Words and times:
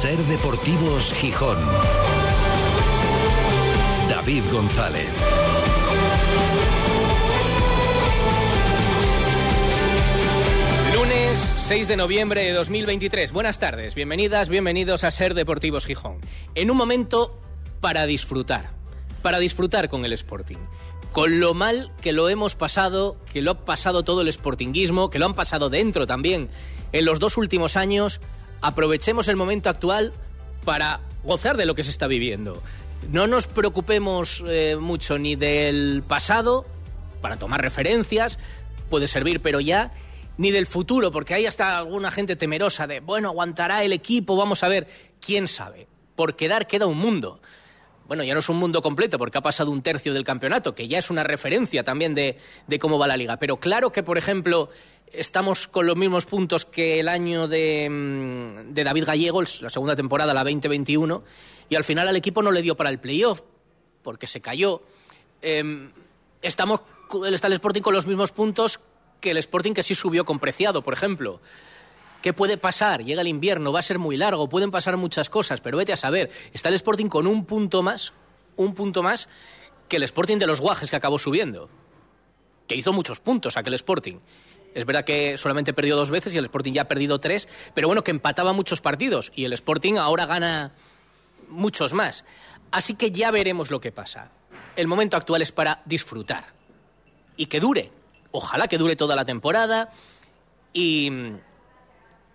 Ser 0.00 0.16
Deportivos 0.26 1.12
Gijón. 1.12 1.58
David 4.08 4.44
González. 4.52 5.08
Lunes 10.94 11.52
6 11.56 11.88
de 11.88 11.96
noviembre 11.96 12.44
de 12.44 12.52
2023. 12.52 13.32
Buenas 13.32 13.58
tardes, 13.58 13.96
bienvenidas, 13.96 14.48
bienvenidos 14.48 15.02
a 15.02 15.10
Ser 15.10 15.34
Deportivos 15.34 15.84
Gijón. 15.84 16.18
En 16.54 16.70
un 16.70 16.76
momento 16.76 17.36
para 17.80 18.06
disfrutar, 18.06 18.70
para 19.20 19.40
disfrutar 19.40 19.88
con 19.88 20.04
el 20.04 20.12
Sporting. 20.12 20.58
Con 21.10 21.40
lo 21.40 21.54
mal 21.54 21.90
que 22.00 22.12
lo 22.12 22.28
hemos 22.28 22.54
pasado, 22.54 23.16
que 23.32 23.42
lo 23.42 23.50
ha 23.50 23.64
pasado 23.64 24.04
todo 24.04 24.20
el 24.20 24.32
sportinguismo, 24.32 25.10
que 25.10 25.18
lo 25.18 25.26
han 25.26 25.34
pasado 25.34 25.70
dentro 25.70 26.06
también 26.06 26.50
en 26.92 27.04
los 27.04 27.18
dos 27.18 27.36
últimos 27.36 27.76
años, 27.76 28.20
aprovechemos 28.60 29.28
el 29.28 29.36
momento 29.36 29.68
actual 29.68 30.12
para 30.64 31.00
gozar 31.24 31.56
de 31.56 31.66
lo 31.66 31.74
que 31.74 31.82
se 31.82 31.90
está 31.90 32.06
viviendo. 32.06 32.62
No 33.10 33.26
nos 33.26 33.46
preocupemos 33.46 34.42
eh, 34.46 34.76
mucho 34.78 35.18
ni 35.18 35.36
del 35.36 36.02
pasado, 36.06 36.66
para 37.20 37.36
tomar 37.36 37.62
referencias, 37.62 38.38
puede 38.90 39.06
servir, 39.06 39.40
pero 39.40 39.60
ya, 39.60 39.92
ni 40.36 40.50
del 40.50 40.66
futuro, 40.66 41.10
porque 41.10 41.34
hay 41.34 41.46
hasta 41.46 41.78
alguna 41.78 42.10
gente 42.10 42.36
temerosa 42.36 42.86
de, 42.86 43.00
bueno, 43.00 43.28
aguantará 43.28 43.82
el 43.82 43.92
equipo, 43.92 44.36
vamos 44.36 44.62
a 44.62 44.68
ver, 44.68 44.86
quién 45.20 45.48
sabe. 45.48 45.86
Por 46.14 46.36
quedar 46.36 46.66
queda 46.66 46.86
un 46.86 46.98
mundo. 46.98 47.40
Bueno, 48.06 48.24
ya 48.24 48.32
no 48.32 48.40
es 48.40 48.48
un 48.48 48.56
mundo 48.56 48.80
completo 48.80 49.18
porque 49.18 49.38
ha 49.38 49.42
pasado 49.42 49.70
un 49.70 49.82
tercio 49.82 50.14
del 50.14 50.24
campeonato, 50.24 50.74
que 50.74 50.88
ya 50.88 50.98
es 50.98 51.10
una 51.10 51.24
referencia 51.24 51.84
también 51.84 52.14
de, 52.14 52.38
de 52.66 52.78
cómo 52.78 52.98
va 52.98 53.06
la 53.06 53.16
liga. 53.16 53.36
Pero 53.36 53.58
claro 53.58 53.92
que, 53.92 54.02
por 54.02 54.16
ejemplo, 54.16 54.70
estamos 55.12 55.68
con 55.68 55.86
los 55.86 55.96
mismos 55.96 56.26
puntos 56.26 56.64
que 56.64 57.00
el 57.00 57.08
año 57.08 57.48
de, 57.48 57.88
mm, 57.90 58.74
de 58.74 58.84
David 58.84 59.04
Gallego, 59.04 59.42
la 59.60 59.70
segunda 59.70 59.96
temporada, 59.96 60.34
la 60.34 60.44
2021, 60.44 61.22
y 61.68 61.74
al 61.74 61.84
final 61.84 62.08
al 62.08 62.16
equipo 62.16 62.42
no 62.42 62.50
le 62.50 62.62
dio 62.62 62.76
para 62.76 62.90
el 62.90 62.98
playoff, 62.98 63.42
porque 64.02 64.26
se 64.26 64.40
cayó. 64.40 64.82
Eh, 65.42 65.90
estamos, 66.42 66.80
está 67.26 67.46
el 67.46 67.52
Sporting 67.54 67.82
con 67.82 67.94
los 67.94 68.06
mismos 68.06 68.32
puntos 68.32 68.80
que 69.20 69.30
el 69.32 69.36
Sporting 69.38 69.72
que 69.72 69.82
sí 69.82 69.94
subió 69.94 70.24
con 70.24 70.38
Preciado, 70.38 70.82
por 70.82 70.94
ejemplo. 70.94 71.40
¿Qué 72.22 72.32
puede 72.32 72.56
pasar? 72.56 73.04
Llega 73.04 73.20
el 73.20 73.28
invierno, 73.28 73.72
va 73.72 73.78
a 73.78 73.82
ser 73.82 73.98
muy 73.98 74.16
largo, 74.16 74.48
pueden 74.48 74.70
pasar 74.70 74.96
muchas 74.96 75.30
cosas, 75.30 75.60
pero 75.60 75.78
vete 75.78 75.92
a 75.92 75.96
saber, 75.96 76.30
está 76.52 76.68
el 76.68 76.74
Sporting 76.74 77.06
con 77.06 77.26
un 77.26 77.44
punto 77.44 77.82
más, 77.82 78.12
un 78.56 78.74
punto 78.74 79.02
más 79.02 79.28
que 79.88 79.96
el 79.96 80.02
Sporting 80.02 80.38
de 80.38 80.46
los 80.46 80.60
Guajes 80.60 80.90
que 80.90 80.96
acabó 80.96 81.18
subiendo, 81.18 81.68
que 82.66 82.74
hizo 82.74 82.92
muchos 82.92 83.20
puntos 83.20 83.56
aquel 83.56 83.74
Sporting. 83.74 84.16
Es 84.74 84.84
verdad 84.84 85.04
que 85.04 85.38
solamente 85.38 85.72
perdió 85.72 85.96
dos 85.96 86.10
veces 86.10 86.34
y 86.34 86.38
el 86.38 86.44
Sporting 86.44 86.72
ya 86.72 86.82
ha 86.82 86.88
perdido 86.88 87.18
tres, 87.18 87.48
pero 87.74 87.88
bueno, 87.88 88.04
que 88.04 88.10
empataba 88.10 88.52
muchos 88.52 88.80
partidos 88.80 89.32
y 89.34 89.44
el 89.44 89.52
Sporting 89.52 89.94
ahora 89.94 90.26
gana 90.26 90.72
muchos 91.48 91.94
más. 91.94 92.24
Así 92.70 92.94
que 92.94 93.10
ya 93.10 93.30
veremos 93.30 93.70
lo 93.70 93.80
que 93.80 93.92
pasa. 93.92 94.30
El 94.76 94.86
momento 94.86 95.16
actual 95.16 95.42
es 95.42 95.52
para 95.52 95.82
disfrutar 95.84 96.44
y 97.36 97.46
que 97.46 97.60
dure. 97.60 97.90
Ojalá 98.30 98.68
que 98.68 98.78
dure 98.78 98.94
toda 98.94 99.16
la 99.16 99.24
temporada 99.24 99.90
y 100.72 101.10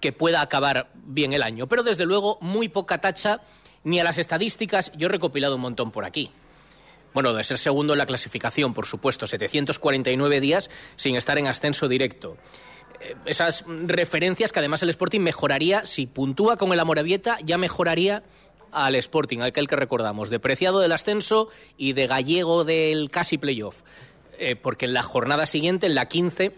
que 0.02 0.12
pueda 0.12 0.42
acabar 0.42 0.90
bien 0.94 1.34
el 1.34 1.44
año. 1.44 1.68
Pero 1.68 1.84
desde 1.84 2.06
luego, 2.06 2.38
muy 2.42 2.68
poca 2.68 3.00
tacha 3.00 3.42
ni 3.84 4.00
a 4.00 4.04
las 4.04 4.18
estadísticas. 4.18 4.92
Yo 4.98 5.08
he 5.08 5.12
recopilado 5.12 5.56
un 5.56 5.62
montón 5.62 5.92
por 5.92 6.04
aquí. 6.04 6.32
Bueno, 7.14 7.34
de 7.34 7.44
ser 7.44 7.58
segundo 7.58 7.94
en 7.94 8.00
la 8.00 8.06
clasificación, 8.06 8.74
por 8.74 8.86
supuesto, 8.86 9.28
749 9.28 10.42
días 10.42 10.70
sin 10.96 11.16
estar 11.16 11.38
en 11.38 11.48
ascenso 11.48 11.88
directo. 11.88 12.38
Eh, 13.00 13.16
Esas 13.26 13.66
referencias 13.68 14.52
que 14.52 14.60
además 14.60 14.84
el 14.84 14.90
Sporting 14.90 15.22
mejoraría, 15.22 15.86
si 15.86 16.08
puntúa 16.08 16.58
con 16.58 16.74
el 16.74 16.80
Amorebieta, 16.80 17.38
ya 17.44 17.58
mejoraría 17.58 18.24
al 18.72 18.96
Sporting, 18.96 19.40
aquel 19.42 19.68
que 19.68 19.76
recordamos, 19.76 20.30
de 20.30 20.40
Preciado 20.40 20.80
del 20.80 20.92
ascenso 20.92 21.50
y 21.78 21.94
de 21.94 22.08
Gallego 22.08 22.64
del 22.64 23.12
casi 23.12 23.38
playoff. 23.38 23.84
Eh, 24.40 24.56
porque 24.56 24.86
en 24.86 24.94
la 24.94 25.04
jornada 25.04 25.46
siguiente, 25.46 25.86
en 25.86 25.94
la 25.94 26.08
15, 26.08 26.52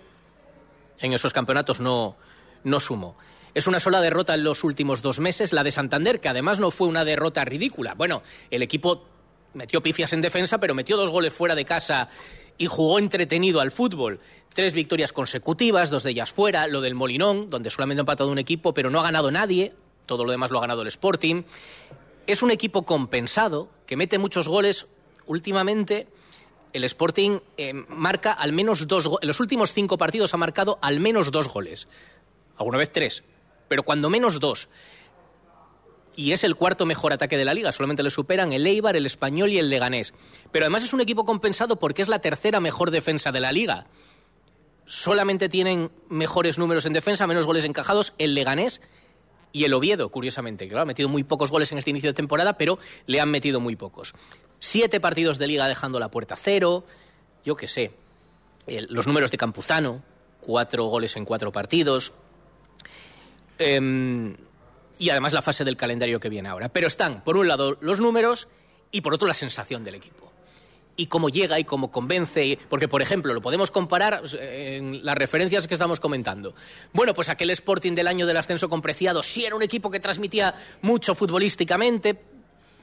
en 1.00 1.14
esos 1.14 1.34
campeonatos 1.34 1.82
no, 1.82 2.16
no 2.64 2.80
sumó. 2.80 3.18
Es 3.54 3.68
una 3.68 3.80
sola 3.80 4.02
derrota 4.02 4.34
en 4.34 4.44
los 4.44 4.64
últimos 4.64 5.02
dos 5.02 5.20
meses, 5.20 5.54
la 5.54 5.64
de 5.64 5.72
Santander, 5.72 6.20
que 6.20 6.30
además 6.30 6.60
no 6.60 6.72
fue 6.72 6.88
una 6.88 7.06
derrota 7.06 7.44
ridícula. 7.46 7.94
Bueno, 7.94 8.22
el 8.52 8.62
equipo 8.62 9.06
metió 9.56 9.82
pifias 9.82 10.14
en 10.14 10.22
defensa, 10.22 10.60
pero 10.60 10.76
metió 10.76 10.98
dos 10.98 11.10
goles 11.10 11.34
fuera 11.34 11.56
de 11.56 11.66
casa 11.66 12.08
y 12.58 12.68
jugó 12.68 13.00
entretenido 13.00 13.60
al 13.60 13.72
fútbol. 13.72 14.20
Tres 14.54 14.74
victorias 14.74 15.12
consecutivas, 15.12 15.90
dos 15.90 16.04
de 16.04 16.12
ellas 16.12 16.32
fuera, 16.32 16.68
lo 16.68 16.82
del 16.82 16.96
Molinón, 16.96 17.50
donde 17.50 17.70
solamente 17.70 18.02
ha 18.02 18.04
empatado 18.04 18.30
un 18.30 18.40
equipo, 18.40 18.74
pero 18.74 18.90
no 18.90 19.00
ha 19.00 19.04
ganado 19.04 19.32
nadie, 19.32 19.74
todo 20.06 20.24
lo 20.24 20.32
demás 20.32 20.52
lo 20.52 20.60
ha 20.60 20.62
ganado 20.62 20.82
el 20.82 20.88
Sporting. 20.88 21.44
Es 22.28 22.42
un 22.42 22.52
equipo 22.52 22.84
compensado, 22.84 23.70
que 23.86 23.98
mete 23.98 24.18
muchos 24.18 24.48
goles. 24.48 24.86
Últimamente, 25.26 26.08
el 26.74 26.84
Sporting 26.84 27.40
eh, 27.58 27.74
marca 27.90 28.32
al 28.32 28.54
menos 28.54 28.88
dos 28.88 29.08
goles. 29.08 29.24
En 29.24 29.28
los 29.28 29.40
últimos 29.40 29.74
cinco 29.74 29.98
partidos 29.98 30.34
ha 30.34 30.38
marcado 30.38 30.80
al 30.82 31.00
menos 31.00 31.32
dos 31.32 31.48
goles. 31.48 31.88
Alguna 32.58 32.78
vez 32.78 32.92
tres, 32.92 33.24
pero 33.68 33.84
cuando 33.84 34.10
menos 34.10 34.40
dos 34.40 34.70
y 36.16 36.32
es 36.32 36.44
el 36.44 36.56
cuarto 36.56 36.86
mejor 36.86 37.14
ataque 37.14 37.38
de 37.38 37.46
la 37.46 37.54
liga. 37.54 37.72
Solamente 37.72 38.04
le 38.04 38.10
superan 38.10 38.54
el 38.54 38.66
Eibar, 38.66 38.96
el 38.96 39.06
Español 39.06 39.52
y 39.52 39.60
el 39.60 39.70
Leganés. 39.70 40.14
Pero 40.52 40.66
además 40.66 40.84
es 40.84 40.94
un 40.94 41.02
equipo 41.02 41.26
compensado 41.26 41.78
porque 41.78 42.02
es 42.02 42.08
la 42.08 42.20
tercera 42.20 42.60
mejor 42.60 42.92
defensa 42.92 43.32
de 43.32 43.40
la 43.40 43.52
liga. 43.52 43.88
Solamente 44.86 45.50
tienen 45.50 45.92
mejores 46.10 46.58
números 46.58 46.86
en 46.86 46.94
defensa, 46.94 47.28
menos 47.28 47.46
goles 47.46 47.66
encajados 47.66 48.14
el 48.18 48.36
Leganés 48.36 48.82
y 49.52 49.64
el 49.66 49.74
Oviedo, 49.74 50.10
curiosamente. 50.10 50.68
Claro, 50.68 50.84
ha 50.84 50.86
metido 50.86 51.10
muy 51.10 51.24
pocos 51.24 51.52
goles 51.52 51.72
en 51.72 51.78
este 51.78 51.90
inicio 51.90 52.10
de 52.12 52.14
temporada, 52.14 52.58
pero 52.58 52.78
le 53.08 53.20
han 53.20 53.30
metido 53.30 53.60
muy 53.60 53.76
pocos. 53.76 54.14
Siete 54.60 55.00
partidos 55.00 55.38
de 55.38 55.48
liga 55.48 55.68
dejando 55.68 56.00
la 56.00 56.12
puerta 56.12 56.36
cero. 56.36 56.86
Yo 57.44 57.56
qué 57.56 57.68
sé. 57.68 57.92
Los 58.90 59.08
números 59.08 59.32
de 59.32 59.38
Campuzano, 59.38 60.04
cuatro 60.42 60.86
goles 60.86 61.16
en 61.16 61.26
cuatro 61.26 61.52
partidos. 61.52 62.14
Eh, 63.58 64.36
y 64.98 65.10
además 65.10 65.34
la 65.34 65.42
fase 65.42 65.64
del 65.64 65.78
calendario 65.78 66.20
que 66.20 66.30
viene 66.30 66.50
ahora. 66.50 66.70
Pero 66.70 66.88
están, 66.88 67.24
por 67.24 67.38
un 67.38 67.48
lado, 67.48 67.78
los 67.82 68.00
números 68.00 68.48
y 68.92 69.02
por 69.02 69.14
otro, 69.14 69.28
la 69.28 69.34
sensación 69.34 69.84
del 69.84 69.96
equipo. 69.96 70.32
Y 70.98 71.08
cómo 71.08 71.28
llega 71.28 71.60
y 71.60 71.66
cómo 71.66 71.92
convence. 71.92 72.58
Porque, 72.70 72.88
por 72.88 73.02
ejemplo, 73.02 73.34
lo 73.34 73.42
podemos 73.42 73.70
comparar 73.72 74.24
eh, 74.40 74.78
en 74.78 75.06
las 75.06 75.18
referencias 75.18 75.68
que 75.68 75.74
estamos 75.74 76.00
comentando. 76.00 76.56
Bueno, 76.94 77.14
pues 77.14 77.28
aquel 77.30 77.50
Sporting 77.50 77.94
del 77.94 78.08
año 78.08 78.26
del 78.26 78.38
ascenso 78.38 78.70
con 78.70 78.82
Preciado 78.82 79.22
sí 79.22 79.46
era 79.46 79.56
un 79.56 79.64
equipo 79.64 79.92
que 79.92 80.00
transmitía 80.00 80.56
mucho 80.82 81.14
futbolísticamente. 81.14 82.18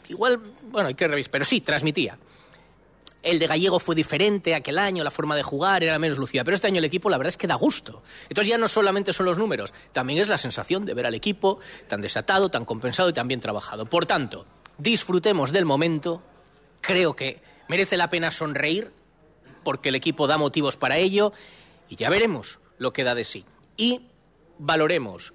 Igual, 0.09 0.41
bueno, 0.65 0.89
hay 0.89 0.95
que 0.95 1.09
revisar, 1.09 1.31
pero 1.31 1.45
sí, 1.45 1.63
transmitía. 1.63 2.19
El 3.23 3.39
de 3.39 3.47
Gallego 3.47 3.79
fue 3.79 3.95
diferente 3.95 4.55
aquel 4.55 4.79
año, 4.79 5.05
la 5.05 5.11
forma 5.11 5.37
de 5.37 5.45
jugar 5.45 5.85
era 5.85 5.99
menos 5.99 6.19
lucida, 6.19 6.43
pero 6.43 6.57
este 6.57 6.67
año 6.67 6.79
el 6.79 6.85
equipo 6.85 7.09
la 7.09 7.19
verdad 7.19 7.29
es 7.29 7.37
que 7.37 7.47
da 7.47 7.55
gusto. 7.55 8.03
Entonces 8.29 8.49
ya 8.49 8.59
no 8.59 8.67
solamente 8.67 9.13
son 9.13 9.27
los 9.27 9.39
números, 9.39 9.73
también 9.93 10.19
es 10.19 10.29
la 10.29 10.39
sensación 10.39 10.85
de 10.85 10.95
ver 10.95 11.07
al 11.07 11.15
equipo 11.15 11.61
tan 11.89 12.01
desatado, 12.01 12.49
tan 12.49 12.65
compensado 12.65 13.09
y 13.09 13.13
tan 13.13 13.29
bien 13.29 13.41
trabajado. 13.41 13.87
Por 13.87 14.07
tanto, 14.07 14.45
disfrutemos 14.77 15.53
del 15.53 15.65
momento, 15.65 16.21
creo 16.81 17.15
que 17.15 17.41
merece 17.69 17.97
la 17.97 18.11
pena 18.11 18.33
sonreír 18.33 18.91
porque 19.63 19.91
el 19.91 19.95
equipo 19.95 20.27
da 20.27 20.37
motivos 20.37 20.77
para 20.77 20.99
ello 20.99 21.33
y 21.89 21.97
ya 21.97 22.11
veremos 22.11 22.59
lo 22.79 22.93
que 22.93 23.05
da 23.05 23.15
de 23.15 23.25
sí. 23.25 23.45
Y 23.77 24.01
valoremos 24.59 25.33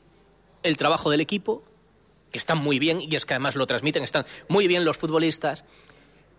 el 0.63 0.75
trabajo 0.75 1.09
del 1.09 1.21
equipo, 1.21 1.63
que 2.31 2.37
están 2.37 2.57
muy 2.57 2.79
bien 2.79 2.99
y 2.99 3.15
es 3.15 3.25
que 3.25 3.33
además 3.33 3.55
lo 3.55 3.65
transmiten, 3.67 4.03
están 4.03 4.25
muy 4.49 4.67
bien 4.67 4.83
los 4.83 4.97
futbolistas, 4.97 5.63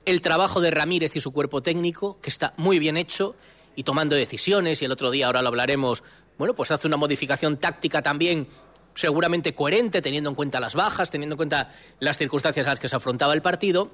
el 0.09 0.23
trabajo 0.23 0.63
de 0.63 0.71
Ramírez 0.71 1.15
y 1.17 1.21
su 1.21 1.33
cuerpo 1.33 1.61
técnico, 1.61 2.17
que 2.23 2.31
está 2.31 2.55
muy 2.57 2.79
bien 2.79 2.97
hecho 2.97 3.37
y 3.77 3.83
tomando 3.83 4.17
decisiones, 4.17 4.81
y 4.81 4.87
el 4.87 4.93
otro 4.93 5.11
día, 5.11 5.27
ahora 5.27 5.43
lo 5.43 5.49
hablaremos, 5.49 6.03
bueno, 6.39 6.55
pues 6.55 6.71
hace 6.71 6.87
una 6.87 6.97
modificación 6.97 7.59
táctica 7.59 8.01
también 8.01 8.49
seguramente 8.95 9.55
coherente, 9.55 10.01
teniendo 10.01 10.31
en 10.31 10.35
cuenta 10.35 10.61
las 10.61 10.75
bajas, 10.75 11.11
teniendo 11.11 11.35
en 11.35 11.37
cuenta 11.37 11.75
las 12.01 12.17
circunstancias 12.17 12.67
a 12.67 12.71
las 12.71 12.81
que 12.81 12.89
se 12.89 12.97
afrontaba 12.97 13.35
el 13.35 13.43
partido. 13.43 13.91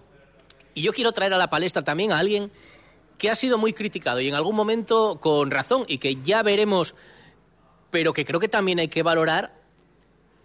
Y 0.73 0.83
yo 0.83 0.93
quiero 0.93 1.11
traer 1.11 1.35
a 1.35 1.37
la 1.37 1.51
palestra 1.51 1.83
también 1.83 2.13
a 2.13 2.19
alguien 2.19 2.53
que 3.19 3.29
ha 3.29 3.35
sido 3.35 3.59
muy 3.59 3.73
criticado 3.73 4.21
y 4.21 4.29
en 4.29 4.37
algún 4.37 4.55
momento 4.55 5.19
con 5.21 5.51
razón 5.51 5.85
y 5.89 5.99
que 5.99 6.23
ya 6.23 6.45
veremos, 6.45 6.95
pero 7.91 8.13
que 8.13 8.25
creo 8.25 8.39
que 8.39 8.49
también 8.49 8.79
hay 8.79 8.89
que 8.89 9.03
valorar 9.03 9.53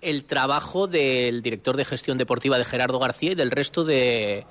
el 0.02 0.24
trabajo 0.24 0.88
del 0.88 1.44
director 1.44 1.78
de 1.78 1.86
gestión 1.86 2.18
deportiva 2.18 2.58
de 2.58 2.66
Gerardo 2.66 2.98
García 2.98 3.34
y 3.34 3.36
del 3.36 3.52
resto 3.52 3.84
de, 3.84 4.46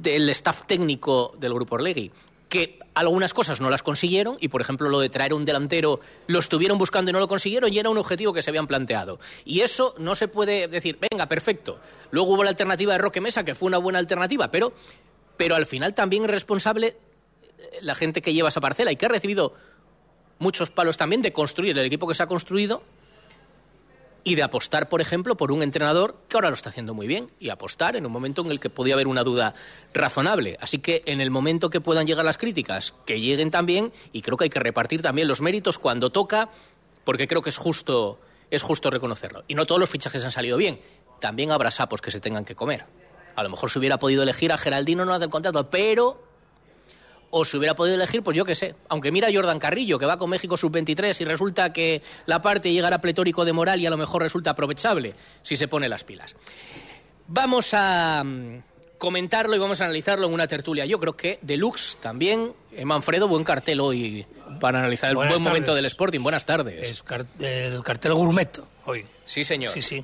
del 0.00 0.28
staff 0.30 0.66
técnico 0.66 1.34
del 1.38 1.54
Grupo 1.54 1.76
Orlegui, 1.76 2.10
que 2.48 2.78
algunas 2.94 3.34
cosas 3.34 3.60
no 3.60 3.70
las 3.70 3.82
consiguieron 3.82 4.36
y, 4.40 4.48
por 4.48 4.60
ejemplo, 4.60 4.88
lo 4.88 5.00
de 5.00 5.08
traer 5.08 5.34
un 5.34 5.44
delantero 5.44 6.00
lo 6.26 6.38
estuvieron 6.38 6.78
buscando 6.78 7.10
y 7.10 7.12
no 7.12 7.20
lo 7.20 7.28
consiguieron 7.28 7.72
y 7.72 7.78
era 7.78 7.90
un 7.90 7.98
objetivo 7.98 8.32
que 8.32 8.42
se 8.42 8.50
habían 8.50 8.66
planteado. 8.66 9.18
Y 9.44 9.60
eso 9.60 9.94
no 9.98 10.14
se 10.14 10.28
puede 10.28 10.68
decir, 10.68 10.98
venga, 11.10 11.26
perfecto. 11.26 11.78
Luego 12.10 12.34
hubo 12.34 12.44
la 12.44 12.50
alternativa 12.50 12.92
de 12.92 12.98
Roque 12.98 13.20
Mesa, 13.20 13.44
que 13.44 13.54
fue 13.54 13.66
una 13.66 13.78
buena 13.78 13.98
alternativa, 13.98 14.50
pero, 14.50 14.72
pero 15.36 15.56
al 15.56 15.66
final 15.66 15.94
también 15.94 16.24
es 16.24 16.30
responsable 16.30 16.96
eh, 17.58 17.78
la 17.82 17.94
gente 17.94 18.22
que 18.22 18.32
lleva 18.32 18.48
esa 18.48 18.60
parcela 18.60 18.92
y 18.92 18.96
que 18.96 19.06
ha 19.06 19.10
recibido 19.10 19.54
muchos 20.38 20.70
palos 20.70 20.96
también 20.96 21.22
de 21.22 21.32
construir 21.32 21.78
el 21.78 21.86
equipo 21.86 22.06
que 22.06 22.14
se 22.14 22.22
ha 22.22 22.26
construido 22.26 22.82
y 24.26 24.34
de 24.34 24.42
apostar, 24.42 24.88
por 24.88 25.00
ejemplo, 25.00 25.36
por 25.36 25.52
un 25.52 25.62
entrenador 25.62 26.16
que 26.28 26.36
ahora 26.36 26.48
lo 26.48 26.56
está 26.56 26.70
haciendo 26.70 26.94
muy 26.94 27.06
bien 27.06 27.30
y 27.38 27.50
apostar 27.50 27.94
en 27.94 28.04
un 28.06 28.10
momento 28.10 28.42
en 28.44 28.50
el 28.50 28.58
que 28.58 28.68
podía 28.68 28.94
haber 28.94 29.06
una 29.06 29.22
duda 29.22 29.54
razonable. 29.94 30.58
Así 30.60 30.80
que 30.80 31.02
en 31.06 31.20
el 31.20 31.30
momento 31.30 31.70
que 31.70 31.80
puedan 31.80 32.08
llegar 32.08 32.24
las 32.24 32.36
críticas, 32.36 32.92
que 33.04 33.20
lleguen 33.20 33.52
también 33.52 33.92
y 34.10 34.22
creo 34.22 34.36
que 34.36 34.42
hay 34.42 34.50
que 34.50 34.58
repartir 34.58 35.00
también 35.00 35.28
los 35.28 35.42
méritos 35.42 35.78
cuando 35.78 36.10
toca, 36.10 36.48
porque 37.04 37.28
creo 37.28 37.40
que 37.40 37.50
es 37.50 37.56
justo, 37.56 38.18
es 38.50 38.64
justo 38.64 38.90
reconocerlo. 38.90 39.44
Y 39.46 39.54
no 39.54 39.64
todos 39.64 39.80
los 39.80 39.88
fichajes 39.88 40.24
han 40.24 40.32
salido 40.32 40.56
bien. 40.56 40.80
También 41.20 41.52
habrá 41.52 41.70
sapos 41.70 42.00
que 42.00 42.10
se 42.10 42.18
tengan 42.18 42.44
que 42.44 42.56
comer. 42.56 42.84
A 43.36 43.44
lo 43.44 43.48
mejor 43.48 43.70
se 43.70 43.78
hubiera 43.78 44.00
podido 44.00 44.24
elegir 44.24 44.50
a 44.50 44.58
Geraldino 44.58 45.04
no 45.04 45.14
hacer 45.14 45.28
contrato, 45.28 45.70
pero 45.70 46.25
o 47.38 47.44
si 47.44 47.58
hubiera 47.58 47.74
podido 47.74 47.96
elegir, 47.96 48.22
pues 48.22 48.36
yo 48.36 48.44
qué 48.44 48.54
sé. 48.54 48.74
Aunque 48.88 49.12
mira 49.12 49.28
a 49.28 49.32
Jordan 49.32 49.58
Carrillo, 49.58 49.98
que 49.98 50.06
va 50.06 50.16
con 50.16 50.30
México 50.30 50.56
sub-23 50.56 51.20
y 51.20 51.24
resulta 51.24 51.70
que 51.72 52.00
la 52.24 52.40
parte 52.40 52.72
llegará 52.72 52.98
pletórico 52.98 53.44
de 53.44 53.52
moral 53.52 53.78
y 53.80 53.86
a 53.86 53.90
lo 53.90 53.98
mejor 53.98 54.22
resulta 54.22 54.52
aprovechable 54.52 55.14
si 55.42 55.56
se 55.56 55.68
pone 55.68 55.86
las 55.88 56.02
pilas. 56.02 56.34
Vamos 57.28 57.74
a 57.74 58.24
mm, 58.24 58.62
comentarlo 58.96 59.54
y 59.54 59.58
vamos 59.58 59.82
a 59.82 59.84
analizarlo 59.84 60.26
en 60.26 60.32
una 60.32 60.46
tertulia. 60.46 60.86
Yo 60.86 60.98
creo 60.98 61.14
que 61.14 61.38
Deluxe 61.42 61.98
también. 62.00 62.52
Eh, 62.72 62.86
Manfredo, 62.86 63.28
buen 63.28 63.44
cartel 63.44 63.80
hoy 63.80 64.24
para 64.58 64.78
analizar 64.78 65.10
el 65.10 65.16
buen 65.16 65.42
momento 65.42 65.74
del 65.74 65.84
Sporting. 65.84 66.20
Buenas 66.20 66.46
tardes. 66.46 66.82
Es 66.82 67.04
el 67.40 67.82
cartel 67.82 68.14
gourmet 68.14 68.58
hoy. 68.86 69.04
Sí, 69.26 69.44
señor. 69.44 69.72
Sí, 69.72 69.82
sí. 69.82 70.02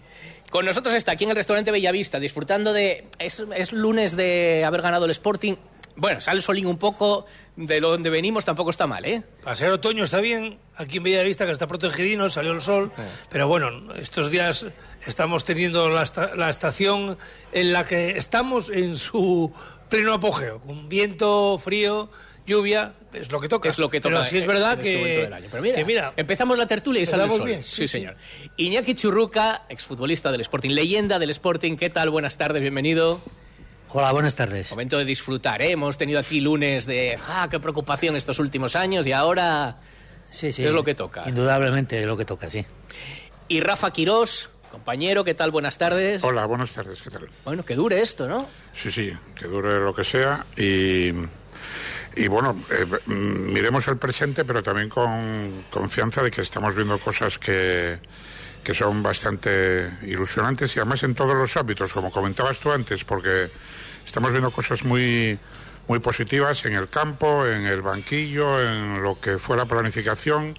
Con 0.51 0.67
nosotros 0.67 0.95
está 0.95 1.13
aquí 1.13 1.25
en 1.25 1.31
el 1.31 1.37
restaurante 1.37 1.71
Bellavista, 1.71 2.21
disfrutando 2.21 2.75
de... 2.75 3.07
Es, 3.19 3.43
es 3.57 3.73
lunes 3.73 4.17
de 4.17 4.67
haber 4.67 4.83
ganado 4.83 5.07
el 5.07 5.11
Sporting 5.11 5.55
bueno, 5.97 6.21
sale 6.21 6.39
el 6.39 6.43
solín 6.43 6.67
un 6.67 6.79
poco 6.79 7.27
de 7.57 7.81
donde 7.81 8.11
venimos, 8.11 8.45
tampoco 8.45 8.71
está 8.71 8.87
mal, 8.87 9.05
¿eh? 9.05 9.23
Para 9.43 9.57
ser 9.57 9.71
otoño 9.71 10.05
está 10.05 10.21
bien, 10.21 10.59
aquí 10.77 10.99
en 10.99 11.05
Bellavista 11.05 11.47
que 11.47 11.53
está 11.53 11.67
protegidino, 11.67 12.29
salió 12.31 12.53
el 12.53 12.63
sol, 12.63 12.93
eh. 12.97 13.03
pero 13.29 13.49
bueno, 13.49 13.95
estos 13.95 14.31
días 14.31 14.67
estamos 15.07 15.45
teniendo 15.45 15.91
la, 15.91 16.05
la, 16.37 16.51
estación 16.51 17.19
en 17.53 17.73
la 17.73 17.85
que 17.85 18.17
estamos 18.17 18.71
en 18.71 18.97
su 18.97 19.53
pleno 19.89 20.15
apogeo, 20.15 20.61
con 20.61 20.89
viento, 20.89 21.59
frío, 21.59 22.11
lluvia, 22.47 22.95
es 23.13 23.31
lo 23.31 23.41
que 23.41 23.49
toca. 23.49 23.69
Es 23.69 23.79
lo 23.79 23.91
que 23.91 24.01
toca. 24.01 24.17
Pero 24.17 24.25
sí 24.25 24.39
es 24.39 24.47
verdad 24.47 24.79
este 24.81 24.93
que, 24.93 25.31
Pero 25.51 25.87
mira, 25.87 26.13
empezamos 26.17 26.59
la 26.59 26.67
tertulia 26.67 27.03
y 27.03 27.07
salimos 27.07 27.45
bien. 27.45 27.63
Sí, 27.63 27.87
señor. 27.87 28.17
Iñaki 28.57 28.95
Churruca, 28.95 29.63
exfutbolista 29.69 30.33
del 30.33 30.41
Sporting, 30.41 30.71
leyenda 30.71 31.19
del 31.19 31.31
Sporting, 31.31 31.77
¿qué 31.77 31.91
tal? 31.91 32.11
Buenas 32.11 32.39
tardes, 32.39 32.63
bienvenido. 32.63 33.21
Hola, 33.95 34.11
buenas 34.13 34.35
tardes. 34.35 34.71
Momento 34.71 34.97
de 34.97 35.05
disfrutar, 35.05 35.61
¿eh? 35.61 35.73
Hemos 35.73 35.99
tenido 35.99 36.19
aquí 36.19 36.41
lunes 36.41 36.87
de, 36.87 37.19
ah, 37.29 37.47
qué 37.51 37.61
preocupación 37.61 38.17
estos 38.17 38.39
últimos 38.39 38.75
años 38.75 39.07
y 39.07 39.13
ahora 39.13 39.77
sí, 40.31 40.51
sí, 40.51 40.65
es 40.65 40.73
lo 40.73 40.83
que 40.83 40.95
toca. 40.95 41.29
Indudablemente 41.29 42.01
es 42.01 42.07
lo 42.07 42.17
que 42.17 42.25
toca, 42.25 42.49
sí. 42.49 42.65
Y 43.49 43.61
Rafa 43.61 43.91
Quirós, 43.91 44.49
compañero, 44.71 45.25
¿qué 45.25 45.35
tal? 45.35 45.51
Buenas 45.51 45.77
tardes. 45.77 46.25
Hola, 46.25 46.47
buenas 46.47 46.73
tardes, 46.73 47.03
¿qué 47.03 47.11
tal? 47.11 47.29
Bueno, 47.45 47.67
que 47.67 47.75
dure 47.75 48.01
esto, 48.01 48.27
¿no? 48.27 48.49
Sí, 48.75 48.91
sí, 48.91 49.13
que 49.35 49.47
dure 49.47 49.81
lo 49.81 49.95
que 49.95 50.05
sea 50.05 50.47
y... 50.57 51.13
Y 52.15 52.29
bueno, 52.29 52.55
eh, 52.71 52.85
miremos 53.07 53.89
el 53.89 53.97
presente, 53.97 54.45
pero 54.45 54.63
también 54.63 54.91
con 54.91 55.65
confianza 55.71 56.23
de 56.23 56.31
que 56.31 56.43
estamos 56.43 56.75
viendo 56.75 56.99
cosas 56.99 57.39
que, 57.39 57.99
que 58.63 58.75
son 58.75 59.03
bastante 59.03 59.91
ilusionantes 60.03 60.77
y 60.77 60.81
además 60.81 61.03
en 61.05 61.15
todos 61.15 61.35
los 61.35 61.57
ámbitos, 61.57 61.91
como 61.93 62.11
comentabas 62.11 62.59
tú 62.59 62.71
antes, 62.71 63.05
porque 63.05 63.49
Estamos 64.07 64.33
viendo 64.33 64.51
cosas 64.51 64.85
muy, 64.85 65.39
muy 65.89 65.99
positivas 65.99 66.65
en 66.65 66.75
el 66.75 66.89
campo, 66.89 67.47
en 67.47 67.67
el 67.67 67.83
banquillo, 67.83 68.61
en 68.61 69.03
lo 69.03 69.21
que 69.21 69.39
fue 69.39 69.57
la 69.57 69.67
planificación. 69.67 70.55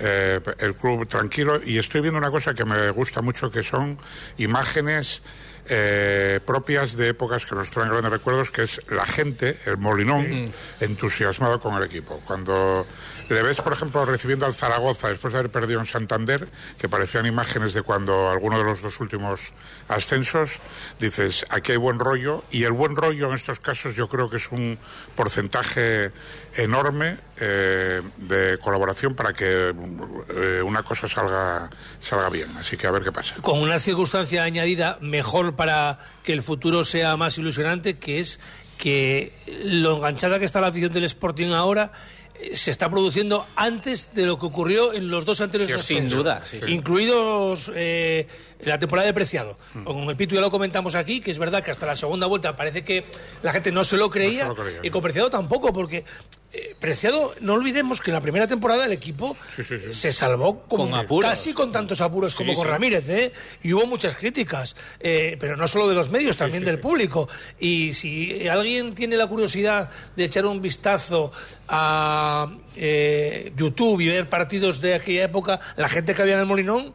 Eh, 0.00 0.40
el 0.58 0.76
club 0.76 1.08
tranquilo 1.08 1.60
y 1.64 1.76
estoy 1.76 2.00
viendo 2.02 2.18
una 2.18 2.30
cosa 2.30 2.54
que 2.54 2.64
me 2.64 2.88
gusta 2.92 3.20
mucho 3.20 3.50
que 3.50 3.64
son 3.64 3.98
imágenes 4.36 5.22
eh, 5.68 6.38
propias 6.46 6.96
de 6.96 7.08
épocas 7.08 7.44
que 7.44 7.56
nos 7.56 7.70
traen 7.70 7.90
grandes 7.90 8.12
recuerdos, 8.12 8.50
que 8.50 8.62
es 8.62 8.80
la 8.90 9.04
gente, 9.04 9.58
el 9.66 9.76
molinón, 9.76 10.52
entusiasmado 10.80 11.60
con 11.60 11.74
el 11.74 11.82
equipo. 11.82 12.22
Cuando 12.24 12.86
le 13.28 13.42
ves, 13.42 13.60
por 13.60 13.72
ejemplo, 13.72 14.04
recibiendo 14.04 14.46
al 14.46 14.54
Zaragoza 14.54 15.08
después 15.08 15.32
de 15.32 15.40
haber 15.40 15.50
perdido 15.50 15.80
en 15.80 15.86
Santander, 15.86 16.48
que 16.78 16.88
parecían 16.88 17.26
imágenes 17.26 17.74
de 17.74 17.82
cuando 17.82 18.30
alguno 18.30 18.58
de 18.58 18.64
los 18.64 18.82
dos 18.82 19.00
últimos 19.00 19.52
ascensos, 19.88 20.52
dices, 20.98 21.46
aquí 21.50 21.72
hay 21.72 21.78
buen 21.78 21.98
rollo, 21.98 22.44
y 22.50 22.64
el 22.64 22.72
buen 22.72 22.96
rollo 22.96 23.28
en 23.28 23.34
estos 23.34 23.60
casos 23.60 23.94
yo 23.94 24.08
creo 24.08 24.30
que 24.30 24.36
es 24.36 24.50
un 24.50 24.78
porcentaje 25.14 26.10
enorme 26.56 27.16
eh, 27.40 28.02
de 28.16 28.58
colaboración 28.58 29.14
para 29.14 29.32
que 29.32 29.72
eh, 30.34 30.62
una 30.62 30.82
cosa 30.82 31.08
salga, 31.08 31.70
salga 32.00 32.28
bien. 32.30 32.48
Así 32.58 32.76
que 32.76 32.86
a 32.86 32.90
ver 32.90 33.02
qué 33.02 33.12
pasa. 33.12 33.36
Con 33.42 33.60
una 33.60 33.78
circunstancia 33.78 34.42
añadida 34.42 34.98
mejor 35.00 35.54
para 35.54 35.98
que 36.24 36.32
el 36.32 36.42
futuro 36.42 36.84
sea 36.84 37.16
más 37.16 37.38
ilusionante, 37.38 37.98
que 37.98 38.20
es 38.20 38.40
que 38.78 39.34
lo 39.46 39.96
enganchada 39.96 40.38
que 40.38 40.44
está 40.44 40.60
la 40.60 40.68
afición 40.68 40.92
del 40.92 41.04
Sporting 41.04 41.50
ahora 41.50 41.92
se 42.54 42.70
está 42.70 42.88
produciendo 42.88 43.46
antes 43.56 44.14
de 44.14 44.26
lo 44.26 44.38
que 44.38 44.46
ocurrió 44.46 44.92
en 44.92 45.10
los 45.10 45.24
dos 45.24 45.40
anteriores 45.40 45.82
sí, 45.82 45.94
Sin 45.96 46.08
duda. 46.08 46.42
Incluidos 46.66 47.70
eh, 47.74 48.26
la 48.60 48.78
temporada 48.78 49.06
de 49.06 49.14
Preciado. 49.14 49.58
Mm. 49.74 49.84
Con 49.84 49.96
el 50.04 50.16
Pitu 50.16 50.34
ya 50.34 50.40
lo 50.40 50.50
comentamos 50.50 50.94
aquí, 50.94 51.20
que 51.20 51.30
es 51.30 51.38
verdad 51.38 51.62
que 51.62 51.70
hasta 51.70 51.86
la 51.86 51.96
segunda 51.96 52.26
vuelta 52.26 52.56
parece 52.56 52.82
que 52.82 53.04
la 53.42 53.52
gente 53.52 53.72
no 53.72 53.84
se 53.84 53.96
lo 53.96 54.10
creía, 54.10 54.52
y 54.82 54.90
con 54.90 55.02
Preciado 55.02 55.30
tampoco, 55.30 55.72
porque 55.72 56.04
eh, 56.52 56.74
Preciado, 56.78 57.34
no 57.40 57.54
olvidemos 57.54 58.00
que 58.00 58.10
en 58.10 58.14
la 58.14 58.22
primera 58.22 58.46
temporada 58.46 58.86
el 58.86 58.92
equipo 58.92 59.36
se 59.90 60.12
salvó 60.12 60.62
con, 60.62 60.90
casi 61.20 61.52
con 61.52 61.70
tantos 61.70 62.00
apuros 62.00 62.34
como 62.34 62.54
con 62.54 62.66
Ramírez, 62.66 63.08
¿eh? 63.08 63.32
y 63.62 63.74
hubo 63.74 63.86
muchas 63.86 64.16
críticas, 64.16 64.74
eh, 64.98 65.36
pero 65.38 65.56
no 65.56 65.68
solo 65.68 65.88
de 65.88 65.94
los 65.94 66.08
medios, 66.08 66.36
también 66.36 66.64
del 66.64 66.80
público. 66.80 67.28
Y 67.60 67.92
si 67.92 68.48
alguien 68.48 68.94
tiene 68.94 69.16
la 69.16 69.26
curiosidad 69.26 69.90
de 70.16 70.24
echar 70.24 70.46
un 70.46 70.60
vistazo 70.60 71.32
a 71.68 72.50
YouTube 73.56 74.00
y 74.00 74.08
ver 74.08 74.28
partidos 74.28 74.80
de 74.80 74.94
aquella 74.94 75.24
época, 75.24 75.60
la 75.76 75.88
gente 75.88 76.14
que 76.14 76.22
había 76.22 76.34
en 76.34 76.40
el 76.40 76.46
Molinón, 76.46 76.94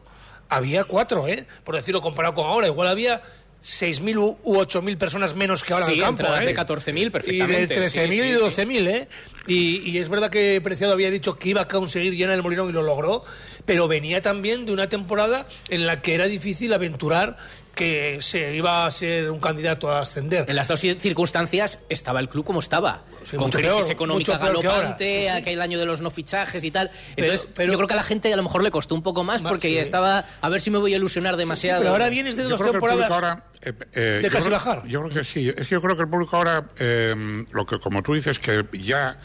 había 0.56 0.84
cuatro, 0.84 1.28
¿eh? 1.28 1.46
Por 1.64 1.76
decirlo 1.76 2.00
comparado 2.00 2.34
con 2.34 2.46
ahora. 2.46 2.66
Igual 2.66 2.88
había 2.88 3.22
6.000 3.64 4.38
u 4.42 4.54
8.000 4.56 4.98
personas 4.98 5.34
menos 5.34 5.64
que 5.64 5.72
ahora 5.72 5.86
en 5.86 5.92
el 5.92 6.00
campo. 6.00 6.22
¿eh? 6.22 6.44
de 6.44 6.54
14.000 6.54 7.10
perfectamente. 7.10 7.74
Y 7.74 7.78
de 7.78 7.86
13.000 7.86 8.12
y 8.14 8.32
12.000, 8.34 8.88
¿eh? 8.88 9.08
Y, 9.46 9.90
y, 9.90 9.98
es 9.98 10.08
verdad 10.10 10.30
que 10.30 10.60
Preciado 10.62 10.92
había 10.92 11.10
dicho 11.10 11.36
que 11.36 11.48
iba 11.50 11.62
a 11.62 11.68
conseguir 11.68 12.14
llenar 12.14 12.34
el 12.34 12.42
Molinón 12.42 12.68
y 12.68 12.72
lo 12.72 12.82
logró, 12.82 13.24
pero 13.64 13.88
venía 13.88 14.20
también 14.20 14.66
de 14.66 14.72
una 14.72 14.88
temporada 14.88 15.46
en 15.70 15.86
la 15.86 16.02
que 16.02 16.14
era 16.14 16.26
difícil 16.26 16.72
aventurar 16.74 17.38
que 17.74 18.18
se 18.20 18.54
iba 18.54 18.86
a 18.86 18.90
ser 18.90 19.30
un 19.30 19.40
candidato 19.40 19.90
a 19.90 20.00
ascender. 20.00 20.44
En 20.48 20.56
las 20.56 20.68
dos 20.68 20.80
circunstancias 20.80 21.80
estaba 21.88 22.20
el 22.20 22.28
club 22.28 22.44
como 22.44 22.60
estaba, 22.60 23.02
con 23.36 23.50
crisis 23.50 23.90
económica 23.90 24.38
galopante, 24.38 25.30
aquel 25.30 25.60
año 25.60 25.78
de 25.78 25.86
los 25.86 26.00
no 26.00 26.10
fichajes 26.10 26.64
y 26.64 26.70
tal. 26.70 26.90
Entonces, 27.16 27.48
pero, 27.54 27.72
yo 27.72 27.78
creo 27.78 27.88
que 27.88 27.94
a 27.94 27.96
la 27.96 28.02
gente 28.02 28.32
a 28.32 28.36
lo 28.36 28.42
mejor 28.42 28.62
le 28.62 28.70
costó 28.70 28.94
un 28.94 29.02
poco 29.02 29.24
más 29.24 29.42
porque 29.42 29.80
estaba 29.80 30.24
a 30.40 30.48
ver 30.48 30.60
si 30.60 30.70
me 30.70 30.78
voy 30.78 30.94
a 30.94 30.96
ilusionar 30.96 31.36
demasiado. 31.36 31.80
pero 31.80 31.92
ahora 31.92 32.08
vienes 32.08 32.36
de 32.36 32.44
dos 32.44 32.60
temporadas 32.62 33.42
eh, 33.62 33.72
eh, 33.94 34.20
de 34.22 34.30
casi 34.30 34.50
bajar. 34.50 34.86
Yo 34.86 35.02
creo 35.02 35.14
que 35.14 35.24
sí. 35.24 35.48
Es 35.48 35.68
que 35.68 35.74
yo 35.74 35.82
creo 35.82 35.96
que 35.96 36.02
el 36.02 36.08
público 36.08 36.36
ahora, 36.36 36.64
eh, 36.78 37.44
lo 37.50 37.64
que 37.64 37.78
como 37.78 38.02
tú 38.02 38.14
dices, 38.14 38.38
que 38.38 38.64
ya 38.72 39.18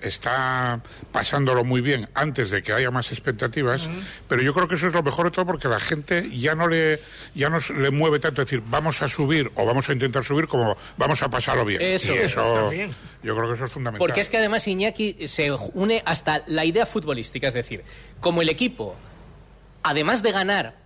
está 0.00 0.80
pasándolo 1.10 1.64
muy 1.64 1.80
bien 1.80 2.08
antes 2.14 2.50
de 2.50 2.62
que 2.62 2.72
haya 2.72 2.90
más 2.90 3.12
expectativas, 3.12 3.88
pero 4.28 4.42
yo 4.42 4.52
creo 4.52 4.68
que 4.68 4.74
eso 4.74 4.88
es 4.88 4.94
lo 4.94 5.02
mejor 5.02 5.26
de 5.26 5.30
todo 5.30 5.46
porque 5.46 5.68
la 5.68 5.80
gente 5.80 6.28
ya 6.30 6.54
no 6.54 6.68
le 6.68 7.00
ya 7.34 7.48
no 7.48 7.58
le 7.72 7.90
mueve 7.90 8.18
tanto 8.18 8.42
decir 8.42 8.62
vamos 8.66 9.02
a 9.02 9.08
subir 9.08 9.50
o 9.54 9.66
vamos 9.66 9.88
a 9.88 9.92
intentar 9.92 10.24
subir 10.24 10.46
como 10.46 10.76
vamos 10.96 11.22
a 11.22 11.28
pasarlo 11.30 11.64
bien. 11.64 11.80
Eso, 11.80 12.12
yo 12.14 13.36
creo 13.36 13.48
que 13.48 13.54
eso 13.54 13.64
es 13.64 13.72
fundamental. 13.72 13.98
Porque 13.98 14.20
es 14.20 14.28
que 14.28 14.38
además 14.38 14.66
Iñaki 14.66 15.28
se 15.28 15.52
une 15.74 16.02
hasta 16.04 16.42
la 16.46 16.64
idea 16.64 16.86
futbolística, 16.86 17.48
es 17.48 17.54
decir, 17.54 17.84
como 18.20 18.42
el 18.42 18.48
equipo, 18.48 18.96
además 19.82 20.22
de 20.22 20.32
ganar, 20.32 20.76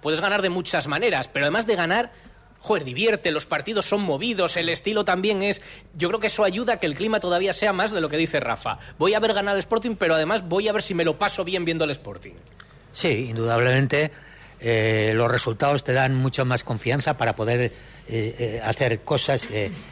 puedes 0.00 0.20
ganar 0.20 0.42
de 0.42 0.50
muchas 0.50 0.86
maneras, 0.88 1.28
pero 1.28 1.46
además 1.46 1.66
de 1.66 1.76
ganar 1.76 2.12
joder, 2.60 2.84
divierte, 2.84 3.30
los 3.30 3.46
partidos 3.46 3.86
son 3.86 4.02
movidos, 4.02 4.56
el 4.56 4.68
estilo 4.68 5.04
también 5.04 5.42
es. 5.42 5.62
Yo 5.94 6.08
creo 6.08 6.20
que 6.20 6.26
eso 6.26 6.44
ayuda 6.44 6.74
a 6.74 6.80
que 6.80 6.86
el 6.86 6.94
clima 6.94 7.20
todavía 7.20 7.52
sea 7.52 7.72
más 7.72 7.92
de 7.92 8.00
lo 8.00 8.08
que 8.08 8.16
dice 8.16 8.40
Rafa. 8.40 8.78
Voy 8.98 9.14
a 9.14 9.20
ver 9.20 9.32
ganar 9.32 9.54
el 9.54 9.60
Sporting, 9.60 9.96
pero 9.96 10.14
además 10.14 10.48
voy 10.48 10.68
a 10.68 10.72
ver 10.72 10.82
si 10.82 10.94
me 10.94 11.04
lo 11.04 11.18
paso 11.18 11.44
bien 11.44 11.64
viendo 11.64 11.84
el 11.84 11.90
Sporting. 11.90 12.34
Sí, 12.92 13.28
indudablemente 13.30 14.10
eh, 14.60 15.12
los 15.14 15.30
resultados 15.30 15.84
te 15.84 15.92
dan 15.92 16.14
mucha 16.14 16.44
más 16.44 16.64
confianza 16.64 17.16
para 17.16 17.36
poder 17.36 17.60
eh, 17.60 17.72
eh, 18.08 18.60
hacer 18.64 19.00
cosas 19.00 19.48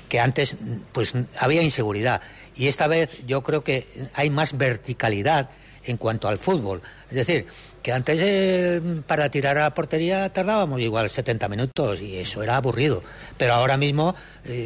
que 0.08 0.20
antes 0.20 0.56
pues 0.92 1.14
había 1.38 1.62
inseguridad. 1.62 2.20
Y 2.56 2.68
esta 2.68 2.88
vez 2.88 3.26
yo 3.26 3.42
creo 3.42 3.62
que 3.62 3.86
hay 4.14 4.30
más 4.30 4.56
verticalidad 4.56 5.50
en 5.84 5.96
cuanto 5.98 6.26
al 6.26 6.38
fútbol. 6.38 6.82
Es 7.10 7.16
decir 7.16 7.46
que 7.82 7.92
antes 7.92 8.82
para 9.06 9.30
tirar 9.30 9.56
a 9.58 9.62
la 9.62 9.74
portería 9.74 10.32
tardábamos 10.32 10.80
igual 10.80 11.08
70 11.08 11.48
minutos 11.48 12.02
y 12.02 12.16
eso 12.16 12.42
era 12.42 12.56
aburrido. 12.56 13.04
Pero 13.36 13.54
ahora 13.54 13.76
mismo 13.76 14.16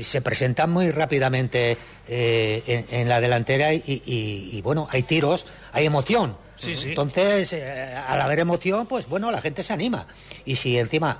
se 0.00 0.22
presentan 0.22 0.70
muy 0.70 0.90
rápidamente 0.90 1.76
en, 2.08 3.08
la 3.08 3.20
delantera 3.20 3.74
y 3.74 4.60
bueno 4.62 4.88
hay 4.90 5.02
tiros 5.02 5.44
hay 5.72 5.84
emoción 5.84 6.36
Sí, 6.60 6.76
sí. 6.76 6.88
Entonces, 6.90 7.52
eh, 7.54 7.94
al 8.08 8.20
haber 8.20 8.38
emoción, 8.40 8.86
pues 8.86 9.06
bueno, 9.08 9.30
la 9.30 9.40
gente 9.40 9.62
se 9.62 9.72
anima. 9.72 10.06
Y 10.44 10.56
si 10.56 10.78
encima 10.78 11.18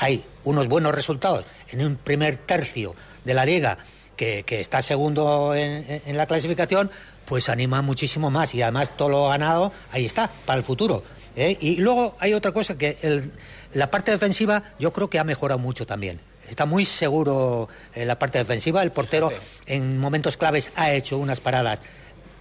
hay 0.00 0.24
unos 0.44 0.68
buenos 0.68 0.94
resultados 0.94 1.44
en 1.70 1.84
un 1.84 1.96
primer 1.96 2.36
tercio 2.38 2.94
de 3.24 3.34
la 3.34 3.44
liga 3.44 3.78
que, 4.16 4.42
que 4.44 4.60
está 4.60 4.80
segundo 4.82 5.54
en, 5.54 6.02
en 6.06 6.16
la 6.16 6.26
clasificación, 6.26 6.90
pues 7.26 7.48
anima 7.48 7.82
muchísimo 7.82 8.30
más. 8.30 8.54
Y 8.54 8.62
además 8.62 8.96
todo 8.96 9.08
lo 9.10 9.28
ganado, 9.28 9.72
ahí 9.92 10.06
está, 10.06 10.30
para 10.46 10.58
el 10.58 10.64
futuro. 10.64 11.04
¿eh? 11.36 11.56
Y 11.60 11.76
luego 11.76 12.16
hay 12.18 12.32
otra 12.32 12.52
cosa 12.52 12.78
que 12.78 12.96
el- 13.02 13.32
la 13.74 13.90
parte 13.90 14.10
defensiva 14.10 14.62
yo 14.78 14.92
creo 14.94 15.10
que 15.10 15.18
ha 15.18 15.24
mejorado 15.24 15.58
mucho 15.58 15.84
también. 15.86 16.18
Está 16.48 16.64
muy 16.64 16.86
seguro 16.86 17.68
en 17.94 18.08
la 18.08 18.18
parte 18.18 18.38
defensiva. 18.38 18.82
El 18.82 18.90
portero 18.92 19.30
en 19.66 19.98
momentos 20.00 20.38
claves 20.38 20.72
ha 20.76 20.92
hecho 20.92 21.18
unas 21.18 21.40
paradas 21.40 21.80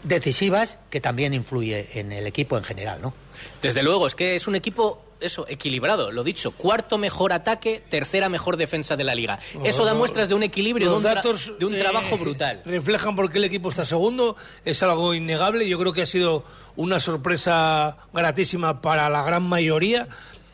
decisivas 0.07 0.77
que 0.89 1.01
también 1.01 1.33
influye 1.33 1.99
en 1.99 2.11
el 2.11 2.25
equipo 2.27 2.57
en 2.57 2.63
general, 2.63 2.99
¿no? 3.01 3.13
Desde 3.61 3.83
luego, 3.83 4.07
es 4.07 4.15
que 4.15 4.35
es 4.35 4.47
un 4.47 4.55
equipo 4.55 5.03
eso, 5.19 5.45
equilibrado, 5.49 6.11
lo 6.11 6.23
dicho, 6.23 6.51
cuarto 6.51 6.99
mejor 6.99 7.33
ataque, 7.33 7.81
tercera 7.89 8.29
mejor 8.29 8.55
defensa 8.55 8.95
de 8.95 9.03
la 9.03 9.15
liga. 9.15 9.39
Eso 9.63 9.83
da 9.83 9.95
muestras 9.95 10.29
de 10.29 10.35
un 10.35 10.43
equilibrio, 10.43 10.87
de 10.87 10.91
Los 10.91 10.99
un, 10.99 11.05
tra- 11.05 11.15
datos 11.15 11.53
de 11.57 11.65
un 11.65 11.73
eh, 11.73 11.79
trabajo 11.79 12.17
brutal. 12.19 12.61
reflejan 12.65 13.15
por 13.15 13.31
qué 13.31 13.39
el 13.39 13.45
equipo 13.45 13.69
está 13.69 13.83
segundo. 13.83 14.35
Es 14.63 14.83
algo 14.83 15.15
innegable. 15.15 15.67
Yo 15.67 15.79
creo 15.79 15.91
que 15.91 16.03
ha 16.03 16.05
sido 16.05 16.43
una 16.75 16.99
sorpresa 16.99 17.97
gratísima 18.13 18.79
para 18.81 19.09
la 19.09 19.23
gran 19.23 19.41
mayoría. 19.41 20.07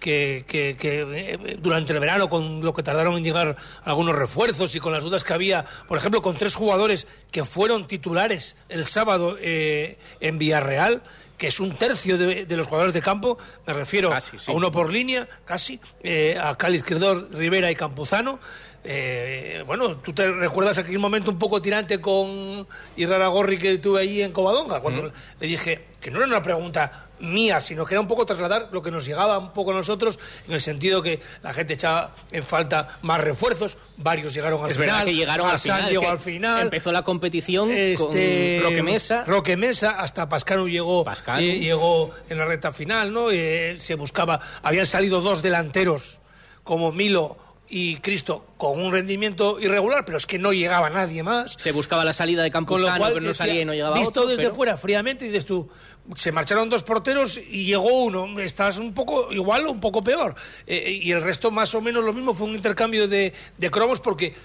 Que, 0.04 0.44
que- 0.46 0.76
que, 0.78 1.02
eh, 1.02 1.58
durante 1.62 1.94
el 1.94 2.00
verano, 2.02 2.28
con 2.28 2.60
lo 2.62 2.74
que 2.74 2.84
tardaron 2.84 3.16
en 3.16 3.24
llegar 3.24 3.56
algunos 3.86 4.14
refuerzos 4.14 4.76
y 4.76 4.82
con 4.82 4.92
las 4.92 5.02
dudas 5.02 5.24
que 5.24 5.32
había, 5.32 5.64
por 5.88 5.98
ejemplo, 5.98 6.22
con 6.22 6.36
tres 6.38 6.56
jugadores 6.56 7.08
que 7.32 7.46
fueron 7.46 7.88
titulares 7.88 8.58
el 8.68 8.86
sábado 8.86 9.38
eh, 9.40 9.98
en 10.20 10.38
Villarreal, 10.40 11.04
que 11.38 11.48
es 11.48 11.62
un 11.62 11.78
tercio 11.78 12.18
de, 12.18 12.46
de 12.46 12.58
los 12.58 12.68
jugadores 12.68 12.94
de 12.94 13.02
campo, 13.02 13.38
me 13.66 13.72
refiero 13.72 14.10
Casi, 14.10 14.38
sí. 14.40 14.52
a 14.52 14.54
uno 14.54 14.74
por 14.74 14.92
línea, 14.92 15.26
casi, 15.46 15.80
eh, 16.04 16.38
a 16.38 16.56
Cali 16.58 16.78
Izquierdo, 16.80 17.30
Rivera 17.32 17.72
y 17.72 17.76
Campuzano. 17.76 18.40
Eh, 18.86 19.64
bueno, 19.66 19.96
tú 19.98 20.14
te 20.14 20.30
recuerdas 20.32 20.78
aquel 20.78 21.00
momento 21.00 21.32
un 21.32 21.40
poco 21.40 21.62
tirante 21.62 22.02
con 22.02 22.68
Irraragorri 22.98 23.58
que 23.58 23.78
tuve 23.78 24.02
ahí 24.02 24.22
en 24.22 24.32
Covadonga, 24.32 24.82
cuando 24.82 25.12
le 25.40 25.48
dije 25.48 25.86
que 26.02 26.12
no 26.12 26.18
era 26.18 26.28
una 26.28 26.42
pregunta 26.42 27.08
mía, 27.20 27.62
sino 27.62 27.86
que 27.86 27.94
era 27.94 28.02
un 28.02 28.08
poco 28.10 28.26
trasladar 28.26 28.68
lo 28.74 28.84
que 28.84 28.92
nos 28.92 29.06
llegaba 29.06 29.38
un 29.40 29.54
poco 29.54 29.72
a 29.72 29.76
nosotros, 29.76 30.20
en 30.46 30.54
el 30.56 30.60
sentido 30.60 31.02
que 31.02 31.22
la 31.42 31.54
gente 31.54 31.76
echaba 31.76 32.14
en 32.34 32.44
falta 32.44 32.98
más 33.04 33.22
refuerzos, 33.22 33.78
varios 33.96 34.34
llegaron 34.34 34.62
al 34.66 34.72
Es 34.72 34.76
final, 34.78 34.90
verdad 34.90 35.06
que 35.06 35.14
llegaron 35.16 35.48
al 35.50 35.60
final. 35.60 35.82
es 35.84 35.90
llegó 35.92 36.02
que 36.02 36.08
al 36.08 36.20
final. 36.20 36.62
Empezó 36.64 36.92
la 36.92 37.04
competición 37.04 37.72
Este, 37.72 38.58
con 38.60 38.70
Roque 38.72 38.84
Mesa. 38.84 39.24
Roque 39.26 39.56
Mesa, 39.56 39.92
hasta 39.92 40.28
Pascano 40.28 40.68
llegó, 40.68 41.06
Pascano. 41.06 41.40
eh, 41.40 41.60
llegó 41.60 42.12
en 42.28 42.38
la 42.38 42.44
recta 42.44 42.74
final, 42.74 43.14
¿no? 43.14 43.32
Eh, 43.32 43.76
se 43.78 43.96
buscaba, 43.96 44.42
habían 44.62 44.86
salido 44.86 45.22
dos 45.22 45.42
delanteros 45.42 46.20
como 46.66 46.92
Milo 46.92 47.38
y 47.76 47.96
Cristo 47.98 48.46
con 48.58 48.80
un 48.80 48.92
rendimiento 48.92 49.60
irregular, 49.60 50.06
pero 50.06 50.20
es 50.20 50.28
que 50.28 50.38
no 50.38 50.54
llegaba 50.54 50.92
nadie 50.92 51.24
más. 51.24 51.56
Se 51.58 51.72
buscaba 51.72 52.06
la 52.06 52.14
salida 52.14 52.44
de 52.44 52.52
Con 52.52 52.62
lo 52.62 52.68
Campuzano, 52.68 52.98
cual, 53.00 53.14
pero 53.14 53.26
no 53.26 53.34
salía 53.34 53.62
y 53.62 53.66
no 53.66 53.74
llegaba 53.74 53.98
visto 53.98 54.20
otro, 54.20 54.30
desde 54.30 54.44
pero- 54.44 54.56
fuera 54.56 54.78
fríamente, 54.78 55.26
dices 55.26 55.44
tú, 55.44 55.68
se 56.14 56.32
marcharon 56.32 56.70
dos 56.70 56.84
porteros 56.84 57.40
y 57.50 57.66
llegó 57.66 58.04
uno. 58.04 58.40
Estás 58.40 58.78
un 58.78 58.94
poco 58.94 59.32
igual 59.34 59.66
o 59.66 59.72
un 59.72 59.80
poco 59.80 60.04
peor. 60.04 60.36
Eh, 60.68 61.00
y 61.02 61.12
el 61.12 61.24
resto 61.24 61.50
más 61.50 61.74
o 61.74 61.82
menos 61.82 62.04
lo 62.04 62.14
mismo, 62.14 62.36
fue 62.36 62.46
un 62.46 62.54
intercambio 62.56 63.08
de, 63.08 63.34
de 63.58 63.72
cromos 63.72 64.00
porque 64.00 64.36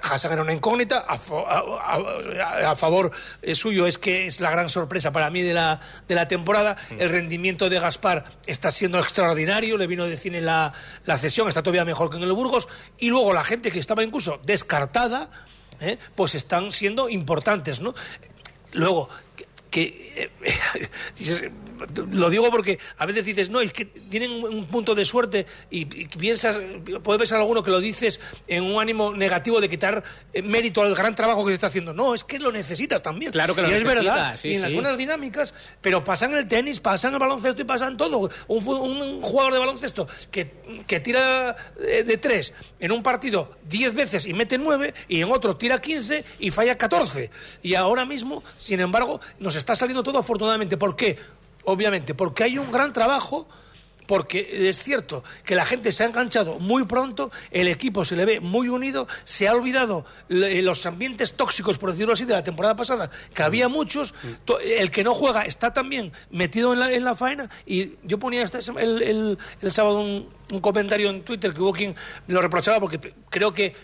Hassan 0.00 0.32
era 0.32 0.42
una 0.42 0.52
incógnita, 0.54 1.00
a, 1.00 1.18
fo- 1.18 1.44
a- 1.46 2.64
a- 2.66 2.70
a 2.70 2.74
favor 2.74 3.10
eh, 3.42 3.54
suyo 3.54 3.86
es 3.86 3.98
que 3.98 4.26
es 4.26 4.40
la 4.40 4.50
gran 4.50 4.68
sorpresa 4.68 5.12
para 5.12 5.28
mí 5.30 5.42
de 5.42 5.52
la, 5.54 5.80
de 6.08 6.14
la 6.14 6.26
temporada. 6.26 6.76
El 6.98 7.08
rendimiento 7.10 7.68
de 7.68 7.78
Gaspar 7.78 8.24
está 8.46 8.70
siendo 8.70 8.98
extraordinario, 8.98 9.76
le 9.76 9.86
vino 9.86 10.06
de 10.06 10.16
cine 10.16 10.40
la, 10.40 10.72
la 11.04 11.16
cesión, 11.18 11.46
está 11.48 11.62
todavía 11.62 11.84
mejor 11.84 12.08
que 12.10 12.16
en 12.16 12.22
el 12.22 12.32
Burgos. 12.32 12.68
Y 12.98 13.08
luego 13.08 13.32
la 13.32 13.44
gente 13.44 13.70
que 13.70 13.78
estaba 13.78 14.02
incluso 14.02 14.40
descartada, 14.44 15.28
¿eh? 15.80 15.98
pues 16.14 16.34
están 16.34 16.70
siendo 16.70 17.08
importantes, 17.08 17.80
¿no? 17.80 17.94
Luego, 18.72 19.08
que, 19.70 20.01
dices, 21.18 21.50
lo 22.10 22.30
digo 22.30 22.50
porque 22.50 22.78
a 22.98 23.06
veces 23.06 23.24
dices, 23.24 23.50
no, 23.50 23.60
es 23.60 23.72
que 23.72 23.84
tienen 23.84 24.44
un 24.44 24.66
punto 24.66 24.94
de 24.94 25.04
suerte 25.04 25.46
y, 25.70 25.80
y 25.80 26.06
piensas, 26.06 26.58
puede 27.02 27.18
pensar 27.18 27.38
alguno 27.38 27.62
que 27.62 27.70
lo 27.70 27.80
dices 27.80 28.20
en 28.46 28.64
un 28.64 28.80
ánimo 28.80 29.14
negativo 29.14 29.60
de 29.60 29.68
quitar 29.68 30.02
eh, 30.32 30.42
mérito 30.42 30.82
al 30.82 30.94
gran 30.94 31.14
trabajo 31.14 31.44
que 31.44 31.50
se 31.50 31.54
está 31.54 31.66
haciendo. 31.68 31.92
No, 31.92 32.14
es 32.14 32.24
que 32.24 32.38
lo 32.38 32.52
necesitas 32.52 33.02
también. 33.02 33.32
Claro 33.32 33.54
que 33.54 33.62
lo 33.62 33.68
y 33.68 33.72
es 33.72 33.84
necesitas, 33.84 34.14
verdad, 34.14 34.36
sí, 34.36 34.48
y 34.48 34.54
en 34.56 34.62
las 34.62 34.74
buenas 34.74 34.98
dinámicas, 34.98 35.54
pero 35.80 36.04
pasan 36.04 36.34
el 36.34 36.46
tenis, 36.46 36.80
pasan 36.80 37.14
el 37.14 37.18
baloncesto 37.18 37.62
y 37.62 37.64
pasan 37.64 37.96
todo. 37.96 38.30
Un 38.48 39.22
jugador 39.22 39.52
de 39.52 39.58
baloncesto 39.58 40.06
que, 40.30 40.52
que 40.86 41.00
tira 41.00 41.56
eh, 41.80 42.04
de 42.04 42.16
tres 42.18 42.52
en 42.78 42.92
un 42.92 43.02
partido 43.02 43.56
10 43.68 43.94
veces 43.94 44.26
y 44.26 44.34
mete 44.34 44.58
nueve 44.58 44.94
y 45.08 45.20
en 45.20 45.30
otro 45.30 45.56
tira 45.56 45.78
15 45.78 46.24
y 46.40 46.50
falla 46.50 46.76
14. 46.76 47.30
Y 47.62 47.74
ahora 47.74 48.04
mismo, 48.04 48.42
sin 48.56 48.80
embargo, 48.80 49.20
nos 49.38 49.56
está 49.56 49.74
saliendo 49.74 50.01
todo 50.02 50.18
afortunadamente. 50.18 50.76
¿Por 50.76 50.96
qué? 50.96 51.18
Obviamente, 51.64 52.14
porque 52.14 52.44
hay 52.44 52.58
un 52.58 52.70
gran 52.72 52.92
trabajo. 52.92 53.48
Porque 54.04 54.68
es 54.68 54.80
cierto 54.82 55.22
que 55.44 55.54
la 55.54 55.64
gente 55.64 55.92
se 55.92 56.02
ha 56.02 56.06
enganchado 56.06 56.58
muy 56.58 56.84
pronto, 56.84 57.30
el 57.52 57.68
equipo 57.68 58.04
se 58.04 58.16
le 58.16 58.24
ve 58.24 58.40
muy 58.40 58.68
unido, 58.68 59.06
se 59.22 59.46
ha 59.46 59.52
olvidado 59.54 60.04
le- 60.28 60.60
los 60.60 60.84
ambientes 60.86 61.34
tóxicos, 61.34 61.78
por 61.78 61.92
decirlo 61.92 62.12
así, 62.12 62.24
de 62.24 62.34
la 62.34 62.42
temporada 62.42 62.74
pasada, 62.74 63.10
que 63.32 63.42
había 63.44 63.68
muchos, 63.68 64.12
el 64.64 64.90
que 64.90 65.04
no 65.04 65.14
juega 65.14 65.42
está 65.42 65.72
también 65.72 66.12
metido 66.30 66.72
en 66.72 66.80
la, 66.80 66.92
en 66.92 67.04
la 67.04 67.14
faena, 67.14 67.48
y 67.64 67.92
yo 68.02 68.18
ponía 68.18 68.42
este- 68.42 68.58
el, 68.82 69.02
el- 69.02 69.38
el 69.62 69.72
sábado 69.72 70.00
un, 70.00 70.28
un 70.50 70.60
comentario 70.60 71.08
en 71.08 71.22
Twitter 71.22 71.54
que 71.54 71.62
hubo 71.62 71.72
quien 71.72 71.94
me 72.26 72.34
lo 72.34 72.42
reprochaba 72.42 72.80
porque 72.80 73.14
creo 73.30 73.54
que 73.54 73.74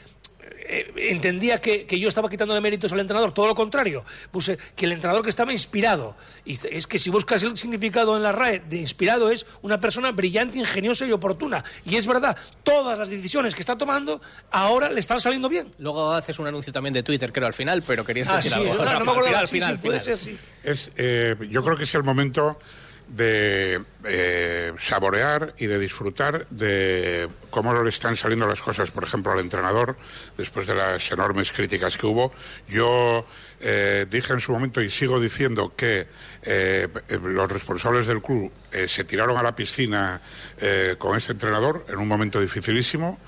eh, 0.69 0.93
entendía 1.11 1.61
que, 1.61 1.87
que 1.87 1.99
yo 1.99 2.09
estaba 2.09 2.29
quitándole 2.29 2.61
méritos 2.61 2.93
al 2.93 3.01
entrenador, 3.01 3.33
todo 3.33 3.47
lo 3.47 3.55
contrario. 3.55 4.05
Puse 4.31 4.59
que 4.77 4.87
el 4.87 4.93
entrenador 4.93 5.23
que 5.25 5.31
estaba 5.31 5.53
inspirado, 5.53 6.17
y 6.45 6.59
es 6.71 6.87
que 6.87 6.99
si 6.99 7.11
buscas 7.11 7.43
el 7.43 7.57
significado 7.57 8.17
en 8.17 8.23
la 8.23 8.33
RAE 8.33 8.61
de 8.61 8.77
inspirado 8.77 9.31
es 9.31 9.47
una 9.63 9.81
persona 9.81 10.11
brillante, 10.13 10.59
ingeniosa 10.59 11.07
y 11.07 11.13
oportuna. 11.13 11.65
Y 11.85 11.97
es 11.97 12.07
verdad, 12.07 12.37
todas 12.63 12.99
las 12.99 13.09
decisiones 13.11 13.55
que 13.55 13.61
está 13.63 13.77
tomando 13.79 14.21
ahora 14.51 14.91
le 14.91 15.01
están 15.01 15.21
saliendo 15.21 15.49
bien. 15.49 15.71
Luego 15.79 16.13
haces 16.13 16.39
un 16.39 16.47
anuncio 16.47 16.73
también 16.73 16.93
de 16.93 17.03
Twitter, 17.03 17.33
creo, 17.33 17.47
al 17.47 17.55
final, 17.55 17.83
pero 17.87 18.05
querías 18.05 18.29
Ah, 18.29 18.37
decir 18.37 18.53
sí, 18.53 18.59
algo. 18.59 18.75
no, 18.75 18.79
no 18.85 18.85
me 18.85 18.99
Rafa, 18.99 19.11
acuerdo, 19.11 19.37
al 19.39 19.49
sí, 19.49 19.53
final, 19.53 19.69
sí, 19.69 19.75
al 19.75 19.79
puede 19.81 20.01
final. 20.01 20.19
ser, 20.19 20.33
sí. 20.33 20.39
Es, 20.65 20.93
eh, 20.97 21.35
yo 21.51 21.63
creo 21.65 21.77
que 21.77 21.85
es 21.85 21.95
el 21.95 22.03
momento 22.05 22.59
de 23.09 23.83
eh, 24.05 24.73
saborear 24.79 25.55
y 25.59 25.67
de 25.67 25.79
disfrutar 25.79 26.47
de 26.51 27.29
cómo 27.51 27.83
le 27.83 27.89
están 27.89 28.17
saliendo 28.17 28.47
las 28.47 28.61
cosas, 28.61 28.91
por 28.91 29.05
ejemplo, 29.05 29.33
al 29.33 29.41
entrenador, 29.41 29.97
después 30.37 30.67
de 30.67 30.75
las 30.75 31.11
enormes 31.11 31.51
críticas 31.53 31.97
que 31.97 32.07
hubo. 32.07 32.33
Yo 32.69 33.27
eh, 33.61 34.07
dije 34.11 34.33
en 34.33 34.41
su 34.41 34.53
momento 34.53 34.81
y 34.83 34.91
sigo 34.91 35.19
diciendo 35.19 35.73
que 35.75 36.07
eh, 36.43 36.89
los 37.23 37.51
responsables 37.51 38.07
del 38.07 38.23
club 38.23 38.51
eh, 38.73 38.87
se 38.87 39.05
tiraron 39.05 39.37
a 39.37 39.43
la 39.43 39.57
piscina 39.57 40.21
eh, 40.61 40.95
con 40.97 41.17
este 41.17 41.33
entrenador 41.33 41.85
en 41.89 41.99
un 41.99 42.07
momento 42.07 42.41
dificilísimo, 42.41 43.19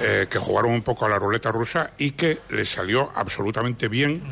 que 0.00 0.38
jugaron 0.38 0.72
un 0.72 0.80
poco 0.80 1.04
a 1.04 1.10
la 1.10 1.18
ruleta 1.18 1.52
rusa 1.52 1.90
y 1.98 2.12
que 2.12 2.38
les 2.48 2.70
salió 2.70 3.12
absolutamente 3.14 3.86
bien, 3.88 4.22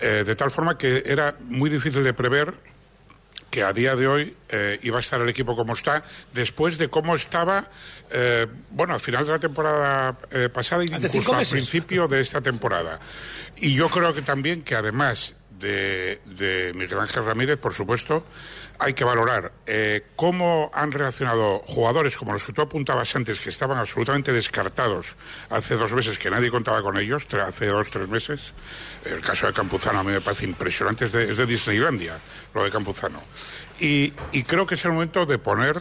de 0.00 0.34
tal 0.34 0.50
forma 0.50 0.76
que 0.76 1.04
era 1.06 1.36
muy 1.48 1.70
difícil 1.70 2.02
de 2.02 2.12
prever 2.12 2.52
que 3.52 3.62
a 3.62 3.74
día 3.74 3.94
de 3.94 4.08
hoy 4.08 4.34
eh, 4.48 4.80
iba 4.82 4.96
a 4.96 5.00
estar 5.00 5.20
el 5.20 5.28
equipo 5.28 5.54
como 5.54 5.74
está, 5.74 6.02
después 6.32 6.78
de 6.78 6.88
cómo 6.88 7.14
estaba, 7.14 7.68
eh, 8.10 8.46
bueno, 8.70 8.94
al 8.94 9.00
final 9.00 9.26
de 9.26 9.32
la 9.32 9.38
temporada 9.38 10.16
eh, 10.30 10.48
pasada 10.48 10.82
y 10.82 10.86
incluso 10.86 11.36
al 11.36 11.46
principio 11.46 12.08
de 12.08 12.22
esta 12.22 12.40
temporada. 12.40 12.98
Y 13.58 13.74
yo 13.74 13.90
creo 13.90 14.14
que 14.14 14.22
también 14.22 14.62
que 14.62 14.74
además 14.74 15.34
de, 15.58 16.22
de 16.24 16.72
Miguel 16.74 16.98
Ángel 16.98 17.26
Ramírez, 17.26 17.58
por 17.58 17.74
supuesto, 17.74 18.24
hay 18.82 18.94
que 18.94 19.04
valorar 19.04 19.52
eh, 19.64 20.02
cómo 20.16 20.68
han 20.74 20.90
reaccionado 20.90 21.60
jugadores 21.60 22.16
como 22.16 22.32
los 22.32 22.44
que 22.44 22.52
tú 22.52 22.62
apuntabas 22.62 23.14
antes, 23.14 23.38
que 23.38 23.48
estaban 23.48 23.78
absolutamente 23.78 24.32
descartados 24.32 25.14
hace 25.50 25.76
dos 25.76 25.92
meses, 25.92 26.18
que 26.18 26.28
nadie 26.30 26.50
contaba 26.50 26.82
con 26.82 26.98
ellos, 26.98 27.28
hace 27.32 27.66
dos, 27.66 27.90
tres 27.90 28.08
meses. 28.08 28.52
El 29.04 29.20
caso 29.20 29.46
de 29.46 29.52
Campuzano 29.52 30.00
a 30.00 30.02
mí 30.02 30.10
me 30.10 30.20
parece 30.20 30.46
impresionante, 30.46 31.04
es 31.04 31.12
de, 31.12 31.46
Disneylandia 31.46 32.18
lo 32.54 32.64
de 32.64 32.72
Campuzano. 32.72 33.22
Y 33.78 34.10
creo 34.42 34.66
que 34.66 34.74
es 34.74 34.84
el 34.84 34.92
momento 34.92 35.26
de 35.26 35.38
poner 35.38 35.80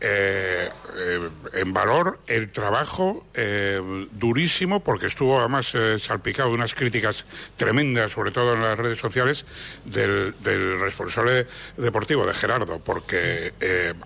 eh, 0.00 0.68
eh, 0.96 1.30
en 1.54 1.72
valor 1.72 2.18
el 2.26 2.52
trabajo 2.52 3.26
eh, 3.34 3.80
durísimo, 4.12 4.80
porque 4.80 5.06
estuvo 5.06 5.38
además 5.38 5.72
salpicado 5.98 6.50
de 6.50 6.56
unas 6.56 6.74
críticas 6.74 7.24
tremendas, 7.56 8.12
sobre 8.12 8.30
todo 8.30 8.54
en 8.54 8.62
las 8.62 8.78
redes 8.78 8.98
sociales, 8.98 9.46
del, 9.84 10.34
del 10.40 10.80
responsable 10.80 11.46
deportivo, 11.76 12.26
de 12.26 12.34
Gerardo. 12.34 12.80
Porque, 12.80 13.54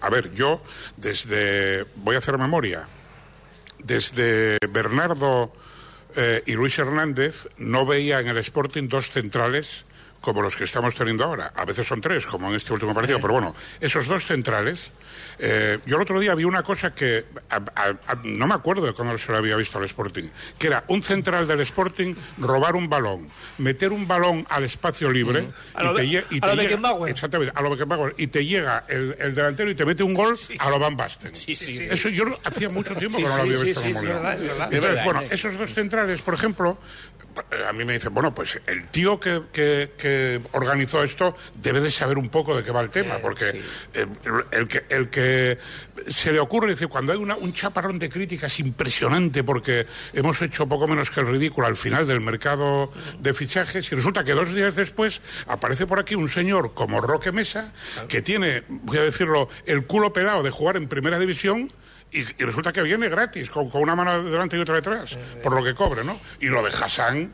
a 0.00 0.10
ver, 0.10 0.32
yo 0.34 0.62
desde. 0.96 1.84
Voy 1.96 2.14
a 2.14 2.18
hacer 2.18 2.38
memoria. 2.38 2.86
Desde 3.82 4.58
Bernardo 4.68 5.52
y 6.46 6.52
Luis 6.52 6.78
Hernández 6.78 7.48
no 7.58 7.86
veía 7.86 8.20
en 8.20 8.28
el 8.28 8.38
Sporting 8.38 8.88
dos 8.88 9.10
centrales 9.10 9.84
como 10.20 10.42
los 10.42 10.56
que 10.56 10.64
estamos 10.64 10.94
teniendo 10.94 11.24
ahora. 11.24 11.52
A 11.54 11.64
veces 11.64 11.86
son 11.86 12.00
tres, 12.00 12.26
como 12.26 12.48
en 12.48 12.56
este 12.56 12.72
último 12.72 12.92
partido, 12.94 13.20
pero 13.20 13.34
bueno, 13.34 13.54
esos 13.80 14.06
dos 14.08 14.26
centrales. 14.26 14.90
Eh, 15.40 15.78
yo 15.86 15.96
el 15.96 16.02
otro 16.02 16.18
día 16.18 16.34
vi 16.34 16.42
una 16.44 16.62
cosa 16.64 16.92
que 16.94 17.24
no 18.24 18.46
me 18.48 18.54
acuerdo 18.54 18.86
de 18.86 18.92
cuando 18.92 19.16
se 19.16 19.30
lo 19.30 19.38
había 19.38 19.54
visto 19.56 19.78
al 19.78 19.84
Sporting, 19.84 20.24
que 20.58 20.66
era 20.66 20.82
un 20.88 21.02
central 21.02 21.46
del 21.46 21.60
Sporting 21.60 22.14
robar 22.38 22.74
un 22.74 22.88
balón, 22.88 23.28
meter 23.58 23.92
un 23.92 24.06
balón 24.08 24.44
al 24.50 24.64
espacio 24.64 25.10
libre 25.10 25.48
A 25.74 25.84
lo 25.84 25.92
y 25.92 25.94
te, 25.96 26.04
y 26.06 26.16
a 26.16 26.20
lo 26.20 26.28
llega- 26.54 26.56
Beckenbauer. 26.56 27.10
exactamente, 27.12 27.52
a 27.56 27.62
lo 27.62 27.70
Beckenbauer, 27.70 28.14
y 28.18 28.26
te 28.26 28.44
llega 28.44 28.84
el, 28.88 29.14
el 29.18 29.34
delantero 29.34 29.70
y 29.70 29.74
te 29.76 29.84
mete 29.84 30.02
un 30.02 30.14
gol 30.14 30.36
a 30.58 30.70
lo 30.70 30.78
Van 30.80 30.96
Basten. 30.96 31.34
Sí, 31.34 31.54
sí, 31.54 31.76
sí. 31.76 31.86
Eso 31.88 32.08
yo 32.08 32.24
hacía 32.44 32.68
mucho 32.68 32.94
tiempo 32.96 33.18
que 33.18 33.24
no 33.24 33.36
lo 33.36 33.42
había 33.42 33.58
visto 33.60 33.80
como. 33.82 33.98
Entonces, 34.70 35.04
bueno, 35.04 35.22
esos 35.30 35.56
dos 35.56 35.72
centrales, 35.72 36.20
por 36.20 36.34
ejemplo, 36.34 36.78
a 37.68 37.72
mí 37.72 37.84
me 37.84 37.94
dicen, 37.94 38.12
bueno, 38.14 38.34
pues 38.34 38.60
el 38.66 38.88
tío 38.88 39.18
que, 39.20 39.42
que- 39.52 39.92
que 39.98 40.40
organizó 40.52 41.02
esto 41.04 41.36
debe 41.54 41.80
de 41.80 41.90
saber 41.90 42.18
un 42.18 42.28
poco 42.28 42.56
de 42.56 42.62
qué 42.64 42.70
va 42.70 42.80
el 42.80 42.90
tema, 42.90 43.16
porque 43.22 43.62
eh, 43.94 44.06
el, 44.52 44.68
que, 44.68 44.84
el 44.88 45.08
que 45.10 45.58
se 46.08 46.32
le 46.32 46.40
ocurre, 46.40 46.70
dice, 46.70 46.86
cuando 46.86 47.12
hay 47.12 47.18
una- 47.18 47.36
un 47.36 47.52
chaparrón 47.52 47.98
de 47.98 48.08
críticas 48.08 48.58
impresionante 48.60 49.42
porque 49.44 49.86
hemos 50.12 50.40
hecho 50.42 50.66
poco 50.68 50.86
menos 50.88 51.10
que 51.10 51.20
el 51.20 51.26
ridículo 51.26 51.66
al 51.66 51.76
final 51.76 52.06
del 52.06 52.20
mercado 52.20 52.92
de 53.18 53.32
fichajes 53.32 53.90
y 53.90 53.94
resulta 53.94 54.24
que 54.24 54.32
dos 54.32 54.52
días 54.54 54.74
después 54.76 55.20
aparece 55.46 55.86
por 55.86 55.98
aquí 55.98 56.14
un 56.14 56.28
señor 56.28 56.74
como 56.74 57.00
Roque 57.00 57.32
Mesa 57.32 57.72
que 58.08 58.22
tiene, 58.22 58.62
voy 58.68 58.98
a 58.98 59.02
decirlo, 59.02 59.48
el 59.66 59.84
culo 59.86 60.12
pelado 60.12 60.42
de 60.42 60.50
jugar 60.50 60.76
en 60.76 60.88
primera 60.88 61.18
división 61.18 61.70
y, 62.12 62.20
y 62.20 62.44
resulta 62.44 62.72
que 62.72 62.82
viene 62.82 63.08
gratis, 63.08 63.50
con, 63.50 63.68
con 63.70 63.82
una 63.82 63.94
mano 63.94 64.22
delante 64.22 64.56
y 64.56 64.60
otra 64.60 64.76
detrás, 64.76 65.16
por 65.42 65.52
lo 65.54 65.62
que 65.62 65.74
cobre, 65.74 66.04
¿no? 66.04 66.20
Y 66.40 66.46
lo 66.46 66.62
de 66.62 66.68
Hassan... 66.70 67.32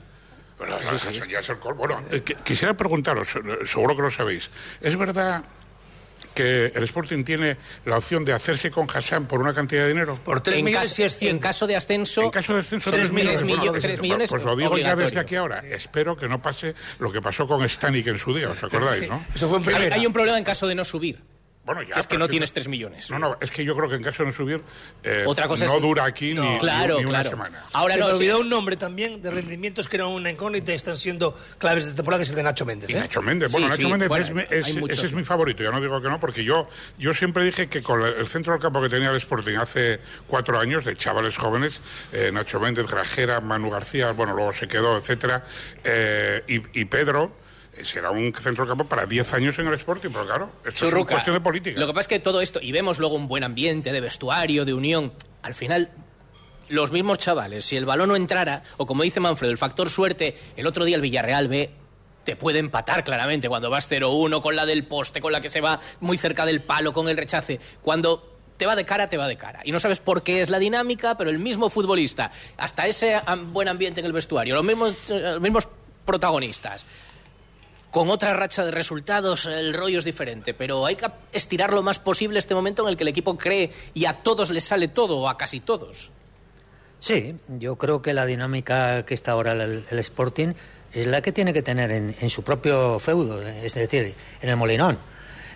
Lo 0.58 0.66
de 0.66 0.74
Hassan 0.74 1.28
ya 1.28 1.40
es 1.40 1.48
el 1.48 1.58
col- 1.58 1.74
Bueno, 1.74 2.02
eh, 2.10 2.22
qui- 2.24 2.36
quisiera 2.44 2.74
preguntaros, 2.74 3.34
eh, 3.36 3.40
seguro 3.66 3.96
que 3.96 4.02
lo 4.02 4.10
sabéis, 4.10 4.50
¿es 4.80 4.96
verdad 4.96 5.42
que 6.32 6.66
el 6.66 6.82
Sporting 6.84 7.22
tiene 7.24 7.56
la 7.84 7.98
opción 7.98 8.24
de 8.24 8.32
hacerse 8.32 8.70
con 8.70 8.88
Hassan 8.92 9.26
por 9.26 9.40
una 9.40 9.52
cantidad 9.54 9.82
de 9.82 9.88
dinero? 9.88 10.18
Por 10.24 10.40
3 10.40 10.58
en, 10.58 10.64
millones 10.64 10.88
caso, 10.90 11.02
en 11.02 11.10
cierto. 11.10 11.40
caso 11.40 11.66
de 11.66 11.76
ascenso, 11.76 12.22
En 12.22 12.30
caso 12.30 12.52
de 12.54 12.58
descenso, 12.62 12.90
tres 12.90 13.02
tres 13.02 13.12
millones. 13.12 13.42
millones, 13.42 13.58
Bueno, 13.66 13.72
tres 13.72 13.84
pues- 13.84 14.00
millones 14.00 14.30
Pues 14.30 14.42
lo 14.44 14.56
digo 14.56 14.78
ya 14.78 14.96
desde 14.96 15.20
aquí 15.20 15.36
ahora. 15.36 15.60
Espero 15.68 16.16
que 16.16 16.28
no 16.28 16.40
pase 16.42 16.74
lo 16.98 17.12
que 17.12 17.20
pasó 17.20 17.46
con 17.46 17.68
Stanik 17.68 18.06
en 18.08 18.18
su 18.18 18.34
día, 18.34 18.48
¿os 18.50 18.62
acordáis, 18.64 19.08
no? 19.08 19.24
Eso 19.34 19.48
fue 19.48 19.58
en 19.58 19.68
Hay, 19.76 19.90
hay 19.92 20.06
un 20.06 20.12
problema 20.12 20.38
en 20.38 20.44
caso 20.44 20.66
de 20.66 20.74
no 20.74 20.82
subir. 20.84 21.20
Bueno, 21.64 21.82
ya, 21.82 21.94
que 21.94 22.00
es 22.00 22.06
que 22.06 22.18
no 22.18 22.28
tienes 22.28 22.52
3 22.52 22.68
millones. 22.68 23.10
No, 23.10 23.18
no, 23.18 23.38
es 23.40 23.50
que 23.50 23.64
yo 23.64 23.74
creo 23.74 23.88
que 23.88 23.94
en 23.94 24.02
caso 24.02 24.22
de 24.22 24.28
no 24.28 24.34
subir, 24.34 24.60
eh, 25.02 25.24
Otra 25.26 25.48
cosa 25.48 25.64
no 25.64 25.76
es- 25.76 25.80
dura 25.82 26.04
aquí 26.04 26.34
ni, 26.34 26.40
ni- 26.40 26.58
claro, 26.58 26.98
ni 26.98 27.04
una 27.06 27.20
claro. 27.20 27.30
semana. 27.30 27.64
Ahora 27.72 27.94
Se 27.94 28.00
no, 28.00 28.06
me 28.08 28.12
sí. 28.12 28.16
olvidó 28.18 28.40
un 28.40 28.48
nombre 28.50 28.76
también 28.76 29.22
de 29.22 29.30
rendimientos 29.30 29.88
que 29.88 29.96
era 29.96 30.06
una 30.06 30.30
incógnita 30.30 30.72
y 30.72 30.74
están 30.74 30.96
siendo 30.98 31.34
claves 31.56 31.86
de 31.86 31.94
temporada, 31.94 32.18
que 32.18 32.24
es 32.24 32.30
el 32.30 32.36
de 32.36 32.42
Nacho 32.42 32.66
Méndez. 32.66 32.90
¿eh? 32.90 32.94
Nacho 33.00 33.22
Méndez, 33.22 33.50
bueno, 33.50 33.68
sí, 33.72 33.78
Nacho 33.78 33.88
Méndez 33.88 34.08
bueno, 34.08 34.40
es 34.50 34.66
ese 34.98 35.06
es 35.06 35.12
mi 35.14 35.24
favorito, 35.24 35.62
ya 35.62 35.70
no 35.70 35.80
digo 35.80 36.02
que 36.02 36.08
no, 36.10 36.20
porque 36.20 36.44
yo, 36.44 36.68
yo 36.98 37.14
siempre 37.14 37.42
dije 37.44 37.66
que 37.68 37.82
con 37.82 38.02
el 38.02 38.26
centro 38.26 38.52
del 38.52 38.60
campo 38.60 38.82
que 38.82 38.90
tenía 38.90 39.08
el 39.08 39.16
Sporting 39.16 39.56
hace 39.56 40.00
cuatro 40.26 40.58
años, 40.60 40.84
de 40.84 40.94
chavales 40.96 41.36
jóvenes, 41.38 41.80
eh, 42.12 42.30
Nacho 42.30 42.60
Méndez, 42.60 42.86
Grajera, 42.86 43.40
Manu 43.40 43.70
García, 43.70 44.12
bueno, 44.12 44.34
luego 44.34 44.52
se 44.52 44.68
quedó, 44.68 44.98
etcétera, 44.98 45.44
eh, 45.82 46.42
y, 46.46 46.80
y 46.80 46.84
Pedro, 46.84 47.32
será 47.82 48.10
un 48.10 48.32
centro 48.32 48.64
del 48.64 48.68
campo 48.68 48.84
para 48.84 49.06
10 49.06 49.34
años 49.34 49.58
en 49.58 49.66
el 49.66 49.74
Sporting, 49.74 50.10
pero 50.12 50.26
claro, 50.26 50.50
esto 50.64 50.86
es 50.86 50.92
una 50.92 51.04
cuestión 51.04 51.34
de 51.34 51.40
política. 51.40 51.80
Lo 51.80 51.86
que 51.86 51.92
pasa 51.92 52.02
es 52.02 52.08
que 52.08 52.20
todo 52.20 52.40
esto, 52.40 52.60
y 52.62 52.72
vemos 52.72 52.98
luego 52.98 53.16
un 53.16 53.28
buen 53.28 53.44
ambiente 53.44 53.92
de 53.92 54.00
vestuario, 54.00 54.64
de 54.64 54.74
unión, 54.74 55.12
al 55.42 55.54
final 55.54 55.90
los 56.68 56.92
mismos 56.92 57.18
chavales, 57.18 57.64
si 57.64 57.76
el 57.76 57.84
balón 57.84 58.08
no 58.08 58.16
entrara, 58.16 58.62
o 58.76 58.86
como 58.86 59.02
dice 59.02 59.20
Manfredo, 59.20 59.52
el 59.52 59.58
factor 59.58 59.90
suerte, 59.90 60.36
el 60.56 60.66
otro 60.66 60.84
día 60.84 60.96
el 60.96 61.02
Villarreal 61.02 61.48
ve 61.48 61.70
te 62.24 62.36
puede 62.36 62.58
empatar 62.58 63.04
claramente 63.04 63.48
cuando 63.48 63.68
vas 63.68 63.90
0-1 63.90 64.40
con 64.40 64.56
la 64.56 64.64
del 64.64 64.86
poste, 64.86 65.20
con 65.20 65.30
la 65.30 65.42
que 65.42 65.50
se 65.50 65.60
va 65.60 65.78
muy 66.00 66.16
cerca 66.16 66.46
del 66.46 66.62
palo, 66.62 66.92
con 66.92 67.08
el 67.08 67.18
rechace. 67.18 67.60
Cuando 67.82 68.34
te 68.56 68.66
va 68.66 68.74
de 68.76 68.84
cara, 68.84 69.08
te 69.08 69.18
va 69.18 69.28
de 69.28 69.36
cara. 69.36 69.60
Y 69.64 69.72
no 69.72 69.78
sabes 69.78 70.00
por 70.00 70.22
qué 70.22 70.40
es 70.40 70.48
la 70.48 70.58
dinámica, 70.58 71.16
pero 71.18 71.28
el 71.28 71.38
mismo 71.38 71.68
futbolista, 71.68 72.30
hasta 72.56 72.86
ese 72.86 73.20
buen 73.48 73.68
ambiente 73.68 74.00
en 74.00 74.06
el 74.06 74.12
vestuario, 74.12 74.54
los 74.54 74.64
mismos, 74.64 74.96
los 75.08 75.40
mismos 75.40 75.68
protagonistas, 76.04 76.86
con 77.94 78.10
otra 78.10 78.34
racha 78.34 78.64
de 78.64 78.72
resultados 78.72 79.46
el 79.46 79.72
rollo 79.72 80.00
es 80.00 80.04
diferente, 80.04 80.52
pero 80.52 80.84
hay 80.84 80.96
que 80.96 81.06
estirar 81.32 81.72
lo 81.72 81.80
más 81.80 82.00
posible 82.00 82.40
este 82.40 82.52
momento 82.52 82.82
en 82.82 82.88
el 82.88 82.96
que 82.96 83.04
el 83.04 83.08
equipo 83.08 83.38
cree 83.38 83.70
y 83.94 84.06
a 84.06 84.14
todos 84.14 84.50
les 84.50 84.64
sale 84.64 84.88
todo, 84.88 85.18
o 85.18 85.28
a 85.28 85.38
casi 85.38 85.60
todos. 85.60 86.10
Sí, 86.98 87.36
yo 87.46 87.76
creo 87.76 88.02
que 88.02 88.12
la 88.12 88.26
dinámica 88.26 89.06
que 89.06 89.14
está 89.14 89.30
ahora 89.30 89.52
el, 89.52 89.84
el 89.88 89.98
Sporting 90.00 90.54
es 90.92 91.06
la 91.06 91.22
que 91.22 91.30
tiene 91.30 91.52
que 91.52 91.62
tener 91.62 91.92
en, 91.92 92.30
su 92.30 92.42
propio 92.42 92.98
feudo, 92.98 93.40
es 93.40 93.74
decir, 93.74 94.12
en 94.42 94.48
el 94.48 94.56
Molinón. 94.56 94.98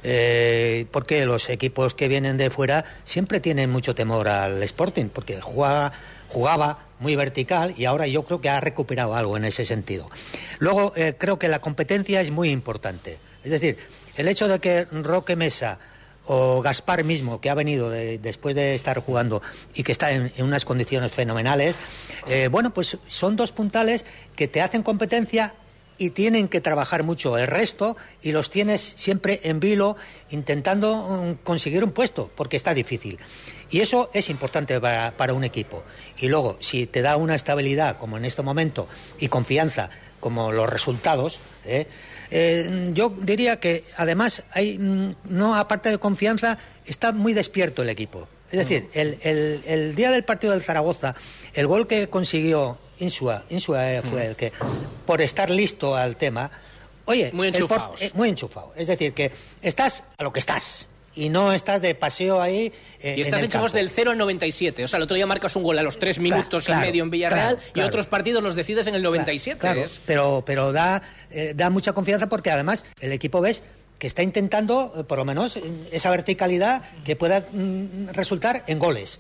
Eh, 0.05 0.87
porque 0.93 1.27
los 1.27 1.51
equipos 1.51 1.95
que 1.95 2.07
vienen 2.07 2.37
de 2.37 2.51
fuera 2.51 2.85
siempre 3.03 3.41
tienen 3.41 3.69
mucho 3.69 3.97
temor 3.97 4.29
al 4.29 4.63
Sporting, 4.63 5.09
porque 5.09 5.41
juega, 5.41 5.93
jugaba 6.29 6.79
muy 7.01 7.17
vertical 7.17 7.75
y 7.77 7.85
ahora 7.85 8.07
yo 8.07 8.25
creo 8.25 8.41
que 8.41 8.49
ha 8.49 8.61
recuperado 8.61 9.15
algo 9.15 9.37
en 9.37 9.45
ese 9.45 9.65
sentido. 9.65 10.11
Luego, 10.59 10.93
eh, 10.97 11.15
creo 11.19 11.39
que 11.39 11.49
la 11.49 11.61
competencia 11.61 12.21
es 12.21 12.31
muy 12.31 12.51
importante. 12.51 13.19
Es 13.45 13.51
decir, 13.53 13.77
el 14.17 14.29
hecho 14.29 14.49
de 14.49 14.59
que 14.59 14.85
Roque 14.85 15.37
Mesa 15.37 15.79
o 16.27 16.61
Gaspar 16.61 17.05
mismo, 17.05 17.41
que 17.41 17.49
ha 17.49 17.55
venido 17.55 17.89
de- 17.89 18.19
después 18.19 18.55
de 18.55 18.75
estar 18.75 18.99
jugando 19.01 19.41
y 19.75 19.83
que 19.83 19.93
está 19.93 20.11
en, 20.13 20.31
unas 20.41 20.65
condiciones 20.67 21.13
fenomenales, 21.13 21.77
eh, 22.27 22.49
bueno, 22.51 22.75
pues 22.75 22.99
son 23.07 23.37
dos 23.37 23.53
puntales 23.53 24.05
que 24.37 24.47
te 24.49 24.61
hacen 24.61 24.83
competencia 24.83 25.55
y 25.99 26.11
tienen 26.11 26.49
que 26.49 26.61
trabajar 26.61 27.03
mucho 27.03 27.37
el 27.39 27.47
resto 27.49 27.97
y 28.23 28.33
los 28.33 28.51
tienes 28.51 28.81
siempre 28.97 29.41
en 29.43 29.59
vilo 29.61 29.97
intentando 30.31 30.97
mm, 31.39 31.45
conseguir 31.45 31.83
un 31.85 31.91
puesto, 31.91 32.31
porque 32.35 32.57
está 32.57 32.73
difícil. 32.75 33.19
Y 33.71 33.81
eso 33.81 34.11
es 34.15 34.31
importante 34.31 34.81
para, 34.81 35.17
para 35.17 35.33
un 35.35 35.45
equipo. 35.45 35.83
Y 36.19 36.29
luego, 36.29 36.57
si 36.61 36.87
te 36.87 37.03
da 37.03 37.17
una 37.17 37.35
estabilidad, 37.35 37.99
como 37.99 38.17
en 38.17 38.25
este 38.25 38.43
momento, 38.43 38.89
y 39.19 39.29
confianza, 39.29 39.91
como 40.21 40.53
los 40.53 40.69
resultados, 40.71 41.39
¿eh? 41.67 41.87
Eh, 42.31 42.91
yo 42.93 43.09
diría 43.21 43.59
que 43.59 43.85
además 43.97 44.43
hay, 44.53 44.79
mm, 44.79 45.15
no 45.31 45.55
aparte 45.57 45.91
de 45.91 45.99
confianza, 45.99 46.59
está 46.87 47.13
muy 47.13 47.33
despierto 47.33 47.83
el 47.83 47.89
equipo. 47.89 48.29
Es 48.53 48.59
decir, 48.61 48.89
el, 48.95 49.19
el- 49.23 49.63
el 49.67 49.95
día 49.95 50.11
del 50.11 50.25
partido 50.25 50.53
del 50.53 50.63
Zaragoza, 50.63 51.15
el 51.55 51.67
gol 51.67 51.87
que 51.87 52.09
consiguió 52.09 52.79
Insua, 53.01 53.45
Insua 53.51 54.03
fue 54.03 54.27
el 54.27 54.37
que, 54.37 54.53
por 55.07 55.21
estar 55.21 55.51
listo 55.51 55.95
al 55.97 56.17
tema, 56.17 56.51
oye, 57.05 57.31
Muy 57.33 57.49
enchufados. 57.49 58.03
eh, 58.03 58.11
muy 58.15 58.29
enchufado. 58.29 58.73
Es 58.77 58.87
decir, 58.87 59.13
que 59.15 59.31
estás 59.63 60.03
a 60.17 60.23
lo 60.25 60.33
que 60.33 60.41
estás 60.41 60.87
y 61.15 61.31
no 61.31 61.53
estás 61.53 61.81
de 61.83 61.95
paseo 61.95 62.41
ahí. 62.41 62.73
eh, 63.01 63.15
Y 63.17 63.23
estás 63.23 63.39
en 63.41 63.45
el 63.45 63.51
hechos 63.51 63.63
campo. 63.63 63.77
del 63.77 63.91
0 63.91 64.11
al 64.13 64.19
97. 64.19 64.85
O 64.85 64.89
sea, 64.89 64.99
el 64.99 65.03
otro 65.05 65.15
día 65.17 65.27
marcas 65.27 65.57
un 65.57 65.63
gol 65.65 65.79
a 65.79 65.83
los 65.83 65.99
3 65.99 66.19
minutos 66.21 66.67
claro, 66.67 66.83
y 66.83 66.87
medio 66.87 67.03
en 67.05 67.11
Villarreal 67.11 67.57
claro, 67.57 67.71
y 67.75 67.81
otros 67.89 68.07
partidos 68.07 68.43
los 68.43 68.55
decides 68.55 68.87
en 68.87 68.95
el 68.95 69.03
97. 69.03 69.59
Claro, 69.61 69.81
Es- 69.81 70.01
pero, 70.07 70.43
pero 70.47 70.73
da, 70.73 71.03
eh, 71.31 71.55
da 71.57 71.71
mucha 71.71 71.93
confianza 71.93 72.29
porque 72.29 72.51
además 72.51 72.85
el 73.01 73.13
equipo 73.13 73.41
ves 73.41 73.63
que 73.99 74.07
está 74.07 74.23
intentando, 74.23 74.93
eh, 74.97 75.03
por 75.05 75.19
lo 75.19 75.25
menos, 75.25 75.59
esa 75.91 76.11
verticalidad 76.11 76.83
que 77.05 77.17
pueda 77.17 77.41
mm, 77.51 78.11
resultar 78.13 78.63
en 78.69 78.79
goles, 78.79 79.19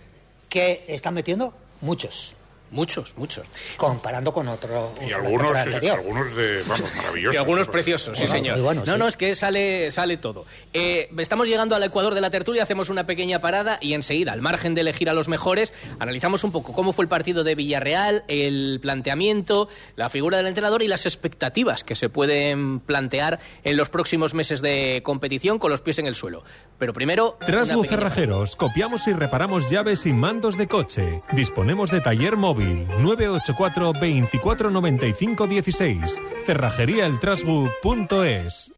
que 0.49 0.85
están 0.87 1.14
metiendo 1.14 1.53
muchos, 1.81 2.37
Muchos, 2.70 3.16
muchos. 3.16 3.46
comparando 3.76 4.33
con 4.33 4.48
otro. 4.48 4.92
Y 5.07 5.12
algunos, 5.12 5.57
es- 5.66 5.90
algunos 5.90 6.35
de, 6.37 6.62
vamos, 6.66 6.94
maravillosos. 6.96 7.35
Y 7.35 7.37
algunos 7.38 7.68
preciosos, 7.68 8.18
sí, 8.18 8.24
Bueno, 8.26 8.38
señor. 8.57 8.59
no, 8.76 8.85
sí. 8.85 8.92
no, 8.98 9.07
es 9.09 9.16
que 9.16 9.35
sale, 9.35 9.90
sale 9.90 10.16
todo. 10.18 10.44
Eh, 10.72 11.09
estamos 11.18 11.48
llegando 11.48 11.74
al 11.74 11.83
Ecuador 11.83 12.14
de 12.14 12.20
la 12.20 12.31
tertulia, 12.31 12.62
hacemos 12.62 12.88
una 12.90 13.07
pequeña 13.07 13.40
parada 13.40 13.78
y 13.81 13.94
enseguida, 13.94 14.33
al 14.33 14.42
margen 14.42 14.74
de 14.74 14.83
elegir 14.83 15.09
a 15.09 15.12
los 15.14 15.28
mejores, 15.28 15.72
analizamos 15.98 16.44
un 16.44 16.52
poco 16.52 16.72
cómo 16.72 16.92
fue 16.92 17.04
el 17.04 17.09
partido 17.09 17.44
de 17.44 17.54
Villarreal, 17.54 18.24
el 18.28 18.78
planteamiento, 18.83 19.68
la 19.96 20.11
figura 20.11 20.37
del 20.37 20.46
entrenador 20.46 20.83
y 20.83 20.88
las 20.88 21.07
expectativas 21.07 21.85
que 21.85 21.94
se 21.94 22.09
pueden 22.09 22.81
plantear 22.81 23.38
en 23.64 23.76
los 23.76 23.88
próximos 23.88 24.35
meses 24.35 24.61
de 24.61 25.00
competición 25.04 25.59
con 25.59 25.70
los 25.70 25.81
pies 25.81 25.98
en 26.00 26.07
el 26.07 26.14
suelo. 26.14 26.44
Pero 26.78 26.92
primero. 26.92 27.38
Trasbu 27.44 27.85
Cerrajeros, 27.85 28.57
copiamos 28.57 29.07
y 29.09 29.12
reparamos 29.12 29.70
llaves 29.70 30.04
y 30.07 30.12
mandos 30.12 30.57
de 30.59 30.66
coche. 30.68 31.22
Disponemos 31.33 31.90
de 31.90 32.00
taller 32.00 32.37
móvil 32.37 32.58
984 32.64 33.92
24 33.92 34.71
95 34.71 35.47
16. 35.47 36.23
Cerrajeríaeltrasbu.es. 36.44 38.73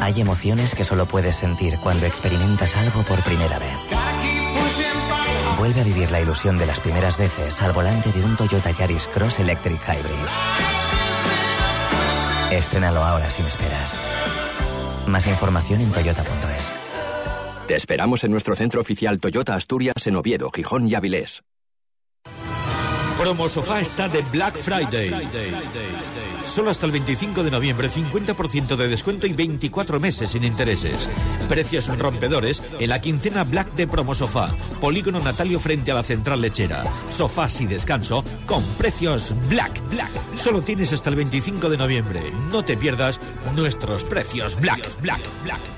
Hay 0.00 0.20
emociones 0.20 0.74
que 0.74 0.84
solo 0.84 1.06
puedes 1.06 1.36
sentir 1.36 1.78
cuando 1.80 2.06
experimentas 2.06 2.76
algo 2.76 3.02
por 3.02 3.22
primera 3.22 3.58
vez. 3.58 3.78
Vuelve 5.58 5.80
a 5.80 5.84
vivir 5.84 6.10
la 6.10 6.20
ilusión 6.20 6.56
de 6.56 6.66
las 6.66 6.80
primeras 6.80 7.18
veces 7.18 7.60
al 7.60 7.72
volante 7.72 8.12
de 8.12 8.24
un 8.24 8.36
Toyota 8.36 8.70
Yaris 8.70 9.06
Cross 9.08 9.40
Electric 9.40 9.80
Hybrid. 9.80 10.26
Estrénalo 12.52 13.04
ahora 13.04 13.28
sin 13.28 13.46
esperas. 13.46 13.98
Más 15.06 15.26
información 15.26 15.80
en 15.80 15.92
toyota.es. 15.92 16.77
Te 17.68 17.76
esperamos 17.76 18.24
en 18.24 18.30
nuestro 18.30 18.56
centro 18.56 18.80
oficial 18.80 19.20
Toyota 19.20 19.54
Asturias 19.54 20.06
en 20.06 20.16
Oviedo, 20.16 20.48
Gijón 20.50 20.88
y 20.88 20.94
Avilés. 20.94 21.42
Promosofá 23.18 23.82
está 23.82 24.08
de 24.08 24.22
Black 24.32 24.56
Friday. 24.56 25.12
Solo 26.46 26.70
hasta 26.70 26.86
el 26.86 26.92
25 26.92 27.44
de 27.44 27.50
noviembre, 27.50 27.90
50% 27.90 28.74
de 28.74 28.88
descuento 28.88 29.26
y 29.26 29.34
24 29.34 30.00
meses 30.00 30.30
sin 30.30 30.44
intereses. 30.44 31.10
Precios 31.46 31.94
rompedores 31.98 32.62
en 32.80 32.88
la 32.88 33.02
quincena 33.02 33.44
Black 33.44 33.74
de 33.74 33.86
Promosofá. 33.86 34.48
Polígono 34.80 35.20
Natalio 35.20 35.60
frente 35.60 35.90
a 35.90 35.96
la 35.96 36.04
central 36.04 36.40
lechera. 36.40 36.84
Sofás 37.10 37.60
y 37.60 37.66
descanso 37.66 38.24
con 38.46 38.64
precios 38.78 39.34
Black. 39.50 39.78
Black. 39.90 40.10
Solo 40.36 40.62
tienes 40.62 40.94
hasta 40.94 41.10
el 41.10 41.16
25 41.16 41.68
de 41.68 41.76
noviembre. 41.76 42.22
No 42.50 42.64
te 42.64 42.78
pierdas 42.78 43.20
nuestros 43.54 44.04
precios 44.04 44.58
Black. 44.58 45.02
Black. 45.02 45.20
Black. 45.44 45.77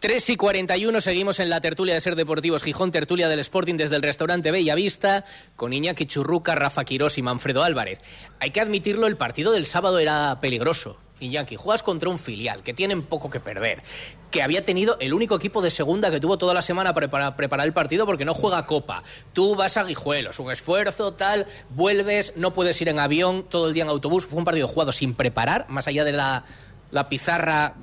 3 0.00 0.30
y 0.30 0.36
41 0.36 1.00
seguimos 1.00 1.40
en 1.40 1.50
la 1.50 1.60
tertulia 1.60 1.92
de 1.92 2.00
Ser 2.00 2.14
Deportivos 2.14 2.62
Gijón, 2.62 2.92
tertulia 2.92 3.28
del 3.28 3.40
Sporting 3.40 3.74
desde 3.74 3.96
el 3.96 4.02
restaurante 4.02 4.52
Bella 4.52 4.76
Vista, 4.76 5.24
con 5.56 5.72
Iñaki 5.72 6.06
Churruca, 6.06 6.54
Rafa 6.54 6.84
Quirós 6.84 7.18
y 7.18 7.22
Manfredo 7.22 7.64
Álvarez. 7.64 8.00
Hay 8.38 8.52
que 8.52 8.60
admitirlo, 8.60 9.08
el 9.08 9.16
partido 9.16 9.50
del 9.50 9.66
sábado 9.66 9.98
era 9.98 10.38
peligroso. 10.40 11.00
Iñaki, 11.18 11.56
juegas 11.56 11.82
contra 11.82 12.10
un 12.10 12.20
filial 12.20 12.62
que 12.62 12.74
tienen 12.74 13.02
poco 13.02 13.28
que 13.28 13.40
perder, 13.40 13.82
que 14.30 14.40
había 14.40 14.64
tenido 14.64 14.98
el 15.00 15.12
único 15.12 15.34
equipo 15.34 15.62
de 15.62 15.72
segunda 15.72 16.12
que 16.12 16.20
tuvo 16.20 16.38
toda 16.38 16.54
la 16.54 16.62
semana 16.62 16.94
para 16.94 17.34
preparar 17.34 17.66
el 17.66 17.72
partido 17.72 18.06
porque 18.06 18.24
no 18.24 18.34
juega 18.34 18.66
Copa. 18.66 19.02
Tú 19.32 19.56
vas 19.56 19.76
a 19.78 19.82
Guijuelos, 19.82 20.38
un 20.38 20.52
esfuerzo, 20.52 21.14
tal, 21.14 21.44
vuelves, 21.70 22.34
no 22.36 22.54
puedes 22.54 22.80
ir 22.80 22.88
en 22.88 23.00
avión, 23.00 23.46
todo 23.50 23.66
el 23.66 23.74
día 23.74 23.82
en 23.82 23.88
autobús. 23.88 24.26
Fue 24.26 24.38
un 24.38 24.44
partido 24.44 24.68
jugado 24.68 24.92
sin 24.92 25.14
preparar, 25.14 25.66
más 25.68 25.88
allá 25.88 26.04
de 26.04 26.12
la 26.12 27.08
pizarra 27.08 27.74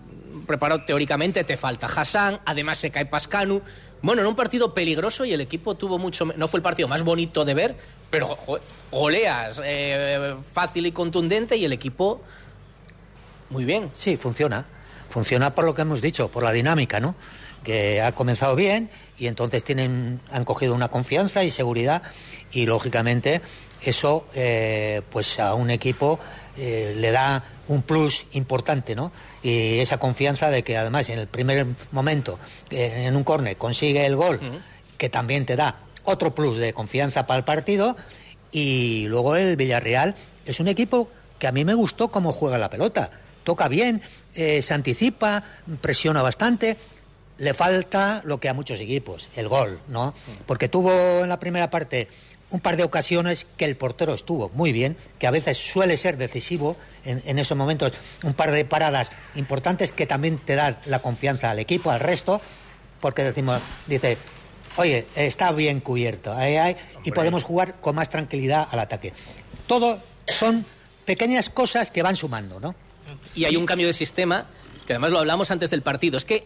preparado 0.46 0.84
teóricamente, 0.84 1.44
te 1.44 1.58
falta 1.58 1.88
Hassan, 1.88 2.40
además 2.46 2.78
se 2.78 2.92
cae 2.92 3.06
Pascanu. 3.06 3.62
Bueno, 4.02 4.22
en 4.22 4.28
un 4.28 4.36
partido 4.36 4.74
peligroso 4.74 5.26
y 5.26 5.34
el 5.34 5.42
equipo 5.42 5.76
tuvo 5.76 5.98
mucho. 5.98 6.26
No 6.36 6.48
fue 6.48 6.60
el 6.60 6.64
partido 6.64 6.88
más 6.88 7.04
bonito 7.04 7.44
de 7.46 7.54
ver, 7.54 7.76
pero 8.10 8.38
goleas 8.92 9.60
eh, 9.64 10.36
fácil 10.52 10.86
y 10.86 10.92
contundente 10.92 11.56
y 11.56 11.66
el 11.66 11.74
equipo. 11.74 12.22
Muy 13.50 13.66
bien. 13.66 13.92
Sí, 13.96 14.18
funciona. 14.18 14.66
Funciona 15.10 15.56
por 15.56 15.66
lo 15.66 15.74
que 15.74 15.84
hemos 15.84 16.02
dicho, 16.02 16.30
por 16.30 16.44
la 16.44 16.52
dinámica, 16.52 17.00
¿no? 17.00 17.16
Que 17.64 18.02
ha 18.02 18.12
comenzado 18.12 18.56
bien 18.56 18.90
y 19.18 19.28
entonces 19.28 19.64
tienen, 19.64 20.20
han 20.32 20.46
cogido 20.46 20.76
una 20.76 20.90
confianza 20.90 21.44
y 21.44 21.52
seguridad 21.52 22.04
y 22.52 22.66
lógicamente 22.66 23.42
eso, 23.82 24.26
eh, 24.34 25.02
pues 25.10 25.40
a 25.40 25.54
un 25.54 25.70
equipo 25.70 26.20
eh, 26.58 26.94
le 26.98 27.12
da 27.12 27.44
un 27.68 27.82
plus 27.82 28.28
importante, 28.34 28.96
¿no? 28.96 29.12
Y 29.44 29.80
esa 29.80 29.98
confianza 29.98 30.50
de 30.50 30.64
que 30.64 30.78
además 30.78 31.10
en 31.10 31.20
el 31.20 31.28
primer 31.28 31.66
momento, 31.92 32.40
eh, 32.70 33.06
en 33.08 33.16
un 33.16 33.24
córner, 33.24 33.58
consigue 33.58 34.06
el 34.06 34.16
gol, 34.16 34.40
que 34.98 35.10
también 35.10 35.46
te 35.46 35.56
da 35.56 35.80
otro 36.04 36.34
plus 36.34 36.58
de 36.58 36.74
confianza 36.74 37.28
para 37.28 37.40
el 37.40 37.44
partido. 37.44 37.96
Y 38.52 39.08
luego 39.08 39.36
el 39.36 39.58
Villarreal 39.58 40.16
es 40.46 40.60
un 40.60 40.68
equipo 40.68 41.10
que 41.40 41.48
a 41.48 41.52
mí 41.52 41.66
me 41.66 41.74
gustó 41.74 42.10
cómo 42.10 42.32
juega 42.32 42.58
la 42.58 42.70
pelota. 42.70 43.12
Toca 43.44 43.68
bien, 43.68 44.02
eh, 44.34 44.62
se 44.62 44.74
anticipa, 44.74 45.44
presiona 45.82 46.22
bastante. 46.22 46.78
Le 47.38 47.54
falta 47.54 48.22
lo 48.24 48.40
que 48.40 48.48
a 48.48 48.54
muchos 48.54 48.80
equipos, 48.80 49.30
el 49.36 49.50
gol, 49.50 49.80
¿no? 49.90 50.14
Porque 50.46 50.70
tuvo 50.70 51.22
en 51.22 51.28
la 51.28 51.38
primera 51.38 51.70
parte 51.70 52.08
un 52.52 52.60
par 52.60 52.78
de 52.78 52.84
ocasiones 52.84 53.48
que 53.58 53.66
el 53.66 53.76
portero 53.76 54.14
estuvo 54.14 54.50
muy 54.50 54.72
bien, 54.72 54.98
que 55.20 55.28
a 55.28 55.32
veces 55.32 55.58
suele 55.58 55.98
ser 55.98 56.18
decisivo 56.18 56.78
en, 57.04 57.40
esos 57.40 57.58
momentos, 57.58 57.94
un 58.24 58.34
par 58.34 58.52
de 58.52 58.66
paradas 58.66 59.10
importantes 59.36 59.92
que 59.92 60.06
también 60.06 60.38
te 60.38 60.56
dan 60.56 60.78
la 60.86 61.00
confianza 61.00 61.52
al 61.52 61.60
equipo, 61.60 61.92
al 61.92 62.00
resto, 62.00 62.42
porque 63.02 63.24
decimos, 63.24 63.62
dice, 63.88 64.18
oye, 64.78 65.06
está 65.16 65.52
bien 65.52 65.80
cubierto, 65.80 66.36
y 67.04 67.12
podemos 67.12 67.44
jugar 67.44 67.76
con 67.82 67.96
más 67.96 68.10
tranquilidad 68.10 68.68
al 68.72 68.80
ataque. 68.80 69.14
Todo 69.68 70.02
son 70.26 70.66
pequeñas 71.06 71.50
cosas 71.50 71.92
que 71.92 72.04
van 72.04 72.16
sumando, 72.16 72.60
¿no? 72.60 72.76
Y 73.36 73.46
hay 73.46 73.56
un 73.56 73.66
cambio 73.66 73.88
de 73.88 73.94
sistema, 73.94 74.48
que 74.86 74.94
además 74.94 75.12
lo 75.12 75.20
hablamos 75.20 75.52
antes 75.52 75.70
del 75.70 75.82
partido, 75.82 76.18
es 76.18 76.26
que 76.26 76.46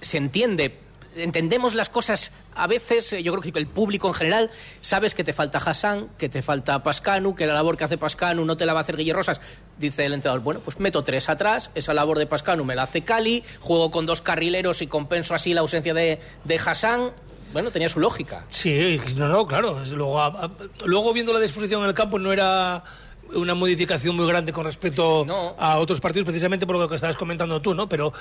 se 0.00 0.16
entiende 0.16 0.76
entendemos 1.16 1.74
las 1.74 1.88
cosas 1.88 2.32
a 2.54 2.66
veces, 2.66 3.12
eh, 3.12 3.22
yo 3.22 3.32
creo 3.32 3.52
que 3.52 3.58
el 3.58 3.66
público 3.66 4.08
en 4.08 4.14
general, 4.14 4.50
sabes 4.80 5.14
que 5.14 5.24
te 5.24 5.32
falta 5.32 5.58
Hassan, 5.58 6.08
que 6.18 6.28
te 6.28 6.42
falta 6.42 6.82
Pascanu, 6.82 7.34
que 7.34 7.46
la 7.46 7.54
labor 7.54 7.76
que 7.76 7.84
hace 7.84 7.98
Pascanu 7.98 8.44
no 8.44 8.56
te 8.56 8.66
la 8.66 8.72
va 8.72 8.80
a 8.80 8.82
hacer 8.82 8.96
Guillermo 8.96 9.18
Rosas. 9.18 9.40
Dice 9.78 10.04
el 10.04 10.12
entrenador, 10.12 10.42
bueno, 10.42 10.60
pues 10.60 10.78
meto 10.78 11.02
tres 11.02 11.28
atrás, 11.28 11.70
esa 11.74 11.94
labor 11.94 12.18
de 12.18 12.26
Pascanu 12.26 12.64
me 12.64 12.74
la 12.74 12.82
hace 12.82 13.02
Cali, 13.02 13.42
juego 13.60 13.90
con 13.90 14.06
dos 14.06 14.20
carrileros 14.20 14.82
y 14.82 14.86
compenso 14.86 15.34
así 15.34 15.54
la 15.54 15.60
ausencia 15.60 15.94
de, 15.94 16.20
de 16.44 16.56
Hassan. 16.56 17.12
Bueno, 17.52 17.72
tenía 17.72 17.88
su 17.88 17.98
lógica. 17.98 18.46
Sí, 18.48 19.00
no, 19.16 19.26
no, 19.26 19.44
claro. 19.46 19.82
Luego, 19.86 20.32
luego 20.84 21.12
viendo 21.12 21.32
la 21.32 21.40
disposición 21.40 21.82
en 21.82 21.88
el 21.88 21.94
campo 21.94 22.18
no 22.18 22.32
era 22.32 22.84
una 23.34 23.54
modificación 23.54 24.16
muy 24.16 24.26
grande 24.26 24.52
con 24.52 24.64
respecto 24.64 25.26
a 25.58 25.78
otros 25.78 26.00
partidos, 26.00 26.24
precisamente 26.24 26.66
por 26.66 26.76
lo 26.76 26.88
que 26.88 26.94
estabas 26.94 27.16
comentando 27.16 27.60
tú, 27.60 27.74
¿no? 27.74 27.88
Pero 27.88 28.12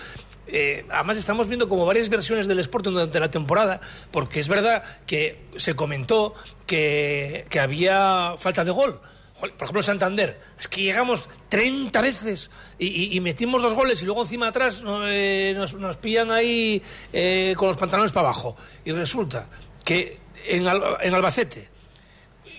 eh, 0.48 0.86
además 0.89 1.17
estamos 1.17 1.48
viendo 1.48 1.67
como 1.67 1.86
varias 1.86 2.10
versiones 2.10 2.48
del 2.48 2.60
Sporting 2.60 2.91
durante 2.91 3.19
la 3.19 3.30
temporada, 3.30 3.82
porque 4.12 4.39
es 4.39 4.48
verdad 4.48 4.84
que 5.06 5.45
se 5.56 5.76
comentó 5.76 6.34
que, 6.65 7.45
que 7.50 7.60
había 7.60 8.36
falta 8.38 8.63
de 8.63 8.72
gol. 8.72 9.02
Por 9.39 9.50
ejemplo, 9.50 9.82
Santander, 9.82 10.38
es 10.60 10.67
que 10.67 10.82
llegamos 10.82 11.30
30 11.48 12.02
veces 12.02 12.52
y, 12.78 13.17
metimos 13.22 13.62
dos 13.62 13.74
goles 13.74 14.02
y 14.02 14.06
luego 14.06 14.22
encima 14.22 14.50
atrás 14.50 14.84
eh, 14.86 15.54
nos, 15.56 15.98
pillan 15.98 16.30
ahí 16.30 16.82
eh, 17.13 17.54
con 17.58 17.69
los 17.69 17.78
pantalones 17.78 18.12
para 18.12 18.28
abajo. 18.28 18.58
Y 18.84 18.91
resulta 18.91 19.48
que 19.86 20.19
en, 20.45 20.67
en 20.67 21.13
Albacete, 21.13 21.69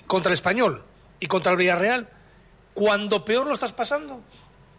contra 0.07 0.31
el 0.31 0.35
Español 0.35 0.83
y 1.21 1.27
contra 1.27 1.53
el 1.53 1.59
Villarreal, 1.59 2.09
cuando 2.75 3.25
peor 3.25 3.47
lo 3.47 3.55
estás 3.55 3.73
pasando, 3.73 4.21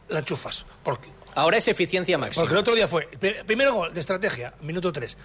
la 0.09 0.19
enchufas. 0.19 0.65
Porque, 0.83 1.09
Ahora 1.35 1.57
es 1.57 1.67
eficiencia 1.67 2.17
máxima. 2.17 2.41
Porque 2.41 2.53
el 2.53 2.59
otro 2.59 2.75
día 2.75 2.87
fue, 2.87 3.07
primero 3.45 3.73
gol 3.73 3.93
de 3.93 3.99
estrategia, 3.99 4.53
minuto 4.61 4.91
3. 4.91 5.17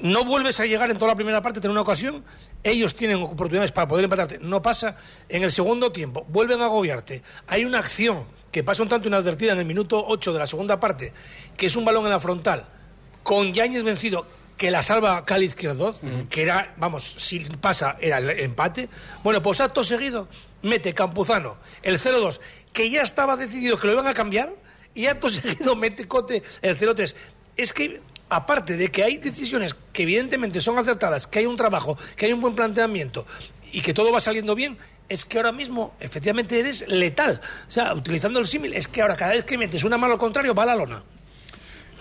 No 0.00 0.24
vuelves 0.24 0.60
a 0.60 0.66
llegar 0.66 0.90
en 0.90 0.98
toda 0.98 1.12
la 1.12 1.14
primera 1.14 1.40
parte, 1.40 1.60
tener 1.60 1.70
una 1.70 1.80
ocasión, 1.80 2.24
ellos 2.62 2.94
tienen 2.94 3.22
oportunidades 3.22 3.72
para 3.72 3.88
poder 3.88 4.04
empatarte, 4.04 4.38
no 4.40 4.60
pasa. 4.60 4.96
En 5.28 5.42
el 5.42 5.52
segundo 5.52 5.92
tiempo, 5.92 6.26
vuelven 6.28 6.60
a 6.60 6.66
agobiarte. 6.66 7.22
Hay 7.46 7.64
una 7.64 7.78
acción 7.78 8.24
que 8.50 8.62
pasa 8.62 8.82
un 8.82 8.88
tanto 8.88 9.08
inadvertida 9.08 9.52
en 9.52 9.58
el 9.58 9.64
minuto 9.64 10.04
8 10.06 10.32
de 10.32 10.38
la 10.38 10.46
segunda 10.46 10.80
parte, 10.80 11.12
que 11.56 11.66
es 11.66 11.76
un 11.76 11.84
balón 11.84 12.04
en 12.04 12.10
la 12.10 12.20
frontal, 12.20 12.66
con 13.22 13.52
Yáñez 13.52 13.84
vencido, 13.84 14.26
que 14.56 14.70
la 14.70 14.82
salva 14.82 15.24
Cali 15.24 15.46
Izquierdo, 15.46 15.94
que 16.30 16.42
era, 16.42 16.74
vamos, 16.78 17.04
si 17.18 17.40
pasa, 17.40 17.96
era 18.00 18.18
el 18.18 18.30
empate. 18.30 18.88
Bueno, 19.22 19.42
pues 19.42 19.60
acto 19.60 19.84
seguido, 19.84 20.28
mete 20.62 20.94
Campuzano 20.94 21.56
el 21.82 21.98
0-2, 21.98 22.40
que 22.72 22.90
ya 22.90 23.02
estaba 23.02 23.36
decidido 23.36 23.78
que 23.78 23.86
lo 23.86 23.94
iban 23.94 24.06
a 24.06 24.14
cambiar, 24.14 24.52
y 24.94 25.06
acto 25.06 25.30
seguido 25.30 25.76
mete 25.76 26.08
Cote 26.08 26.42
el 26.62 26.78
0-3. 26.78 27.14
Es 27.56 27.72
que, 27.72 28.00
aparte 28.28 28.76
de 28.76 28.90
que 28.90 29.04
hay 29.04 29.18
decisiones 29.18 29.74
que 29.92 30.02
evidentemente 30.02 30.60
son 30.60 30.78
acertadas, 30.78 31.26
que 31.26 31.40
hay 31.40 31.46
un 31.46 31.56
trabajo, 31.56 31.98
que 32.16 32.26
hay 32.26 32.32
un 32.32 32.40
buen 32.40 32.54
planteamiento 32.54 33.26
y 33.72 33.80
que 33.80 33.94
todo 33.94 34.12
va 34.12 34.20
saliendo 34.20 34.54
bien, 34.54 34.78
es 35.08 35.24
que 35.24 35.36
ahora 35.36 35.52
mismo 35.52 35.94
efectivamente 36.00 36.58
eres 36.58 36.86
letal. 36.88 37.40
O 37.68 37.70
sea, 37.70 37.94
utilizando 37.94 38.40
el 38.40 38.46
símil, 38.46 38.72
es 38.74 38.88
que 38.88 39.02
ahora 39.02 39.16
cada 39.16 39.32
vez 39.32 39.44
que 39.44 39.56
metes 39.58 39.84
una 39.84 39.98
mano 39.98 40.14
al 40.14 40.18
contrario, 40.18 40.54
va 40.54 40.64
a 40.64 40.66
la 40.66 40.76
lona. 40.76 41.02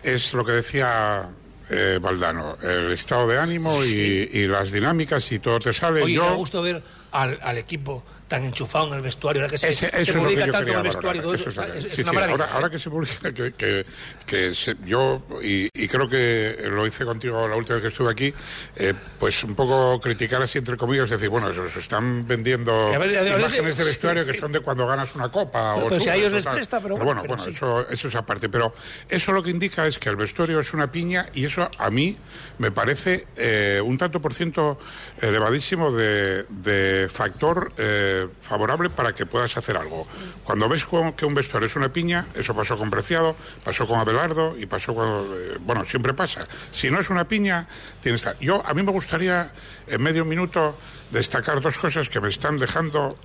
Es 0.02 0.34
lo 0.34 0.46
que 0.46 0.54
decía 0.54 1.30
eh, 1.70 2.00
Valdano, 2.02 2.58
el 2.62 2.92
estado 2.92 3.28
de 3.28 3.40
ánimo 3.40 3.84
y, 3.84 4.46
las 4.48 4.72
dinámicas 4.72 5.32
y 5.32 5.40
todo 5.40 5.60
te 5.60 5.74
sale. 5.74 6.04
Oye, 6.04 6.14
Yo... 6.14 6.30
me 6.30 6.36
gusta 6.36 6.62
ver 6.62 6.84
al, 7.12 7.58
equipo 7.58 8.04
tan 8.28 8.44
enchufado 8.44 8.88
en 8.88 8.94
el 8.96 9.02
vestuario, 9.02 9.44
ahora 9.44 9.52
que 9.52 9.58
se, 9.58 9.74
se 9.74 10.14
publica 10.14 10.48
tanto 10.48 10.72
en 10.72 10.78
el 10.78 10.84
vestuario. 10.84 11.34
es, 11.34 12.00
una 12.00 12.14
maravilla. 12.14 12.46
Ahora, 12.46 12.70
que 12.70 12.80
se 12.80 12.90
publica, 12.90 13.32
que, 13.34 13.86
que, 14.26 14.54
yo, 14.86 15.22
y, 15.42 15.70
creo 15.88 16.10
que 16.10 16.58
lo 16.70 16.88
hice 16.88 17.06
contigo 17.06 17.48
la 17.48 17.56
última 17.56 17.76
vez 17.76 17.84
que 17.84 17.90
estuve 17.90 18.12
aquí, 18.12 18.34
eh, 18.76 18.94
pues 19.20 19.44
un 19.44 19.56
poco 19.56 20.00
criticar 20.00 20.42
así 20.42 20.58
entre 20.58 20.78
comillas, 20.78 21.10
decir, 21.10 21.30
bueno, 21.30 21.52
se 21.70 21.80
están 21.80 22.28
vendiendo 22.28 22.92
imágenes 22.92 23.78
de 23.78 23.84
vestuario 23.84 24.26
que 24.26 24.34
son 24.34 24.52
de 24.52 24.60
cuando 24.60 24.88
ganas 24.88 25.14
una 25.16 25.30
copa. 25.30 25.76
o 25.76 26.00
si 26.00 26.10
a 26.10 26.16
ellos 26.16 26.34
les 26.34 26.46
presta, 26.46 26.80
pero, 26.80 26.98
bueno, 26.98 27.24
bueno, 27.28 27.46
eso, 27.46 27.88
eso 27.90 28.08
es 28.08 28.16
aparte. 28.16 28.50
Pero 28.50 28.74
eso 29.10 29.32
lo 29.32 29.44
que 29.44 29.52
indica 29.52 29.86
es 29.86 30.00
que 30.00 30.10
el 30.10 30.16
vestuario 30.16 30.60
es 30.60 30.74
una 30.74 30.92
piña 30.92 31.28
y 31.34 31.46
eso 31.46 31.70
a 31.78 31.90
mí 31.90 32.18
me 32.58 32.72
parece 32.72 33.28
eh, 33.36 33.82
un 33.84 33.98
tanto 33.98 34.22
por 34.22 34.34
ciento 34.34 34.80
elevadísimo 35.22 35.92
de, 35.92 37.08
factor 37.12 37.72
eh, 37.78 38.15
favorable 38.42 38.90
para 38.90 39.14
que 39.14 39.26
puedas 39.26 39.56
hacer 39.58 39.78
algo. 39.78 40.08
Cuando 40.44 40.68
ves 40.70 40.86
que 41.16 41.26
un 41.26 41.36
vestuario 41.36 41.68
es 41.68 41.76
una 41.76 41.90
piña, 41.90 42.28
eso 42.36 42.56
pasó 42.56 42.78
con 42.78 42.90
Preciado, 42.90 43.36
pasó 43.64 43.88
con 43.88 44.00
Abelardo 44.00 44.56
y 44.58 44.66
pasó 44.66 44.94
con... 44.94 45.08
Eh, 45.08 45.58
bueno, 45.60 45.86
siempre 45.86 46.14
pasa. 46.14 46.48
Si 46.72 46.90
no 46.90 47.00
es 47.00 47.10
una 47.10 47.28
piña, 47.28 47.68
tienes... 48.02 48.28
Yo, 48.40 48.66
a 48.66 48.74
mí 48.74 48.84
me 48.84 48.92
gustaría, 48.92 49.52
en 49.88 50.02
medio 50.02 50.26
minuto, 50.26 50.78
destacar 51.12 51.62
dos 51.62 51.78
cosas 51.78 52.10
que 52.10 52.20
me 52.20 52.30
están 52.30 52.58
dejando 52.58 53.18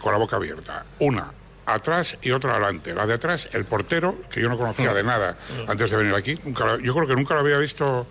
con 0.00 0.12
la 0.12 0.18
boca 0.18 0.36
abierta. 0.36 0.84
Una, 0.98 1.32
atrás 1.68 2.16
y 2.22 2.30
otra 2.30 2.52
adelante. 2.52 2.94
La 2.94 3.06
de 3.06 3.14
atrás, 3.14 3.48
el 3.52 3.64
portero, 3.64 4.16
que 4.30 4.40
yo 4.40 4.48
no 4.48 4.56
conocía 4.56 4.92
de 4.94 5.02
nada 5.02 5.36
antes 5.66 5.90
de 5.90 5.96
venir 5.96 6.14
aquí. 6.14 6.38
Nunca, 6.44 6.78
yo 6.82 6.94
creo 6.94 7.06
que 7.06 7.14
nunca 7.14 7.34
lo 7.34 7.40
había 7.40 7.58
visto 7.58 8.06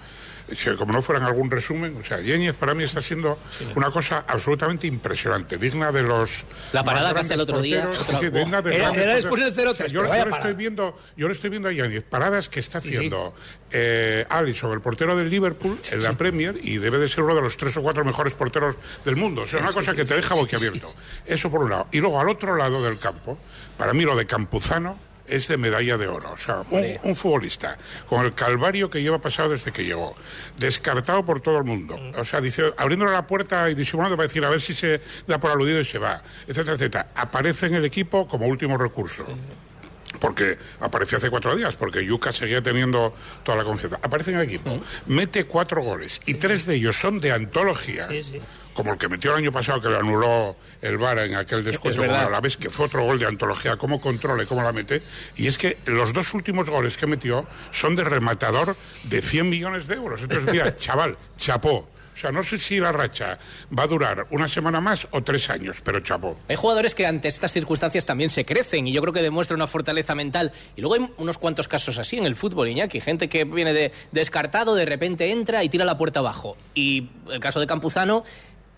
como 0.77 0.93
no 0.93 1.01
fuera 1.01 1.19
en 1.19 1.27
algún 1.27 1.51
resumen, 1.51 1.97
o 1.97 2.03
sea, 2.03 2.19
Yéñez 2.19 2.55
para 2.55 2.73
mí 2.73 2.83
está 2.83 3.01
siendo 3.01 3.37
una 3.75 3.91
cosa 3.91 4.23
absolutamente 4.27 4.87
impresionante, 4.87 5.57
digna 5.57 5.91
de 5.91 6.03
los. 6.03 6.45
La 6.71 6.83
parada 6.83 7.13
que 7.13 7.19
hace 7.19 7.33
el 7.33 7.41
otro 7.41 7.61
día. 7.61 7.89
era, 8.71 9.15
después 9.15 9.43
del 9.43 9.53
0 9.53 9.73
yo, 9.87 10.05
yo, 10.05 10.13
estoy 10.13 10.53
viendo, 10.53 10.97
yo 11.15 11.27
le 11.27 11.33
estoy 11.33 11.49
viendo 11.49 11.69
a 11.69 11.71
Yéñez, 11.71 12.03
paradas 12.03 12.49
que 12.49 12.59
está 12.59 12.77
haciendo 12.77 13.33
eh, 13.71 14.25
Alisson, 14.29 14.71
el 14.71 14.81
portero 14.81 15.17
del 15.17 15.29
Liverpool, 15.29 15.79
en 15.91 16.03
la 16.03 16.13
Premier, 16.13 16.57
y 16.61 16.77
debe 16.77 16.97
de 16.97 17.09
ser 17.09 17.23
uno 17.23 17.35
de 17.35 17.41
los 17.41 17.57
tres 17.57 17.75
o 17.77 17.81
cuatro 17.81 18.05
mejores 18.05 18.33
porteros 18.33 18.75
del 19.03 19.15
mundo. 19.15 19.41
O 19.41 19.47
sea, 19.47 19.59
una 19.59 19.73
cosa 19.73 19.93
que 19.93 20.05
te 20.05 20.15
deja 20.15 20.35
boquiabierto. 20.35 20.93
Eso 21.25 21.51
por 21.51 21.61
un 21.61 21.69
lado. 21.69 21.87
Y 21.91 21.99
luego 21.99 22.19
al 22.19 22.29
otro 22.29 22.55
lado 22.55 22.83
del 22.83 22.99
campo, 22.99 23.37
para 23.77 23.93
mí 23.93 24.03
lo 24.03 24.15
de 24.15 24.25
Campuzano 24.25 25.07
es 25.27 25.47
de 25.47 25.57
medalla 25.57 25.97
de 25.97 26.07
oro. 26.07 26.31
O 26.31 26.37
sea, 26.37 26.63
un, 26.69 27.15
futbolista 27.15 27.77
con 28.07 28.25
el 28.25 28.33
calvario 28.33 28.89
que 28.89 29.01
lleva 29.01 29.19
pasado 29.19 29.49
desde 29.49 29.71
que 29.71 29.83
llegó, 29.83 30.15
descartado 30.57 31.25
por 31.25 31.41
todo 31.41 31.57
el 31.57 31.63
mundo. 31.63 31.99
O 32.17 32.23
sea, 32.23 32.41
dice, 32.41 32.73
abriéndole 32.77 33.11
la 33.11 33.27
puerta 33.27 33.69
y 33.69 33.75
disimulando 33.75 34.15
para 34.17 34.27
decir 34.27 34.43
a 34.45 34.49
ver 34.49 34.61
si 34.61 34.73
se 34.73 35.01
da 35.27 35.39
por 35.39 35.51
aludido 35.51 35.81
y 35.81 35.85
se 35.85 35.97
va, 35.97 36.21
etcétera, 36.47 36.75
etcétera. 36.75 37.07
Aparece 37.15 37.67
en 37.67 37.75
el 37.75 37.85
equipo 37.85 38.27
como 38.27 38.47
último 38.47 38.77
recurso 38.77 39.25
porque 40.19 40.57
apareció 40.79 41.17
hace 41.17 41.29
cuatro 41.29 41.55
días, 41.55 41.75
porque 41.75 42.03
Yuka 42.03 42.31
seguía 42.31 42.61
teniendo 42.61 43.13
toda 43.43 43.57
la 43.57 43.63
confianza. 43.63 43.99
Aparece 44.01 44.31
en 44.31 44.37
el 44.37 44.43
equipo, 44.43 44.79
mete 45.05 45.45
cuatro 45.45 45.83
goles 45.83 46.21
y 46.25 46.35
tres 46.35 46.65
de 46.65 46.75
ellos 46.75 46.95
son 46.95 47.19
de 47.19 47.31
antología. 47.31 48.07
Como 48.77 48.93
el 48.93 48.99
que 48.99 49.09
metió 49.09 49.31
el 49.31 49.37
año 49.37 49.51
pasado, 49.51 49.81
que 49.81 49.89
le 49.89 49.95
anuló 49.95 50.55
el 50.83 50.99
VAR 50.99 51.17
en 51.17 51.33
aquel 51.33 51.63
descuento 51.63 52.03
a 52.03 52.29
la 52.29 52.39
vez, 52.39 52.57
que 52.57 52.69
fue 52.69 52.85
otro 52.85 53.03
gol 53.03 53.17
de 53.17 53.25
antología, 53.25 53.75
cómo 53.75 53.99
controla 53.99 54.43
y 54.43 54.45
cómo 54.45 54.61
la 54.61 54.71
mete. 54.71 55.01
Y 55.35 55.47
es 55.47 55.57
que 55.57 55.79
los 55.85 56.13
dos 56.13 56.31
últimos 56.35 56.69
goles 56.69 56.95
que 56.95 57.07
metió 57.07 57.47
son 57.71 57.95
de 57.95 58.03
rematador 58.03 58.77
de 59.05 59.19
100 59.19 59.49
millones 59.49 59.87
de 59.87 59.95
euros. 59.95 60.21
Entonces, 60.21 60.53
mira, 60.53 60.75
chaval, 60.75 61.17
chapó. 61.37 61.89
O 62.15 62.19
sea, 62.19 62.31
no 62.31 62.43
sé 62.43 62.59
si 62.59 62.79
la 62.79 62.91
racha 62.91 63.39
va 63.75 63.83
a 63.83 63.87
durar 63.87 64.27
una 64.29 64.47
semana 64.47 64.79
más 64.79 65.07
o 65.09 65.23
tres 65.23 65.49
años, 65.49 65.81
pero 65.83 65.99
chapo. 65.99 66.37
Hay 66.47 66.55
jugadores 66.55 66.93
que 66.93 67.07
ante 67.07 67.27
estas 67.27 67.51
circunstancias 67.51 68.05
también 68.05 68.29
se 68.29 68.45
crecen 68.45 68.87
y 68.87 68.91
yo 68.91 69.01
creo 69.01 69.13
que 69.13 69.23
demuestra 69.23 69.55
una 69.55 69.65
fortaleza 69.65 70.13
mental. 70.13 70.51
Y 70.75 70.81
luego 70.81 70.95
hay 70.95 71.09
unos 71.17 71.39
cuantos 71.39 71.67
casos 71.67 71.97
así 71.97 72.17
en 72.17 72.25
el 72.25 72.35
fútbol, 72.35 72.69
Iñaki. 72.69 73.01
Gente 73.01 73.27
que 73.27 73.43
viene 73.43 73.73
de 73.73 73.91
descartado, 74.11 74.75
de 74.75 74.85
repente 74.85 75.31
entra 75.31 75.63
y 75.63 75.69
tira 75.69 75.83
la 75.83 75.97
puerta 75.97 76.19
abajo. 76.19 76.57
Y 76.75 77.07
el 77.31 77.39
caso 77.39 77.59
de 77.59 77.67
Campuzano 77.67 78.23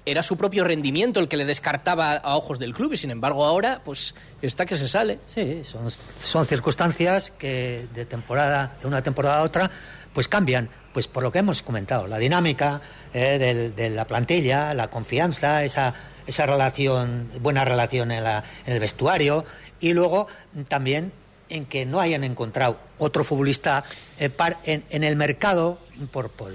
era 0.09 0.23
su 0.23 0.37
propio 0.37 0.63
rendimiento 0.63 1.19
el 1.19 1.27
que 1.27 1.37
le 1.37 1.45
descartaba 1.45 2.15
a 2.15 2.35
ojos 2.35 2.59
del 2.59 2.73
club 2.73 2.93
y 2.93 2.97
sin 2.97 3.11
embargo 3.11 3.45
ahora 3.45 3.81
pues 3.83 4.15
está 4.41 4.65
que 4.65 4.75
se 4.75 4.87
sale. 4.87 5.19
Sí, 5.27 5.63
son, 5.63 5.89
son 5.91 6.45
circunstancias 6.45 7.31
que 7.37 7.87
de 7.93 8.05
temporada 8.05 8.75
de 8.81 8.87
una 8.87 9.01
temporada 9.01 9.39
a 9.39 9.43
otra 9.43 9.69
pues 10.13 10.27
cambian, 10.27 10.69
pues 10.93 11.07
por 11.07 11.23
lo 11.23 11.31
que 11.31 11.39
hemos 11.39 11.61
comentado, 11.61 12.07
la 12.07 12.17
dinámica, 12.17 12.81
eh, 13.13 13.71
de 13.75 13.89
la 13.91 14.05
plantilla, 14.05 14.73
la 14.73 14.89
confianza, 14.89 15.63
esa, 15.63 15.93
esa 16.27 16.45
relación, 16.45 17.29
buena 17.41 17.65
relación 17.65 18.11
en, 18.11 18.23
la, 18.23 18.43
en 18.65 18.73
el 18.73 18.79
vestuario 18.79 19.45
y 19.79 19.93
luego 19.93 20.27
también 20.67 21.11
en 21.49 21.65
que 21.65 21.85
no 21.85 21.99
hayan 21.99 22.23
encontrado 22.23 22.77
otro 22.99 23.23
futbolista 23.23 23.83
eh, 24.19 24.31
en, 24.65 25.03
el 25.03 25.15
mercado 25.15 25.79
por, 26.11 26.29
por, 26.29 26.53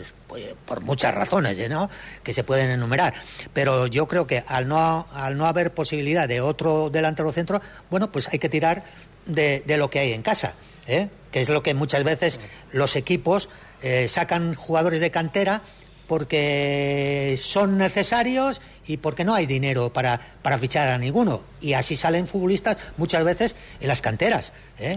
por, 0.65 0.81
muchas 0.83 1.15
razones 1.15 1.59
¿eh? 1.59 1.69
¿no? 1.69 1.89
que 2.23 2.33
se 2.33 2.45
pueden 2.45 2.71
enumerar. 2.71 3.15
Pero 3.53 3.87
yo 3.87 4.09
creo 4.09 4.27
que 4.27 4.45
al 4.47 4.69
no, 4.69 5.07
al 5.13 5.37
no 5.37 5.47
haber 5.47 5.73
posibilidad 5.73 6.29
de 6.29 6.41
otro 6.41 6.91
delantero 6.91 7.33
centro, 7.33 7.61
bueno, 7.91 8.11
pues 8.13 8.29
hay 8.29 8.39
que 8.39 8.49
tirar 8.49 8.85
de, 9.27 9.63
de 9.67 9.77
lo 9.77 9.91
que 9.91 10.01
hay 10.01 10.13
en 10.13 10.23
casa, 10.23 10.55
que 10.87 11.41
es 11.41 11.49
lo 11.49 11.63
que 11.63 11.75
muchas 11.75 12.05
veces 12.05 12.41
los 12.73 12.97
equipos 12.97 13.49
sacan 14.07 14.55
jugadores 14.55 15.01
de 15.01 15.11
cantera 15.11 15.63
porque 16.07 17.39
son 17.41 17.79
necesarios 17.79 18.61
y 18.87 18.99
porque 18.99 19.25
no 19.25 19.35
hay 19.35 19.47
dinero 19.47 19.93
para, 19.93 20.21
para 20.43 20.59
fichar 20.59 20.89
a 20.89 20.99
ninguno. 20.99 21.43
Y 21.61 21.73
así 21.73 21.97
salen 21.97 22.27
futbolistas 22.27 22.77
muchas 22.97 23.25
veces 23.25 23.57
en 23.81 23.89
las 23.89 24.03
canteras. 24.03 24.53
¿eh? 24.79 24.97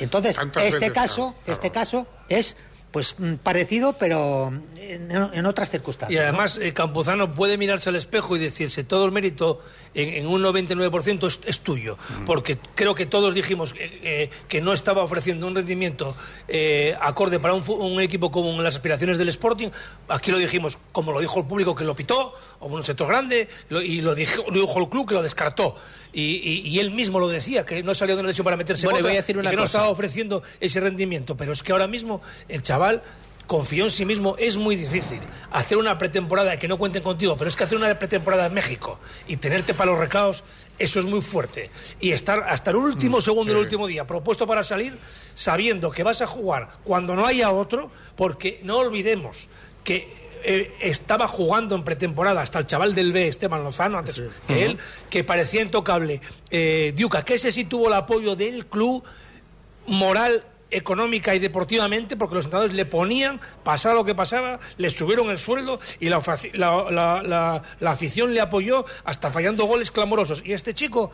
entonces, 0.00 0.38
este 0.62 0.92
caso, 0.92 1.34
este 1.46 1.70
caso 1.70 2.06
es 2.28 2.56
pues 2.90 3.14
mm, 3.18 3.34
parecido, 3.34 3.94
pero 3.94 4.52
en, 4.78 5.46
otras 5.46 5.70
circunstancias. 5.70 6.14
Y 6.14 6.22
además, 6.22 6.58
eh, 6.58 6.72
Campuzano 6.72 7.30
puede 7.30 7.56
mirarse 7.56 7.90
al 7.90 7.96
espejo 7.96 8.36
y 8.36 8.40
decirse 8.40 8.84
todo 8.84 9.04
el 9.04 9.12
mérito 9.12 9.60
en, 9.94 10.26
un 10.26 10.42
99% 10.42 11.26
es, 11.26 11.40
es 11.44 11.60
tuyo, 11.60 11.96
mm. 11.96 12.24
porque 12.24 12.58
creo 12.74 12.94
que 12.94 13.06
todos 13.06 13.34
dijimos 13.34 13.74
eh, 13.78 14.30
que 14.48 14.60
no 14.60 14.72
estaba 14.72 15.02
ofreciendo 15.02 15.46
un 15.46 15.54
rendimiento 15.54 16.16
eh, 16.48 16.96
acorde 17.00 17.38
para 17.38 17.54
un, 17.54 18.00
equipo 18.00 18.30
como 18.30 18.50
en 18.50 18.64
las 18.64 18.76
aspiraciones 18.76 19.18
del 19.18 19.28
Sporting. 19.28 19.68
Aquí 20.08 20.30
lo 20.30 20.38
dijimos, 20.38 20.78
como 20.92 21.12
lo 21.12 21.20
dijo 21.20 21.40
el 21.40 21.46
público 21.46 21.74
que 21.74 21.84
lo 21.84 21.94
pitó, 21.94 22.34
o 22.60 22.66
un 22.66 22.82
sector 22.82 23.08
grande, 23.08 23.48
y 23.70 24.00
lo 24.00 24.14
dijo, 24.14 24.44
lo 24.50 24.60
dijo 24.60 24.78
el 24.80 24.88
club 24.88 25.08
que 25.08 25.14
lo 25.14 25.22
descartó. 25.22 25.76
Y, 26.12 26.78
él 26.78 26.90
mismo 26.90 27.20
lo 27.20 27.28
decía, 27.28 27.64
que 27.64 27.82
no 27.82 27.94
salió 27.94 28.16
de 28.16 28.20
una 28.20 28.28
lesión 28.28 28.44
para 28.44 28.56
meterse 28.56 28.86
bueno, 28.86 28.98
en 28.98 29.04
voy 29.04 29.12
a 29.12 29.16
decir 29.16 29.38
una 29.38 29.50
que 29.50 29.56
no 29.56 29.64
estaba 29.64 29.88
ofreciendo 29.88 30.42
ese 30.58 30.80
rendimiento. 30.80 31.36
Pero 31.36 31.52
es 31.52 31.62
que 31.62 31.72
ahora 31.72 31.86
mismo 31.86 32.20
el 32.48 32.62
chaval 32.62 33.02
confió 33.50 33.82
en 33.82 33.90
sí 33.90 34.04
mismo, 34.04 34.36
es 34.38 34.56
muy 34.56 34.76
difícil. 34.76 35.18
Hacer 35.50 35.76
una 35.76 35.98
pretemporada 35.98 36.56
que 36.56 36.68
no 36.68 36.78
cuenten 36.78 37.02
contigo, 37.02 37.36
pero 37.36 37.48
es 37.48 37.56
que 37.56 37.64
hacer 37.64 37.76
una 37.76 37.92
pretemporada 37.98 38.46
en 38.46 38.54
México 38.54 39.00
y 39.26 39.38
tenerte 39.38 39.74
para 39.74 39.90
los 39.90 39.98
recaos, 39.98 40.44
eso 40.78 41.00
es 41.00 41.06
muy 41.06 41.20
fuerte. 41.20 41.68
Y 41.98 42.12
estar 42.12 42.44
hasta 42.48 42.70
el 42.70 42.76
último 42.76 43.18
mm, 43.18 43.22
segundo, 43.22 43.52
el 43.52 43.58
último 43.58 43.88
día, 43.88 44.06
propuesto 44.06 44.46
para 44.46 44.62
salir, 44.62 44.96
sabiendo 45.34 45.90
que 45.90 46.04
vas 46.04 46.22
a 46.22 46.28
jugar 46.28 46.68
cuando 46.84 47.16
no 47.16 47.26
haya 47.26 47.50
otro, 47.50 47.90
porque 48.14 48.60
no 48.62 48.78
olvidemos 48.78 49.48
que 49.82 50.19
eh, 50.44 50.74
estaba 50.80 51.28
jugando 51.28 51.74
en 51.74 51.84
pretemporada 51.84 52.42
hasta 52.42 52.58
el 52.58 52.66
chaval 52.66 52.94
del 52.94 53.12
B, 53.12 53.28
Esteban 53.28 53.62
Lozano, 53.62 53.98
antes 53.98 54.22
que 54.46 54.64
él, 54.64 54.78
que 55.08 55.24
parecía 55.24 55.62
intocable. 55.62 56.20
Eh, 56.50 56.92
Diuca, 56.94 57.22
que 57.24 57.34
ese 57.34 57.52
sí 57.52 57.64
tuvo 57.64 57.88
el 57.88 57.94
apoyo 57.94 58.36
del 58.36 58.66
club 58.66 59.02
moral 59.86 60.44
económica 60.70 61.34
y 61.34 61.38
deportivamente, 61.38 62.16
porque 62.16 62.36
los 62.36 62.44
entrenadores 62.44 62.74
le 62.74 62.86
ponían, 62.86 63.40
pasaba 63.64 63.94
lo 63.94 64.04
que 64.04 64.14
pasaba, 64.14 64.60
le 64.78 64.90
subieron 64.90 65.30
el 65.30 65.38
sueldo 65.38 65.80
y 65.98 66.08
la, 66.08 66.22
la, 66.54 67.62
la, 67.80 67.90
afición 67.90 68.32
le 68.32 68.40
apoyó 68.40 68.84
hasta 69.04 69.30
fallando 69.30 69.64
goles 69.64 69.90
clamorosos. 69.90 70.42
Y 70.44 70.52
este 70.52 70.74
chico, 70.74 71.10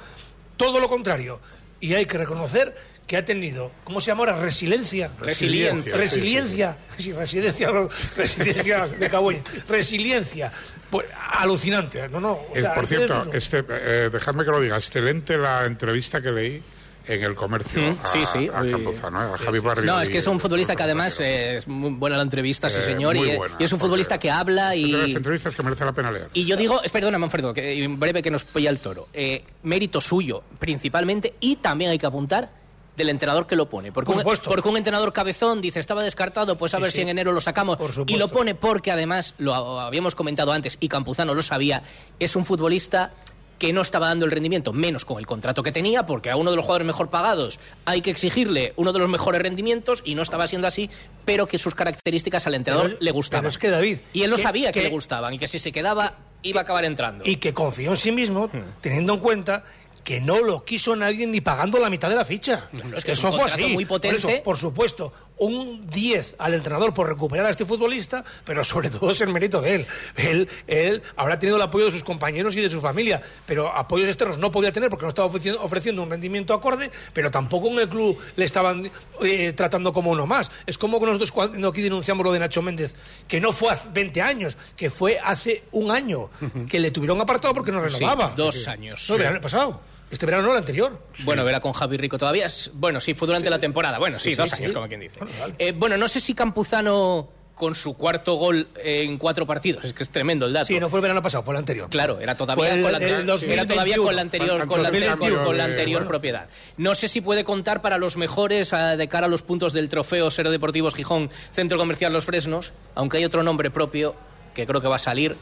todo 0.57 0.81
lo 0.81 0.89
contrario. 0.89 1.41
Y 1.81 1.95
hay 1.95 2.07
que 2.07 2.19
reconocer 2.19 2.75
que 3.07 3.17
ha 3.17 3.25
tenido, 3.25 3.71
¿cómo 3.85 4.01
se 4.01 4.09
llama 4.09 4.21
ahora? 4.21 4.41
Resiliencia. 4.41 5.11
Resiliencia. 5.21 5.97
Resiliencia. 5.97 6.77
Sí, 6.99 7.13
residencia, 7.13 7.71
resiliencia 8.17 8.89
de 8.89 9.11
Caboy. 9.11 9.39
Resiliencia. 9.69 10.53
Pues, 10.91 11.07
alucinante. 11.33 12.09
No, 12.09 12.21
no. 12.21 12.41
por 12.75 12.87
cierto, 12.87 13.31
este, 13.33 13.65
eh, 13.69 14.11
dejadme 14.13 14.45
que 14.45 14.51
lo 14.51 14.61
diga. 14.61 14.77
Excelente 14.77 15.39
la 15.39 15.65
entrevista 15.67 16.21
que 16.21 16.33
leí 16.33 16.63
en 17.07 17.23
el 17.23 17.35
comercio 17.35 17.81
mm, 17.81 17.99
a, 18.03 18.07
sí, 18.07 18.27
sí, 18.27 18.49
a 18.53 18.69
Campuzano, 18.69 19.21
a 19.21 19.39
Javi 19.39 19.61
Barrio. 19.61 19.85
No, 19.85 20.01
es 20.01 20.09
que 20.09 20.19
es 20.19 20.27
un 20.27 20.41
futbolista 20.41 20.75
que 20.75 20.83
además 20.83 21.21
es 21.21 21.69
muy 21.69 21.91
buena 21.91 22.17
la 22.17 22.25
entrevista, 22.25 22.69
sí 22.69 22.81
eh, 22.81 22.83
señor, 22.83 23.17
y, 23.17 23.39
es 23.61 23.73
un 23.73 23.79
futbolista 23.79 24.19
que 24.19 24.31
habla 24.31 24.75
y... 24.75 24.91
de 24.91 24.99
las 24.99 25.11
entrevistas 25.11 25.55
que 25.55 25.63
merece 25.63 25.85
la 25.85 25.93
pena 25.93 26.11
leer. 26.11 26.29
Y 26.35 26.47
yo 26.47 26.57
digo, 26.57 26.81
perdona 26.93 27.19
Manfredo, 27.19 27.55
que 27.55 27.85
en 27.85 27.99
breve 28.01 28.23
que 28.23 28.31
nos 28.31 28.43
polla 28.43 28.71
el 28.71 28.81
toro, 28.81 29.09
eh, 29.13 29.45
mérito 29.63 30.01
suyo 30.01 30.43
principalmente 30.59 31.35
y 31.41 31.57
también 31.57 31.93
hay 31.93 31.99
que 31.99 32.07
apuntar 32.07 32.51
del 32.97 33.09
entrenador 33.11 33.47
que 33.47 33.57
lo 33.57 33.69
pone. 33.69 33.93
Porque, 33.93 34.11
un, 34.13 34.23
porque 34.45 34.69
un 34.69 34.77
entrenador 34.77 35.13
cabezón 35.13 35.61
dice, 35.61 35.81
estaba 35.81 36.03
descartado, 36.03 36.57
pues 36.57 36.75
a 36.75 36.79
ver 36.79 36.91
si 36.91 37.03
en 37.03 37.09
enero 37.09 37.33
lo 37.33 37.41
sacamos. 37.41 37.79
Y 38.07 38.17
lo 38.17 38.29
pone 38.29 38.55
porque 38.55 38.91
además, 38.91 39.35
lo 39.39 39.55
habíamos 39.55 40.15
comentado 40.15 40.53
antes 40.53 40.79
y 40.81 40.89
Campuzano 40.89 41.35
lo 41.35 41.43
sabía, 41.43 41.83
es 42.19 42.37
un 42.37 42.45
futbolista 42.45 43.13
que 43.59 43.73
no 43.73 43.81
estaba 43.81 44.09
dando 44.09 44.27
el 44.27 44.31
rendimiento, 44.31 44.75
menos 44.75 45.07
con 45.07 45.19
el 45.19 45.27
contrato 45.27 45.63
que 45.63 45.73
tenía, 45.73 46.05
porque 46.05 46.31
a 46.31 46.37
uno 46.37 46.51
de 46.51 46.57
los 46.57 46.65
jugadores 46.67 46.87
mejor 46.87 47.09
pagados 47.09 47.59
hay 47.87 48.03
que 48.03 48.11
exigirle 48.11 48.75
uno 48.77 48.93
de 48.93 48.99
los 48.99 49.09
mejores 49.09 49.41
rendimientos 49.41 50.03
y 50.05 50.15
no 50.15 50.21
estaba 50.21 50.47
siendo 50.47 50.67
así, 50.69 50.91
pero 51.25 51.47
que 51.47 51.57
sus 51.57 51.75
características 51.75 52.47
al 52.47 52.53
entrenador 52.55 52.89
Pero- 52.89 52.99
le 53.01 53.11
gustaban. 53.13 53.43
pero 53.45 53.49
es 53.49 53.57
que, 53.57 53.71
David, 53.71 53.99
y 54.13 54.23
él 54.25 54.31
lo 54.31 54.37
que- 54.37 54.43
sabía 54.43 54.73
que, 54.73 54.81
que- 54.81 54.87
le 54.89 54.91
gustaban 54.93 55.33
y 55.33 55.39
que 55.39 55.47
si 55.47 55.59
se 55.59 55.73
quedaba 55.73 56.15
iba 56.43 56.61
a 56.61 56.65
acabar 56.65 56.85
entrando. 56.85 57.25
Y 57.27 57.37
que 57.37 57.55
confió 57.55 57.91
en 57.93 57.97
sí 57.97 58.13
mismo, 58.13 58.51
teniendo 58.83 59.15
en 59.15 59.21
cuenta 59.21 59.65
que 60.07 60.21
no 60.21 60.39
lo 60.41 60.65
quiso 60.65 60.95
nadie 60.95 61.27
ni 61.27 61.41
pagando 61.41 61.81
la 61.81 61.91
mitad 61.91 62.09
de 62.09 62.15
la 62.15 62.25
ficha. 62.25 62.69
es 62.97 63.05
que 63.05 63.11
es 63.11 63.19
eso 63.19 63.29
un 63.31 63.35
fue 63.35 63.45
así. 63.47 63.67
muy 63.75 63.85
Por, 63.85 63.97
potente. 64.01 64.19
eso, 64.19 64.43
por 64.45 64.57
supuesto, 64.57 65.13
un 65.39 65.91
10 65.91 66.37
al 66.39 66.55
entrenador 66.55 66.95
por 66.95 67.09
recuperar 67.09 67.45
a 67.47 67.51
este 67.51 67.65
futbolista, 67.65 68.25
pero 68.45 68.63
sobre 68.63 68.89
todo 68.89 69.11
es 69.11 69.21
el 69.21 69.31
mérito 69.31 69.61
de 69.61 69.75
él. 69.75 69.87
Él, 70.15 70.49
él 70.69 71.03
habrá 71.17 71.41
tenido 71.41 71.57
el 71.57 71.63
apoyo 71.63 71.87
de 71.87 71.91
sus 71.91 72.05
compañeros 72.05 72.55
y 72.55 72.61
de 72.61 72.71
su 72.71 72.81
familia, 72.81 73.21
pero 73.47 73.67
apoyos 73.77 74.07
externos 74.07 74.39
no 74.39 74.53
podía 74.53 74.71
tener 74.71 74.91
porque 74.91 75.07
no 75.07 75.09
estaba 75.09 75.27
ofreciendo, 75.27 75.61
ofreciendo 75.61 76.05
un 76.05 76.11
rendimiento 76.11 76.55
acorde, 76.55 76.93
pero 77.13 77.33
tampoco 77.33 77.67
en 77.67 77.81
el 77.81 77.89
club 77.89 78.17
le 78.37 78.45
estaban 78.45 78.89
eh, 79.23 79.53
tratando 79.55 79.93
como 79.93 80.13
uno 80.13 80.25
más. 80.25 80.53
Es 80.67 80.79
como 80.79 81.01
que 81.01 81.07
nosotros 81.07 81.33
cuando 81.33 81.67
aquí 81.67 81.83
denunciamos 81.83 82.25
lo 82.25 82.33
de 82.33 82.39
Nacho 82.39 82.63
Méndez, 82.63 82.95
que 83.27 83.41
no 83.41 83.53
fue 83.53 83.73
hace 83.73 83.89
20 83.93 84.23
años, 84.23 84.57
que 84.77 84.89
fue 84.89 85.19
hace 85.19 85.65
un 85.73 85.91
año, 85.91 86.31
que 86.69 86.79
le 86.79 86.93
tuvieron 86.93 87.21
apartado 87.21 87.53
porque 87.55 87.73
no 87.73 87.81
Sí, 87.91 87.97
renovaba. 87.99 88.33
dos 88.37 88.69
años. 88.69 89.05
No, 89.09 89.17
el 89.17 89.23
verano 89.23 89.41
pasado. 89.41 89.81
Este 90.11 90.25
verano 90.27 90.45
no, 90.47 90.53
el 90.53 90.59
anterior. 90.59 91.01
Bueno, 91.25 91.45
verá 91.45 91.61
con 91.61 91.73
Javi 91.73 91.97
Rico 91.97 92.17
todavía. 92.19 92.47
es- 92.47 92.71
Bueno, 92.75 93.01
sí, 93.01 93.15
fue 93.15 93.27
durante 93.27 93.51
la 93.51 93.59
temporada. 93.59 93.99
Bueno, 93.99 94.19
sí, 94.19 94.31
Sí, 94.31 94.35
dos 94.37 94.51
sí, 94.51 94.57
años, 94.57 94.73
como 94.73 94.87
quien 94.89 95.01
dice. 95.01 95.19
Eh, 95.59 95.73
bueno, 95.73 95.97
no 95.97 96.07
sé 96.09 96.21
si 96.21 96.35
Campuzano 96.35 97.29
con 97.57 97.75
su 97.75 97.97
cuarto 97.97 98.35
gol 98.35 98.69
en 98.77 99.17
cuatro 99.17 99.47
partidos, 99.47 99.83
es 99.87 99.95
que 99.95 100.03
es 100.03 100.11
tremendo 100.11 100.45
el 100.45 100.53
dato. 100.53 100.67
Sí, 100.67 100.79
no 100.79 100.91
fue 100.91 100.99
el 100.99 101.03
verano 101.03 101.23
pasado, 101.23 101.43
fue 101.43 101.55
el 101.55 101.59
anterior. 101.59 101.89
Claro, 101.89 102.21
era 102.21 102.37
todavía, 102.37 102.75
el- 102.75 102.83
con, 102.83 102.93
la, 102.93 102.99
el 102.99 103.05
era 103.05 103.23
2021. 103.23 103.67
todavía 103.67 103.97
con 103.97 104.15
la 104.15 104.21
anterior, 104.23 104.67
con 104.67 104.83
la, 104.83 104.89
anterior- 104.89 105.11
2021, 105.17 105.45
con 105.47 105.57
la 105.57 105.65
anterior 105.65 106.01
bueno. 106.01 106.09
propiedad. 106.09 106.49
No 106.77 106.95
sé 106.95 107.09
si 107.09 107.23
puede 107.23 107.45
contar 107.45 107.81
para 107.81 107.97
los 107.97 108.19
mejores 108.19 108.75
ah, 108.75 108.97
de 108.99 109.09
cara 109.09 109.27
a 109.27 109.31
los 109.31 109.41
puntos 109.43 109.73
del 109.73 109.89
trofeo 109.89 110.31
Ser 110.31 110.51
Deportivos 110.51 110.95
Gijón, 110.95 111.31
Centro 111.51 111.79
Comercial 111.79 112.13
Los 112.13 112.27
Fresnos, 112.27 112.73
aunque 112.95 113.17
hay 113.17 113.25
otro 113.25 113.43
nombre 113.43 113.71
propio 113.71 114.15
que 114.55 114.67
creo 114.67 114.81
que 114.83 114.89
va 114.89 114.97
a 114.97 115.01
salir. 115.01 115.35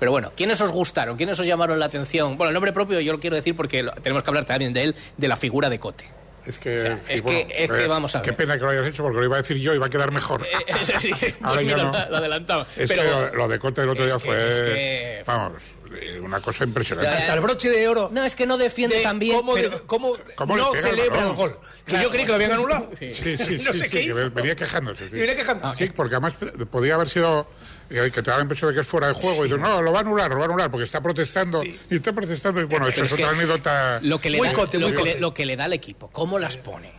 Pero 0.00 0.10
bueno, 0.10 0.32
¿quiénes 0.34 0.60
os 0.62 0.72
gustaron? 0.72 1.16
¿Quiénes 1.16 1.38
os 1.38 1.46
llamaron 1.46 1.78
la 1.78 1.86
atención? 1.86 2.36
Bueno, 2.36 2.48
el 2.48 2.54
nombre 2.54 2.72
propio 2.72 2.98
yo 3.00 3.12
lo 3.12 3.20
quiero 3.20 3.36
decir 3.36 3.54
porque 3.54 3.84
tenemos 4.02 4.24
que 4.24 4.30
hablar 4.30 4.44
también 4.46 4.72
de 4.72 4.82
él, 4.82 4.96
de 5.16 5.28
la 5.28 5.36
figura 5.36 5.68
de 5.68 5.78
Cote. 5.78 6.06
Es 6.46 6.56
que, 6.58 6.78
O 6.78 6.80
sea, 6.80 7.00
y 7.10 7.12
es 7.12 7.22
que- 7.22 7.46
es 7.50 7.70
que 7.70 7.86
vamos 7.86 8.16
a 8.16 8.22
Qué 8.22 8.30
ver. 8.30 8.36
pena 8.38 8.54
que 8.54 8.64
lo 8.64 8.70
hayas 8.70 8.86
hecho 8.86 9.02
porque 9.02 9.18
lo 9.18 9.24
iba 9.26 9.36
a 9.36 9.42
decir 9.42 9.58
yo 9.58 9.74
y 9.74 9.78
va 9.78 9.86
a 9.86 9.90
quedar 9.90 10.10
mejor. 10.10 10.40
Ese 10.66 10.98
sí, 10.98 11.10
pues 11.20 11.34
Ahora 11.42 11.60
ya 11.60 11.76
mira, 11.76 11.90
no. 11.90 12.10
lo 12.10 12.16
adelantaba. 12.16 12.66
Es 12.76 12.88
Pero- 12.88 13.30
que 13.30 13.36
lo, 13.36 13.46
de 13.46 13.58
Cote 13.58 13.82
el 13.82 13.90
otro 13.90 14.06
día 14.06 14.18
fue, 14.18 14.48
es 14.48 14.58
que- 14.58 15.22
vamos, 15.26 15.52
eh, 15.62 15.79
una 16.22 16.40
cosa 16.40 16.64
impresionante. 16.64 17.10
Hasta 17.10 17.34
el 17.34 17.40
broche 17.40 17.68
de 17.70 17.88
oro. 17.88 18.10
No, 18.12 18.24
es 18.24 18.34
que 18.34 18.46
no 18.46 18.56
defiende 18.58 18.96
de 18.96 19.02
tan 19.02 19.18
bien. 19.18 19.36
cómo, 19.36 19.54
de- 19.54 19.62
pero- 19.68 19.86
cómo 19.86 20.12
¿Cómo 20.36 20.56
no 20.56 20.74
el 20.74 20.80
celebra 20.82 21.22
el, 21.22 21.32
gol. 21.34 21.58
Que 21.84 21.92
Claro, 21.92 22.04
yo 22.04 22.10
creí 22.10 22.22
que 22.24 22.28
lo 22.28 22.34
habían 22.36 22.52
anulado. 22.52 22.90
Sí, 22.98 23.12
sí, 23.12 23.36
sí, 23.38 23.58
no 23.64 23.72
sí, 23.72 23.78
sé 23.78 23.84
sí, 23.84 23.90
qué 23.90 23.90
que 23.90 24.02
hizo. 24.02 24.30
venía 24.30 24.54
quejándose. 24.54 25.04
Sí, 25.08 25.10
Y 25.16 25.18
venía 25.20 25.36
quejándose. 25.36 25.86
Sí, 25.86 25.92
porque 25.94 26.14
además 26.14 26.34
podía 26.70 26.94
haber 26.94 27.08
sido 27.08 27.46
eh, 27.90 28.10
que 28.14 28.22
te 28.22 28.30
da 28.30 28.36
la 28.36 28.42
impresión 28.42 28.70
de 28.70 28.74
que 28.76 28.80
es 28.82 28.86
fuera 28.86 29.08
de 29.08 29.14
juego 29.14 29.40
y 29.44 29.48
dices, 29.48 29.60
no, 29.60 29.82
lo 29.82 29.90
va 29.92 29.98
a 29.98 30.02
anular, 30.02 30.30
lo 30.30 30.36
va 30.36 30.42
a 30.42 30.46
anular 30.46 30.70
porque 30.70 30.84
está 30.84 31.00
protestando 31.02 31.64
y 31.64 31.78
está 31.90 32.12
protestando 32.12 32.60
y 32.60 32.64
bueno, 32.64 32.86
esa 32.86 33.00
es 33.00 33.06
es 33.06 33.12
otra 33.14 33.28
que 33.30 33.34
anécdota. 33.36 33.98
Lo 34.02 34.20
que, 34.20 34.30
le 34.30 34.38
Muy 34.38 34.48
da, 34.48 34.54
cote, 34.54 34.78
lo, 34.78 34.92
que 34.92 35.02
le, 35.02 35.20
lo 35.20 35.34
que 35.34 35.44
le 35.46 35.56
da 35.56 35.64
al 35.64 35.72
equipo, 35.72 36.08
cómo 36.12 36.38
las 36.38 36.56
pone. 36.56 36.92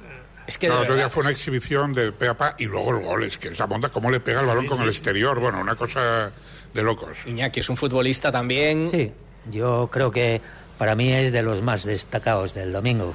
Es 0.48 0.58
que 0.58 0.68
No, 0.68 0.78
el 0.78 0.82
otro 0.84 0.96
día 0.96 1.08
fue 1.08 1.22
una 1.22 1.32
exhibición 1.32 1.94
de 1.94 2.12
pe 2.12 2.28
a 2.28 2.36
pa 2.36 2.56
y 2.58 2.66
luego 2.66 2.92
el 2.98 3.06
gol, 3.06 3.24
es 3.24 3.38
que 3.38 3.50
esa 3.50 3.68
monta, 3.68 3.88
cómo 3.90 4.12
le 4.12 4.20
pega 4.20 4.42
el 4.42 4.48
balón 4.48 4.66
con 4.68 4.82
el 4.82 4.90
exterior, 4.90 5.40
bueno, 5.40 5.62
una 5.62 5.76
cosa 5.76 6.32
de 6.74 6.84
locos. 6.84 7.18
Iñaki 7.26 7.60
es 7.60 7.70
un 7.70 7.78
futbolista 7.78 8.32
también. 8.32 8.90
Sí, 8.90 9.12
yo 9.50 9.90
creo 9.92 10.12
que 10.12 10.42
para 10.78 10.96
mí 10.96 11.12
es 11.12 11.32
de 11.32 11.44
los 11.44 11.62
más 11.62 11.84
destacados 11.84 12.54
del 12.54 12.74
domingo. 12.74 13.14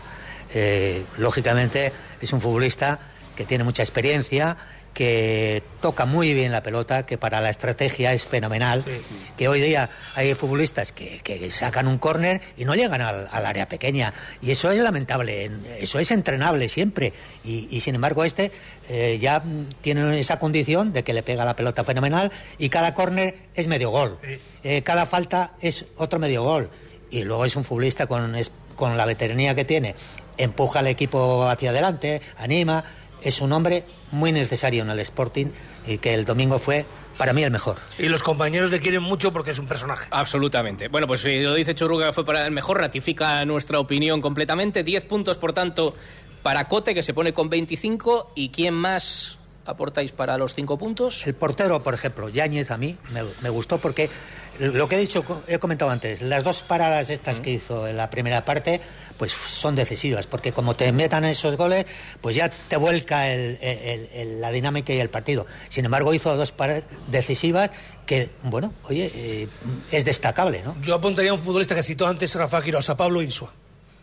Eh, 0.54 1.04
lógicamente 1.18 1.92
es 2.20 2.32
un 2.32 2.40
futbolista 2.40 2.98
que 3.34 3.44
tiene 3.44 3.64
mucha 3.64 3.82
experiencia, 3.82 4.56
que 4.96 5.62
toca 5.82 6.06
muy 6.06 6.32
bien 6.32 6.52
la 6.52 6.62
pelota, 6.62 7.04
que 7.04 7.18
para 7.18 7.42
la 7.42 7.50
estrategia 7.50 8.14
es 8.14 8.24
fenomenal, 8.24 8.82
que 9.36 9.46
hoy 9.46 9.60
día 9.60 9.90
hay 10.14 10.32
futbolistas 10.32 10.90
que, 10.90 11.20
que 11.22 11.50
sacan 11.50 11.86
un 11.86 11.98
córner 11.98 12.40
y 12.56 12.64
no 12.64 12.74
llegan 12.74 13.02
al, 13.02 13.28
al 13.30 13.44
área 13.44 13.68
pequeña. 13.68 14.14
Y 14.40 14.52
eso 14.52 14.70
es 14.70 14.80
lamentable, 14.80 15.50
eso 15.78 15.98
es 15.98 16.10
entrenable 16.10 16.70
siempre. 16.70 17.12
Y, 17.44 17.68
y, 17.70 17.80
sin 17.80 17.94
embargo 17.94 18.24
este 18.24 18.52
eh, 18.88 19.18
ya 19.20 19.42
tiene 19.80 20.18
esa 20.20 20.38
condición 20.38 20.92
de 20.92 21.02
que 21.04 21.12
le 21.12 21.22
pega 21.22 21.44
la 21.44 21.56
pelota 21.56 21.84
fenomenal 21.84 22.30
y 22.58 22.68
cada 22.68 22.94
córner 22.94 23.34
es 23.54 23.66
medio 23.66 23.90
gol. 23.90 24.18
Eh, 24.64 24.82
cada 24.82 25.06
falta 25.06 25.54
es 25.60 25.86
otro 25.96 26.18
medio 26.18 26.42
gol. 26.42 26.70
Y 27.10 27.22
luego 27.24 27.44
es 27.44 27.54
un 27.56 27.64
futbolista 27.64 28.06
con, 28.06 28.34
es- 28.36 28.50
con 28.74 28.96
la 28.96 29.06
veteranía 29.06 29.54
que 29.54 29.64
tiene, 29.64 29.94
empuja 30.36 30.80
al 30.80 30.86
equipo 30.88 31.48
hacia 31.48 31.70
adelante, 31.70 32.20
anima. 32.36 32.84
Es 33.22 33.40
un 33.40 33.52
hombre 33.52 33.82
muy 34.12 34.30
necesario 34.32 34.82
en 34.82 34.90
el 34.90 34.98
Sporting 35.00 35.46
y 35.86 35.98
que 35.98 36.14
el 36.14 36.24
domingo 36.24 36.58
fue 36.58 36.84
para 37.16 37.32
mí 37.32 37.42
el 37.42 37.50
mejor. 37.50 37.76
Y 37.98 38.08
los 38.08 38.22
compañeros 38.22 38.70
le 38.70 38.78
quieren 38.80 39.02
mucho 39.02 39.32
porque 39.32 39.52
es 39.52 39.58
un 39.58 39.66
personaje. 39.66 40.06
Absolutamente. 40.10 40.88
Bueno, 40.88 41.06
pues 41.06 41.20
si 41.22 41.40
lo 41.40 41.54
dice 41.54 41.74
Churruga 41.74 42.12
fue 42.12 42.24
para 42.26 42.44
el 42.44 42.52
mejor, 42.52 42.78
ratifica 42.78 43.42
nuestra 43.46 43.78
opinión 43.80 44.20
completamente. 44.20 44.84
10 44.84 45.06
puntos, 45.06 45.38
por 45.38 45.54
tanto, 45.54 45.94
para 46.46 46.68
Cote, 46.68 46.94
que 46.94 47.02
se 47.02 47.12
pone 47.12 47.32
con 47.32 47.50
25. 47.50 48.30
¿Y 48.36 48.50
quién 48.50 48.72
más 48.72 49.36
aportáis 49.64 50.12
para 50.12 50.38
los 50.38 50.54
5 50.54 50.78
puntos? 50.78 51.26
El 51.26 51.34
portero, 51.34 51.82
por 51.82 51.92
ejemplo, 51.92 52.28
Yáñez, 52.28 52.70
a 52.70 52.78
mí 52.78 52.96
me, 53.10 53.24
me 53.42 53.48
gustó 53.50 53.78
porque 53.78 54.08
lo 54.60 54.88
que 54.88 54.94
he 54.94 54.98
dicho, 55.00 55.24
he 55.48 55.58
comentado 55.58 55.90
antes, 55.90 56.22
las 56.22 56.44
dos 56.44 56.62
paradas 56.62 57.10
estas 57.10 57.40
que 57.40 57.50
hizo 57.50 57.88
en 57.88 57.96
la 57.96 58.10
primera 58.10 58.44
parte, 58.44 58.80
pues 59.18 59.32
son 59.32 59.74
decisivas, 59.74 60.28
porque 60.28 60.52
como 60.52 60.76
te 60.76 60.92
metan 60.92 61.24
esos 61.24 61.56
goles, 61.56 61.84
pues 62.20 62.36
ya 62.36 62.48
te 62.48 62.76
vuelca 62.76 63.28
el- 63.28 63.58
el- 63.60 64.08
el- 64.14 64.40
la 64.40 64.52
dinámica 64.52 64.92
y 64.94 65.00
el 65.00 65.10
partido. 65.10 65.46
Sin 65.68 65.84
embargo, 65.84 66.14
hizo 66.14 66.36
dos 66.36 66.52
paradas 66.52 66.84
decisivas 67.08 67.72
que, 68.06 68.30
bueno, 68.44 68.72
oye, 68.84 69.10
eh, 69.16 69.48
es 69.90 70.04
destacable, 70.04 70.62
¿no? 70.64 70.76
Yo 70.80 70.94
apuntaría 70.94 71.32
a 71.32 71.34
un 71.34 71.40
futbolista 71.40 71.74
que 71.74 71.82
citó 71.82 72.06
antes 72.06 72.32
Rafa 72.36 72.62
Quiroz, 72.62 72.88
a 72.88 72.96
Pablo 72.96 73.20
Insua. 73.20 73.52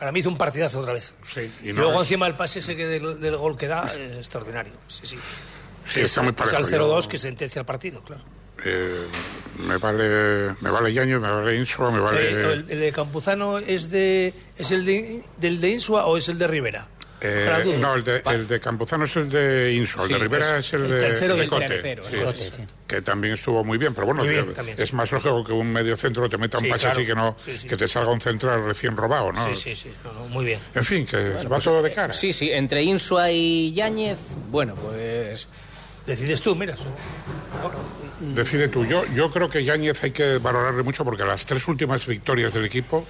Para 0.03 0.11
mí 0.11 0.19
hizo 0.19 0.27
un 0.27 0.37
partidazo 0.37 0.81
otra 0.81 0.91
vez. 0.91 1.15
Sí, 1.25 1.49
y 1.63 1.69
Y 1.69 1.71
no 1.73 1.79
luego 1.83 1.93
es- 1.93 1.99
encima 2.01 2.27
el 2.27 2.33
pase 2.35 2.59
ese 2.59 2.75
que 2.75 2.85
del, 2.87 3.21
del 3.21 3.37
gol 3.37 3.57
que 3.57 3.67
da, 3.67 3.87
es 3.87 3.95
extraordinario. 4.17 4.73
Sí, 4.85 4.99
sí. 5.05 5.17
Sí, 5.85 6.01
está 6.01 6.21
muy 6.21 6.33
Pasa 6.33 6.57
parejo. 6.57 6.67
al 6.67 6.73
0-2 6.81 7.03
Yo, 7.05 7.09
que 7.09 7.17
sentencia 7.17 7.61
el 7.61 7.65
partido, 7.65 8.01
claro. 8.01 8.21
eh, 8.65 9.05
me 9.65 9.77
vale, 9.77 10.55
me 10.59 10.69
vale 10.71 10.91
Yañez, 10.91 11.21
me 11.21 11.29
vale 11.31 11.55
Insua, 11.55 11.89
me 11.89 12.01
vale. 12.01 12.19
Eh, 12.21 12.51
el, 12.53 12.65
el 12.69 12.79
de 12.81 12.91
Campuzano 12.91 13.59
es 13.59 13.91
de 13.91 14.33
es 14.57 14.71
el 14.71 14.85
de, 14.85 15.23
del 15.37 15.61
de 15.61 15.69
Insua 15.69 16.05
o 16.05 16.17
es 16.17 16.27
el 16.27 16.37
de 16.37 16.47
Rivera? 16.47 16.85
Eh, 17.25 17.77
no, 17.79 17.95
el 17.95 18.03
de, 18.03 18.21
el 18.25 18.47
de 18.47 18.59
Campuzano 18.59 19.05
es 19.05 19.15
el 19.15 19.29
de 19.29 19.71
Insua, 19.73 20.05
Sí, 20.05 20.11
el 20.13 20.19
de 20.19 20.23
Rivera 20.25 20.57
es 20.57 20.65
es, 20.67 20.73
el 20.73 20.83
el 20.83 20.91
de, 20.91 20.99
tercero 20.99 21.33
de 21.35 21.39
del 21.39 21.49
Cote, 21.49 21.67
tercero, 21.67 22.03
sí, 22.09 22.15
el 22.17 22.23
Cote, 22.25 22.37
sí. 22.37 22.51
que 22.85 23.01
también 23.01 23.35
estuvo 23.35 23.63
muy 23.63 23.77
bien, 23.77 23.93
pero 23.93 24.07
bueno, 24.07 24.23
bien, 24.23 24.53
también, 24.53 24.77
es 24.77 24.89
sí. 24.89 24.95
más 24.95 25.09
lógico 25.11 25.41
que 25.45 25.53
un 25.53 25.71
medio 25.71 25.95
centro 25.95 26.27
te 26.27 26.37
meta 26.37 26.57
un 26.57 26.65
Sí, 26.65 26.69
pase 26.69 26.81
claro. 26.81 26.99
así 26.99 27.07
que 27.07 27.15
no 27.15 27.35
Sí, 27.45 27.57
sí. 27.57 27.67
que 27.69 27.77
te 27.77 27.87
salga 27.87 28.11
un 28.11 28.19
central 28.19 28.65
recién 28.65 28.97
robado, 28.97 29.31
¿no? 29.31 29.55
Sí, 29.55 29.73
sí, 29.73 29.75
sí. 29.75 29.93
No, 30.03 30.11
no, 30.11 30.27
muy 30.27 30.43
bien. 30.43 30.59
En 30.75 30.83
fin, 30.83 31.05
que 31.05 31.17
va 31.17 31.59
todo 31.59 31.81
de 31.81 31.93
cara. 31.93 32.13
Sí, 32.13 32.33
sí, 32.33 32.51
entre 32.51 32.83
Insua 32.83 33.31
y 33.31 33.71
Yáñez, 33.73 34.17
bueno, 34.51 34.75
pues... 34.75 35.47
Decides 36.05 36.41
tú, 36.41 36.53
mira. 36.55 36.75
Decide 38.19 38.67
tú. 38.67 38.85
Yo, 38.85 39.05
yo 39.15 39.31
creo 39.31 39.49
que 39.49 39.63
Yáñez 39.63 40.03
hay 40.03 40.11
que 40.11 40.37
valorarle 40.37 40.83
mucho 40.83 41.03
porque 41.05 41.23
las 41.23 41.45
tres 41.45 41.65
últimas 41.67 42.05
victorias 42.05 42.53
del 42.53 42.65
equipo 42.65 43.05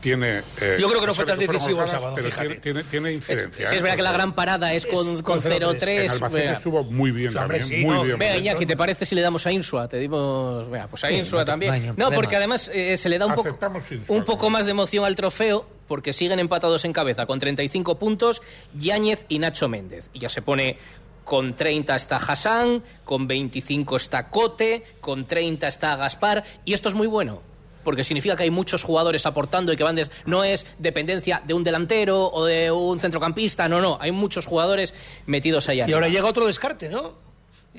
tiene. 0.00 0.38
eh, 0.60 0.76
Yo 0.80 0.88
creo 0.88 1.00
que 1.00 1.06
no 1.06 1.14
fue 1.14 1.24
tan 1.24 1.38
decisivo 1.38 1.82
el 1.82 1.88
sábado, 1.88 2.14
pero 2.16 2.30
fíjate. 2.30 2.48
Tiene, 2.56 2.60
tiene, 2.60 2.84
tiene 2.84 3.12
incidencia. 3.12 3.66
Sí, 3.66 3.74
es 3.76 3.80
¿eh? 3.80 3.82
verdad 3.82 3.96
que 3.96 4.02
la 4.02 4.12
gran 4.12 4.34
parada 4.34 4.72
es 4.72 4.86
con, 4.86 5.06
Es 5.14 5.22
con 5.22 5.40
con 5.40 5.50
0-3. 5.52 5.78
0-3. 5.78 5.88
En 6.04 6.10
Albacete 6.10 6.50
estuvo 6.52 6.84
muy 6.84 7.10
bien 7.10 7.36
hombre, 7.36 7.60
también. 7.60 7.64
sí, 7.64 7.84
muy 7.86 7.94
no, 7.96 8.02
bien. 8.04 8.18
Bien. 8.18 8.36
Iñaki, 8.38 8.66
¿te 8.66 8.76
parece 8.76 9.06
si 9.06 9.14
le 9.14 9.20
damos 9.20 9.46
a 9.46 9.52
Insua? 9.52 9.88
Te 9.88 9.98
dimos... 9.98 10.70
Venga, 10.70 10.86
pues 10.88 11.04
a 11.04 11.08
Sí, 11.08 11.14
Insua 11.14 11.44
también. 11.44 11.94
no 11.96 12.10
porque 12.10 12.36
además 12.36 12.70
eh, 12.74 12.96
se 12.96 13.08
le 13.08 13.18
da 13.18 13.26
un 13.26 13.34
poco, 13.34 13.48
Insua, 13.50 14.16
un 14.16 14.24
poco 14.24 14.50
más 14.50 14.64
de 14.64 14.70
emoción 14.72 15.04
al 15.04 15.14
trofeo 15.16 15.66
porque 15.86 16.12
siguen 16.12 16.38
empatados 16.38 16.84
en 16.84 16.92
cabeza 16.92 17.26
con 17.26 17.38
35 17.38 17.98
puntos 17.98 18.42
Yáñez 18.78 19.26
y 19.28 19.38
Nacho 19.38 19.68
Méndez. 19.68 20.08
Y 20.12 20.20
ya 20.20 20.28
se 20.28 20.40
pone 20.42 20.78
con 21.24 21.54
30 21.54 21.94
está 21.94 22.16
Hassan, 22.16 22.82
con 23.04 23.28
25 23.28 23.96
está 23.96 24.28
Cote, 24.30 24.82
con 25.00 25.26
30 25.26 25.68
está 25.68 25.96
Gaspar. 25.96 26.42
Y 26.64 26.72
esto 26.74 26.88
es 26.88 26.94
muy 26.94 27.06
bueno. 27.06 27.42
Porque 27.84 28.04
significa 28.04 28.36
que 28.36 28.42
hay 28.44 28.50
muchos 28.50 28.82
jugadores 28.82 29.26
aportando 29.26 29.72
y 29.72 29.76
que 29.76 29.84
van 29.84 29.96
des- 29.96 30.10
no 30.26 30.44
es 30.44 30.66
dependencia 30.78 31.42
de 31.46 31.54
un 31.54 31.64
delantero 31.64 32.30
o 32.32 32.44
de 32.44 32.70
un 32.70 33.00
centrocampista, 33.00 33.68
no, 33.68 33.80
no, 33.80 33.98
hay 34.00 34.12
muchos 34.12 34.46
jugadores 34.46 34.94
metidos 35.26 35.68
allá. 35.68 35.86
Y 35.88 35.92
ahora 35.92 36.08
llega 36.08 36.26
otro 36.26 36.46
descarte, 36.46 36.88
¿no? 36.88 37.30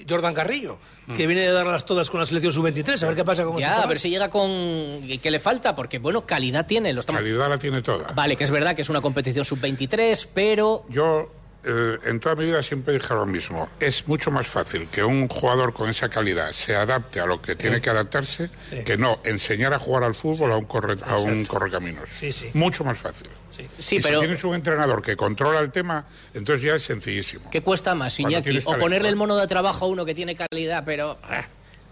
Jordan 0.07 0.33
Carrillo, 0.33 0.77
que 1.17 1.27
viene 1.27 1.41
de 1.41 1.51
darlas 1.51 1.85
todas 1.85 2.09
con 2.09 2.21
la 2.21 2.25
selección 2.25 2.53
sub-23. 2.53 3.03
A 3.03 3.07
ver 3.07 3.15
qué 3.17 3.25
pasa 3.25 3.43
con 3.43 3.57
Ya, 3.57 3.71
este 3.71 3.81
a 3.81 3.85
ver 3.87 3.99
si 3.99 4.09
llega 4.09 4.29
con... 4.29 4.49
¿y 4.49 5.17
¿Qué 5.17 5.29
le 5.29 5.37
falta? 5.39 5.75
Porque, 5.75 5.99
bueno, 5.99 6.25
calidad 6.25 6.65
tiene. 6.65 6.93
Lo 6.93 7.01
estamos... 7.01 7.21
Calidad 7.21 7.49
la 7.49 7.57
tiene 7.57 7.81
toda. 7.81 8.13
Vale, 8.13 8.37
que 8.37 8.45
es 8.45 8.51
verdad 8.51 8.73
que 8.73 8.83
es 8.83 8.89
una 8.89 9.01
competición 9.01 9.43
sub-23, 9.43 10.27
pero... 10.33 10.85
Yo 10.87 11.29
eh, 11.63 11.99
en 12.05 12.19
toda 12.19 12.35
mi 12.35 12.45
vida 12.45 12.63
siempre 12.63 12.95
dije 12.95 13.13
lo 13.13 13.25
mismo. 13.25 13.69
Es 13.79 14.07
mucho 14.07 14.31
más 14.31 14.47
fácil 14.47 14.87
que 14.87 15.03
un 15.03 15.27
jugador 15.27 15.73
con 15.73 15.89
esa 15.89 16.09
calidad 16.09 16.51
se 16.51 16.75
adapte 16.75 17.19
a 17.19 17.25
lo 17.25 17.41
que 17.41 17.55
tiene 17.55 17.81
que 17.81 17.89
adaptarse 17.89 18.49
que 18.85 18.97
no 18.97 19.19
enseñar 19.23 19.73
a 19.73 19.79
jugar 19.79 20.03
al 20.03 20.15
fútbol 20.15 20.51
a 20.51 20.57
un, 20.57 20.65
corre, 20.65 20.97
a 21.05 21.17
un 21.17 21.45
correcaminos. 21.45 22.09
Mucho 22.53 22.83
más 22.83 22.97
fácil. 22.97 23.29
Sí, 23.77 23.97
y 23.97 24.01
pero... 24.01 24.19
si 24.19 24.25
tienes 24.25 24.43
un 24.43 24.55
entrenador 24.55 25.01
que 25.01 25.15
controla 25.15 25.59
el 25.59 25.71
tema, 25.71 26.05
entonces 26.33 26.63
ya 26.65 26.75
es 26.75 26.83
sencillísimo. 26.83 27.49
¿Qué 27.51 27.61
cuesta 27.61 27.93
más, 27.93 28.19
Iñaki? 28.19 28.61
O 28.65 28.77
ponerle 28.77 29.09
el 29.09 29.15
mono 29.15 29.35
de 29.35 29.45
trabajo 29.45 29.85
a 29.85 29.87
uno 29.87 30.05
que 30.05 30.15
tiene 30.15 30.35
calidad, 30.35 30.83
pero 30.85 31.19
ah, 31.23 31.45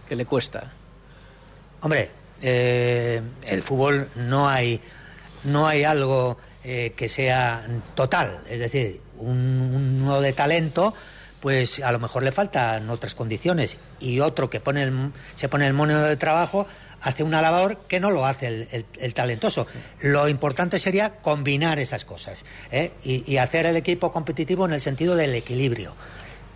que 0.07 0.15
le 0.15 0.25
cuesta. 0.25 0.71
Hombre, 1.81 2.09
eh, 2.41 3.21
el 3.43 3.61
fútbol 3.61 4.09
no 4.15 4.49
hay, 4.49 4.79
no 5.43 5.67
hay 5.67 5.83
algo 5.83 6.37
eh, 6.63 6.93
que 6.95 7.07
sea 7.07 7.65
total. 7.95 8.41
Es 8.49 8.59
decir, 8.59 9.01
un, 9.19 10.01
uno 10.03 10.21
de 10.21 10.33
talento, 10.33 10.93
pues 11.39 11.79
a 11.79 11.91
lo 11.91 11.99
mejor 11.99 12.23
le 12.23 12.31
faltan 12.31 12.89
otras 12.89 13.15
condiciones. 13.15 13.77
Y 13.99 14.19
otro 14.19 14.49
que 14.49 14.59
pone 14.59 15.11
se 15.35 15.49
pone 15.49 15.67
el 15.67 15.73
mono 15.73 15.99
de 15.99 16.15
trabajo 16.17 16.65
hace 17.01 17.23
una 17.23 17.41
labor 17.41 17.77
que 17.87 17.99
no 17.99 18.11
lo 18.11 18.25
hace 18.25 18.67
el, 18.99 19.13
talentoso. 19.13 19.67
Lo 20.01 20.27
importante 20.27 20.79
sería 20.79 21.17
combinar 21.21 21.79
esas 21.79 22.05
cosas 22.05 22.43
¿eh? 22.71 22.93
y, 23.03 23.37
hacer 23.37 23.65
el 23.65 23.75
equipo 23.75 24.11
competitivo 24.11 24.65
en 24.65 24.73
el 24.73 24.81
sentido 24.81 25.15
del 25.15 25.33
equilibrio. 25.35 25.93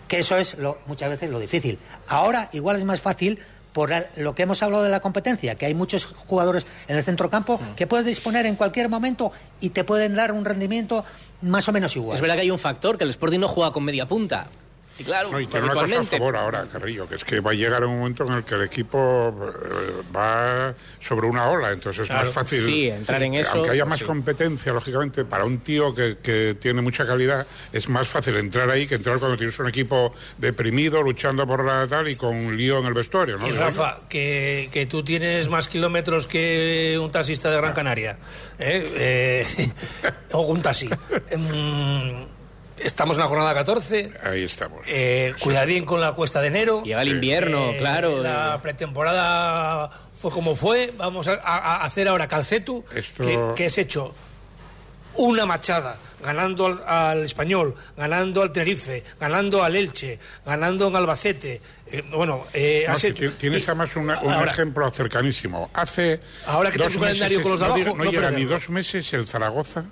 Que 0.08 0.20
eso 0.20 0.38
es 0.38 0.58
lo, 0.58 0.80
muchas 0.86 1.10
veces 1.10 1.30
lo 1.30 1.40
difícil. 1.40 1.80
Ahora 2.08 2.50
igual 2.54 2.76
es 2.76 2.84
más 2.84 3.02
fácil 3.02 3.40
por 3.74 3.92
lo 4.16 4.36
que 4.36 4.44
hemos 4.44 4.64
hablado 4.64 4.84
de 4.84 4.90
la 4.90 5.02
competencia, 5.02 5.56
que 5.56 5.66
hay 5.66 5.74
muchos 5.74 6.06
jugadores 6.06 6.66
en 6.88 6.98
el 6.98 7.04
centrocampo 7.04 7.58
mm. 7.58 7.76
que 7.76 7.88
puedes 7.88 8.06
disponer 8.06 8.46
en 8.46 8.56
cualquier 8.56 8.88
momento 8.88 9.32
y 9.60 9.70
te 9.70 9.84
pueden 9.84 10.16
dar 10.16 10.32
un 10.32 10.46
rendimiento 10.46 11.04
más 11.42 11.68
o 11.68 11.74
menos 11.74 11.96
igual. 11.96 12.16
Es 12.16 12.22
verdad 12.22 12.36
que 12.36 12.42
hay 12.42 12.52
un 12.52 12.60
factor, 12.60 12.98
que 12.98 13.04
el 13.04 13.10
Sporting 13.10 13.40
no 13.40 13.48
juega 13.48 13.74
con 13.74 13.84
media 13.84 14.08
punta. 14.08 14.48
Y 15.00 15.04
claro, 15.04 15.32
no, 15.32 15.40
y 15.40 15.48
tiene 15.48 15.66
una 15.66 15.74
cosa 15.74 16.00
a 16.00 16.04
favor 16.04 16.36
ahora, 16.36 16.68
Carrillo, 16.72 17.08
que 17.08 17.16
es 17.16 17.24
que 17.24 17.40
va 17.40 17.52
a 17.52 17.54
llegar 17.56 17.84
un 17.84 17.98
momento 17.98 18.28
en 18.28 18.34
el 18.34 18.44
que 18.44 18.54
el 18.54 18.62
equipo 18.62 19.30
eh, 19.30 20.04
va 20.16 20.76
sobre 21.00 21.26
una 21.26 21.50
ola, 21.50 21.72
entonces 21.72 22.04
es 22.04 22.10
más 22.12 22.32
fácil. 22.32 22.60
Sí, 22.60 22.90
entrar 22.90 23.24
en 23.24 23.34
eso. 23.34 23.58
Aunque 23.58 23.72
haya 23.72 23.86
más 23.86 24.04
competencia, 24.04 24.72
lógicamente, 24.72 25.26
para 25.26 25.46
un 25.46 25.60
tío 25.60 25.96
que, 25.96 26.18
que, 26.22 26.56
tiene 26.60 26.82
mucha 26.82 27.08
calidad, 27.08 27.48
es 27.72 27.90
más 27.90 28.08
fácil 28.08 28.36
entrar 28.38 28.70
ahí 28.70 28.86
que 28.86 28.96
entrar 28.96 29.18
cuando 29.18 29.36
tienes 29.36 29.58
un 29.58 29.68
equipo 29.68 30.14
deprimido, 30.38 31.02
luchando 31.02 31.48
por 31.48 31.66
la 31.66 31.88
tal 31.88 32.08
y 32.10 32.16
con 32.16 32.36
un 32.36 32.56
lío 32.56 32.78
en 32.78 32.86
el 32.86 32.94
vestuario, 32.94 33.38
¿no? 33.38 33.48
Y 33.48 33.52
Rafa, 33.52 34.02
que, 34.08 34.70
que 34.72 34.86
tú 34.86 35.04
tienes 35.04 35.50
más 35.50 35.68
kilómetros 35.68 36.28
que 36.28 37.00
un 37.02 37.10
taxista 37.10 37.50
de 37.50 37.58
Gran 37.58 37.74
Canaria, 37.74 38.20
¿eh? 38.60 39.46
eh 39.50 39.72
o 40.34 40.42
un 40.42 40.62
taxi. 40.62 40.88
Estamos 42.78 43.18
en 43.18 43.22
la 43.22 43.28
jornada 43.28 43.54
14. 43.54 44.12
Ahí 44.24 44.44
estamos. 44.44 44.82
Eh, 44.88 45.34
cuidadín 45.40 45.86
con 45.86 46.02
la 46.02 46.14
cuesta 46.14 46.42
de 46.42 46.48
enero. 46.48 46.84
Llega 46.84 47.02
el 47.02 47.10
invierno, 47.10 47.72
eh, 47.72 47.78
claro. 47.78 48.22
La 48.22 48.60
pretemporada 48.62 49.90
fue 50.18 50.32
como 50.32 50.56
fue. 50.56 50.94
Vamos 50.98 51.28
a, 51.28 51.84
hacer 51.84 52.08
ahora 52.08 52.28
Calcetu, 52.28 52.84
que, 53.56 53.66
es 53.66 53.78
hecho 53.78 54.14
una 55.16 55.46
machada, 55.46 55.98
ganando 56.24 56.66
al, 56.88 57.24
Español, 57.24 57.76
ganando 57.96 58.42
al 58.42 58.52
Tenerife, 58.52 59.04
ganando 59.20 59.64
al 59.64 59.76
Elche, 59.76 60.20
ganando 60.46 60.88
en 60.88 60.96
Albacete. 60.96 61.62
Eh, 61.86 62.04
bueno, 62.10 62.48
eh, 62.54 62.88
tienes 63.38 63.68
además 63.68 63.96
un 63.96 64.10
ejemplo 64.10 64.90
cercanísimo. 64.90 65.70
Hace. 65.74 66.20
Ahora 66.48 66.72
que 66.72 66.80
dos 66.80 66.98
calendario 66.98 67.42
con 67.42 67.52
los 67.52 67.60
de 67.60 67.66
abajo. 67.68 67.96
No, 67.96 68.06
llega 68.06 68.32
ni 68.32 68.46
dos 68.46 68.70
meses 68.70 69.14
el 69.14 69.28
Zaragoza 69.28 69.86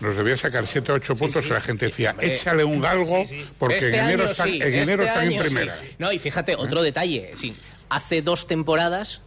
nos 0.00 0.16
debía 0.16 0.36
sacar 0.36 0.66
7 0.66 0.92
o 0.92 0.94
8 0.96 1.16
puntos 1.16 1.46
y 1.46 1.50
la 1.50 1.60
gente 1.60 1.86
decía, 1.86 2.16
échale 2.20 2.64
un 2.64 2.80
galgo 2.80 3.22
porque 3.58 3.78
este 3.78 3.96
en 3.96 4.04
enero, 4.04 4.24
están, 4.24 4.48
en, 4.48 4.62
enero 4.62 5.02
este 5.04 5.22
en 5.22 5.42
primera. 5.42 5.78
No, 5.98 6.12
y 6.12 6.18
fíjate, 6.18 6.56
otro 6.56 6.82
detalle, 6.82 7.32
hace 7.88 8.22
dos 8.22 8.46
temporadas 8.46 9.22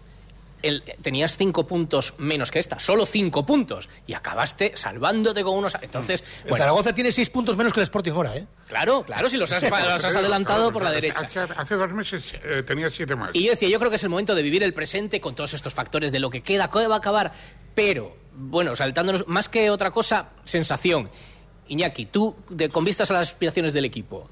el, 0.63 0.81
tenías 1.01 1.37
cinco 1.37 1.67
puntos 1.67 2.15
menos 2.17 2.49
que 2.49 2.57
esta, 2.57 2.79
solo 2.79 3.05
cinco 3.05 3.45
puntos, 3.45 3.89
y 4.07 4.13
acabaste 4.13 4.71
salvándote 4.75 5.43
con 5.43 5.57
unos... 5.57 5.77
Entonces, 5.81 6.23
el 6.45 6.55
Zaragoza 6.55 6.95
tiene 6.95 7.11
seis 7.11 7.29
puntos 7.29 7.55
menos 7.57 7.73
que 7.73 7.81
el 7.81 7.83
Sporting 7.83 8.13
ahora, 8.13 8.35
¿eh? 8.35 8.47
Claro, 8.67 9.03
claro, 9.03 9.29
si 9.29 9.37
los 9.37 9.51
has, 9.51 9.63
adelantado 9.63 10.71
por 10.71 10.81
la 10.81 10.91
derecha. 10.91 11.29
Hace, 11.57 11.75
dos 11.75 11.93
meses 11.93 12.33
eh, 12.43 12.63
tenía 12.65 12.89
siete 12.89 13.15
más. 13.15 13.31
Y 13.33 13.43
yo 13.43 13.51
decía, 13.51 13.69
yo 13.69 13.77
creo 13.77 13.91
que 13.91 13.97
es 13.97 14.03
el 14.03 14.09
momento 14.09 14.33
de 14.33 14.41
vivir 14.41 14.63
el 14.63 14.73
presente 14.73 15.19
con 15.19 15.35
todos 15.35 15.53
estos 15.53 15.73
factores 15.73 16.11
de 16.11 16.19
lo 16.19 16.29
que 16.29 16.41
queda, 16.41 16.69
cómo 16.69 16.87
va 16.87 16.95
a 16.95 16.99
acabar, 16.99 17.31
pero 17.75 18.22
bueno, 18.35 18.75
saltándonos, 18.75 19.27
más 19.27 19.49
que 19.49 19.69
otra 19.69 19.91
cosa, 19.91 20.29
sensación. 20.43 21.09
Iñaki, 21.67 22.05
tú, 22.05 22.35
con 22.71 22.83
vistas 22.83 23.09
a 23.11 23.13
las 23.13 23.29
aspiraciones 23.29 23.73
del 23.73 23.85
equipo, 23.85 24.29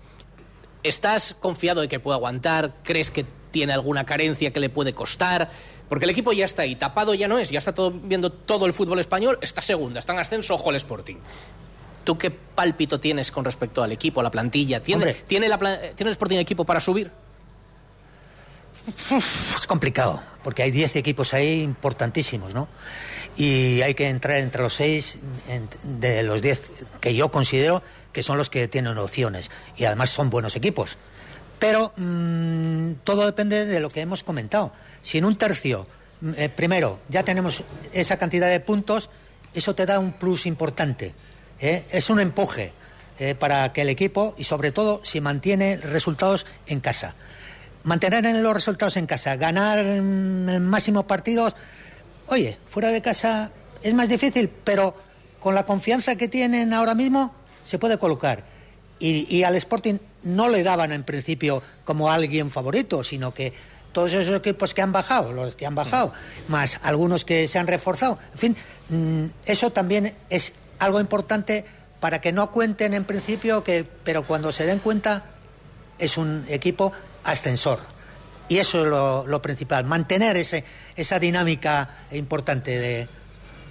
¿estás 0.83 1.35
confiado 1.39 1.81
de 1.81 1.87
que 1.87 1.99
puede 1.99 2.17
aguantar? 2.17 2.73
¿Crees 2.83 3.09
que 3.09 3.25
tiene 3.51 3.73
alguna 3.73 4.05
carencia 4.05 4.51
que 4.51 4.59
le 4.59 4.69
puede 4.69 4.93
costar? 4.93 5.49
Porque 5.87 6.05
el 6.05 6.11
equipo 6.11 6.31
ya 6.31 6.45
está 6.45 6.63
ahí, 6.63 6.75
tapado 6.75 7.13
ya 7.13 7.27
no 7.27 7.37
es, 7.37 7.49
ya 7.49 7.59
está 7.59 7.73
todo, 7.73 7.91
viendo 7.91 8.31
todo 8.31 8.65
el 8.65 8.73
fútbol 8.73 8.99
español, 8.99 9.37
está 9.41 9.61
segunda, 9.61 9.99
está 9.99 10.13
en 10.13 10.19
ascenso, 10.19 10.55
ojo 10.55 10.69
el 10.69 10.77
Sporting. 10.77 11.17
¿Tú 12.03 12.17
qué 12.17 12.31
pálpito 12.31 12.99
tienes 12.99 13.31
con 13.31 13.45
respecto 13.45 13.83
al 13.83 13.91
equipo, 13.91 14.21
a 14.21 14.23
la 14.23 14.31
plantilla? 14.31 14.81
¿Tiene, 14.81 15.13
¿tiene, 15.13 15.47
la, 15.47 15.57
¿Tiene 15.57 16.09
el 16.09 16.13
Sporting 16.13 16.37
equipo 16.37 16.65
para 16.65 16.79
subir? 16.79 17.11
Es 19.55 19.67
complicado, 19.67 20.21
porque 20.43 20.63
hay 20.63 20.71
10 20.71 20.95
equipos 20.95 21.33
ahí 21.33 21.61
importantísimos, 21.61 22.53
¿no? 22.53 22.67
Y 23.37 23.81
hay 23.81 23.93
que 23.93 24.09
entrar 24.09 24.37
entre 24.37 24.61
los 24.61 24.73
seis 24.73 25.17
de 25.83 26.23
los 26.23 26.41
diez 26.41 26.61
que 26.99 27.15
yo 27.15 27.31
considero 27.31 27.81
que 28.11 28.23
son 28.23 28.37
los 28.37 28.49
que 28.49 28.67
tienen 28.67 28.97
opciones 28.97 29.49
y 29.77 29.85
además 29.85 30.09
son 30.09 30.29
buenos 30.29 30.55
equipos. 30.55 30.97
Pero 31.59 31.93
mm, 31.95 32.93
todo 33.03 33.25
depende 33.25 33.65
de 33.65 33.79
lo 33.79 33.89
que 33.89 34.01
hemos 34.01 34.23
comentado. 34.23 34.73
Si 35.01 35.17
en 35.19 35.25
un 35.25 35.37
tercio, 35.37 35.87
mm, 36.21 36.31
eh, 36.35 36.49
primero, 36.49 36.99
ya 37.07 37.23
tenemos 37.23 37.63
esa 37.93 38.17
cantidad 38.17 38.49
de 38.49 38.59
puntos, 38.59 39.09
eso 39.53 39.75
te 39.75 39.85
da 39.85 39.99
un 39.99 40.13
plus 40.13 40.45
importante. 40.45 41.13
¿eh? 41.59 41.85
Es 41.91 42.09
un 42.09 42.19
empuje 42.19 42.73
eh, 43.19 43.35
para 43.35 43.71
que 43.73 43.81
el 43.83 43.89
equipo, 43.89 44.33
y 44.37 44.43
sobre 44.43 44.71
todo 44.71 45.01
si 45.03 45.21
mantiene 45.21 45.77
resultados 45.77 46.47
en 46.65 46.79
casa. 46.79 47.13
Mantener 47.83 48.23
los 48.41 48.53
resultados 48.53 48.97
en 48.97 49.05
casa, 49.05 49.35
ganar 49.35 49.83
mm, 49.83 50.49
el 50.49 50.61
máximo 50.61 51.05
partidos 51.05 51.55
Oye, 52.31 52.57
fuera 52.65 52.91
de 52.91 53.01
casa 53.01 53.51
es 53.83 53.93
más 53.93 54.07
difícil, 54.07 54.49
pero 54.63 54.95
con 55.41 55.53
la 55.53 55.65
confianza 55.65 56.15
que 56.15 56.29
tienen 56.29 56.71
ahora 56.71 56.95
mismo 56.95 57.35
se 57.61 57.77
puede 57.77 57.97
colocar. 57.97 58.45
Y, 58.99 59.43
al 59.43 59.55
Sporting 59.55 59.97
no 60.23 60.47
le 60.47 60.63
daban 60.63 60.93
en 60.93 61.03
principio 61.03 61.61
como 61.83 62.09
alguien 62.09 62.49
favorito, 62.49 63.03
sino 63.03 63.33
que 63.33 63.51
todos 63.91 64.13
esos 64.13 64.37
equipos 64.37 64.73
que 64.73 64.81
han 64.81 64.93
bajado, 64.93 65.33
los 65.33 65.55
que 65.55 65.65
han 65.65 65.75
bajado, 65.75 66.13
más 66.47 66.79
algunos 66.83 67.25
que 67.25 67.49
se 67.49 67.59
han 67.59 67.67
reforzado, 67.67 68.17
en 68.31 68.37
fin, 68.37 68.55
mm, 68.87 69.25
eso 69.45 69.71
también 69.71 70.15
es 70.29 70.53
algo 70.79 71.01
importante 71.01 71.65
para 71.99 72.21
que 72.21 72.31
no 72.31 72.49
cuenten 72.51 72.93
en 72.93 73.03
principio 73.03 73.61
que, 73.61 73.85
pero 74.05 74.25
cuando 74.25 74.53
se 74.53 74.65
den 74.65 74.79
cuenta 74.79 75.25
es 75.99 76.17
un 76.17 76.45
equipo 76.47 76.93
ascensor. 77.25 77.79
Y 78.51 78.59
eso 78.59 78.83
es 78.83 79.29
lo, 79.29 79.41
principal, 79.41 79.85
mantener 79.85 80.35
ese, 80.35 80.65
esa 80.97 81.19
dinámica 81.19 81.87
importante 82.11 83.07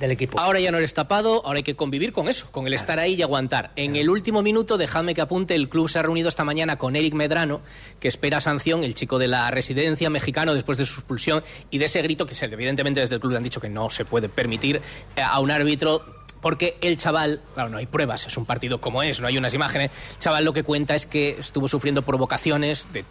del 0.00 0.10
equipo. 0.10 0.40
Ahora 0.40 0.58
ya 0.58 0.70
no 0.70 0.78
eres 0.78 0.94
tapado, 0.94 1.44
ahora 1.44 1.58
hay 1.58 1.62
que 1.62 1.76
convivir 1.76 2.12
con 2.12 2.28
eso, 2.28 2.50
con 2.50 2.66
el 2.66 2.72
estar 2.72 2.98
ahí 2.98 3.12
y 3.12 3.20
aguantar. 3.20 3.72
En 3.76 3.94
el 3.94 4.08
último 4.08 4.40
minuto, 4.40 4.78
dejadme 4.78 5.12
que 5.14 5.20
apunte, 5.20 5.54
el 5.54 5.68
club 5.68 5.86
se 5.86 5.98
ha 5.98 6.02
reunido 6.02 6.30
esta 6.30 6.44
mañana 6.44 6.78
con 6.78 6.96
Eric 6.96 7.12
Medrano, 7.12 7.60
que 8.00 8.08
espera 8.08 8.40
sanción, 8.40 8.82
el 8.82 8.94
chico 8.94 9.18
de 9.18 9.28
la 9.28 9.50
residencia 9.50 10.08
mexicano 10.08 10.54
después 10.54 10.78
de 10.78 10.86
su 10.86 11.00
expulsión 11.00 11.44
y 11.70 11.76
de 11.76 11.84
ese 11.84 12.00
grito 12.00 12.24
que 12.24 12.34
evidentemente 12.42 13.00
desde 13.00 13.16
el 13.16 13.20
club 13.20 13.32
le 13.32 13.36
han 13.36 13.42
dicho 13.42 13.60
que 13.60 13.68
no 13.68 13.90
se 13.90 14.06
puede 14.06 14.30
permitir 14.30 14.80
eh, 15.14 15.20
a 15.20 15.40
un 15.40 15.50
árbitro 15.50 16.19
porque 16.40 16.76
el 16.80 16.96
chaval, 16.96 17.40
claro, 17.54 17.70
no 17.70 17.78
hay 17.78 17.86
pruebas, 17.86 18.26
es 18.26 18.36
un 18.36 18.46
partido 18.46 18.80
como 18.80 19.02
es, 19.02 19.20
no 19.20 19.26
hay 19.26 19.38
unas 19.38 19.54
imágenes. 19.54 19.90
El 20.12 20.18
chaval 20.18 20.44
lo 20.44 20.52
que 20.52 20.62
cuenta 20.62 20.94
es 20.94 21.06
que 21.06 21.36
estuvo 21.38 21.68
sufriendo 21.68 22.02
provocaciones 22.02 22.88
de, 22.92 23.04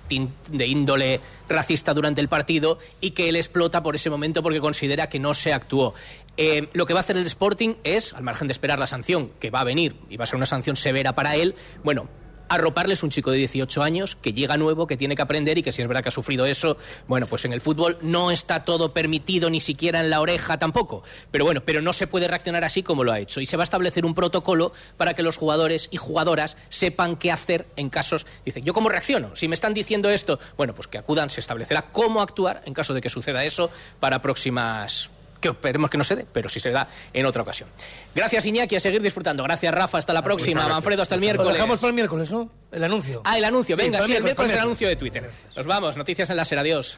de 0.51 0.67
índole 0.67 1.19
racista 1.47 1.93
durante 1.93 2.21
el 2.21 2.27
partido 2.27 2.79
y 3.01 3.11
que 3.11 3.29
él 3.29 3.35
explota 3.35 3.83
por 3.83 3.95
ese 3.95 4.09
momento 4.09 4.41
porque 4.43 4.59
considera 4.59 5.09
que 5.09 5.19
no 5.19 5.33
se 5.33 5.53
actuó. 5.53 5.93
Eh, 6.37 6.69
lo 6.73 6.85
que 6.85 6.93
va 6.93 7.01
a 7.01 7.01
hacer 7.01 7.17
el 7.17 7.25
Sporting 7.25 7.75
es, 7.83 8.13
al 8.13 8.23
margen 8.23 8.47
de 8.47 8.53
esperar 8.53 8.79
la 8.79 8.87
sanción 8.87 9.31
que 9.39 9.49
va 9.49 9.59
a 9.59 9.63
venir 9.65 9.95
y 10.09 10.17
va 10.17 10.23
a 10.23 10.27
ser 10.27 10.37
una 10.37 10.45
sanción 10.45 10.75
severa 10.75 11.13
para 11.13 11.35
él, 11.35 11.55
bueno, 11.83 12.07
arroparles 12.49 13.03
un 13.03 13.09
chico 13.09 13.31
de 13.31 13.37
18 13.37 13.81
años 13.83 14.15
que 14.15 14.33
llega 14.33 14.57
nuevo, 14.57 14.87
que 14.87 14.97
tiene 14.97 15.15
que 15.15 15.21
aprender 15.21 15.57
y 15.57 15.63
que 15.63 15.71
si 15.71 15.81
es 15.81 15.87
verdad 15.87 16.03
que 16.03 16.09
ha 16.09 16.11
sufrido 16.11 16.45
eso, 16.45 16.77
bueno, 17.07 17.27
pues 17.27 17.45
en 17.45 17.53
el 17.53 17.61
fútbol 17.61 17.97
no 18.01 18.31
está 18.31 18.65
todo 18.65 18.93
permitido, 18.93 19.49
ni 19.49 19.59
siquiera 19.59 19.99
en 19.99 20.09
la 20.09 20.21
oreja 20.21 20.57
tampoco. 20.57 21.03
Pero 21.31 21.45
bueno, 21.45 21.61
pero 21.63 21.81
no 21.81 21.93
se 21.93 22.07
puede 22.07 22.27
reaccionar 22.27 22.63
así 22.63 22.83
como 22.83 23.03
lo 23.03 23.11
ha 23.11 23.19
hecho. 23.19 23.39
Y 23.39 23.45
se 23.45 23.57
va 23.57 23.63
a 23.63 23.65
establecer 23.65 24.05
un 24.05 24.15
protocolo 24.15 24.71
para 24.97 25.13
que 25.13 25.23
los 25.23 25.37
jugadores 25.37 25.87
y 25.91 25.97
jugadoras 25.97 26.57
sepan 26.69 27.15
qué 27.15 27.31
hacer 27.31 27.67
en 27.75 27.89
casos. 27.89 28.25
Dicen, 28.45 28.63
¿yo 28.63 28.73
cómo 28.73 28.89
reacciono? 28.89 29.35
Si 29.35 29.47
me 29.47 29.55
están 29.55 29.73
diciendo 29.73 30.09
esto, 30.09 30.39
bueno, 30.57 30.73
pues 30.73 30.87
que 30.87 30.97
acudan, 30.97 31.29
se 31.29 31.39
establecerá 31.39 31.91
cómo 31.91 32.21
actuar 32.21 32.63
en 32.65 32.73
caso 32.73 32.93
de 32.93 33.01
que 33.01 33.09
suceda 33.09 33.43
eso 33.43 33.69
para 33.99 34.21
próximas 34.21 35.09
que 35.39 35.49
esperemos 35.49 35.89
que 35.89 35.97
no 35.97 36.03
se 36.03 36.15
dé, 36.15 36.25
pero 36.31 36.49
si 36.49 36.59
se 36.59 36.69
da 36.71 36.87
en 37.13 37.25
otra 37.25 37.41
ocasión. 37.43 37.69
Gracias 38.13 38.45
Iñaki, 38.45 38.75
a 38.75 38.79
seguir 38.79 39.01
disfrutando. 39.01 39.43
Gracias 39.43 39.73
Rafa, 39.73 39.97
hasta 39.97 40.13
la 40.13 40.21
próxima. 40.21 40.67
Manfredo, 40.67 41.01
hasta 41.01 41.15
el 41.15 41.21
Lo 41.21 41.25
miércoles. 41.25 41.53
dejamos 41.53 41.79
para 41.79 41.89
el 41.89 41.95
miércoles, 41.95 42.31
¿no? 42.31 42.49
El 42.71 42.83
anuncio. 42.83 43.21
Ah, 43.25 43.37
el 43.37 43.43
anuncio. 43.45 43.75
Sí, 43.75 43.81
Venga, 43.81 43.99
para 43.99 44.07
sí, 44.07 44.15
el 44.15 44.23
miércoles, 44.23 44.53
el 44.53 44.59
anuncio 44.59 44.87
de 44.87 44.95
Twitter. 44.95 45.29
Nos 45.55 45.65
vamos, 45.65 45.97
noticias 45.97 46.29
en 46.29 46.35
la 46.37 46.45
SER, 46.45 46.59
adiós. 46.59 46.97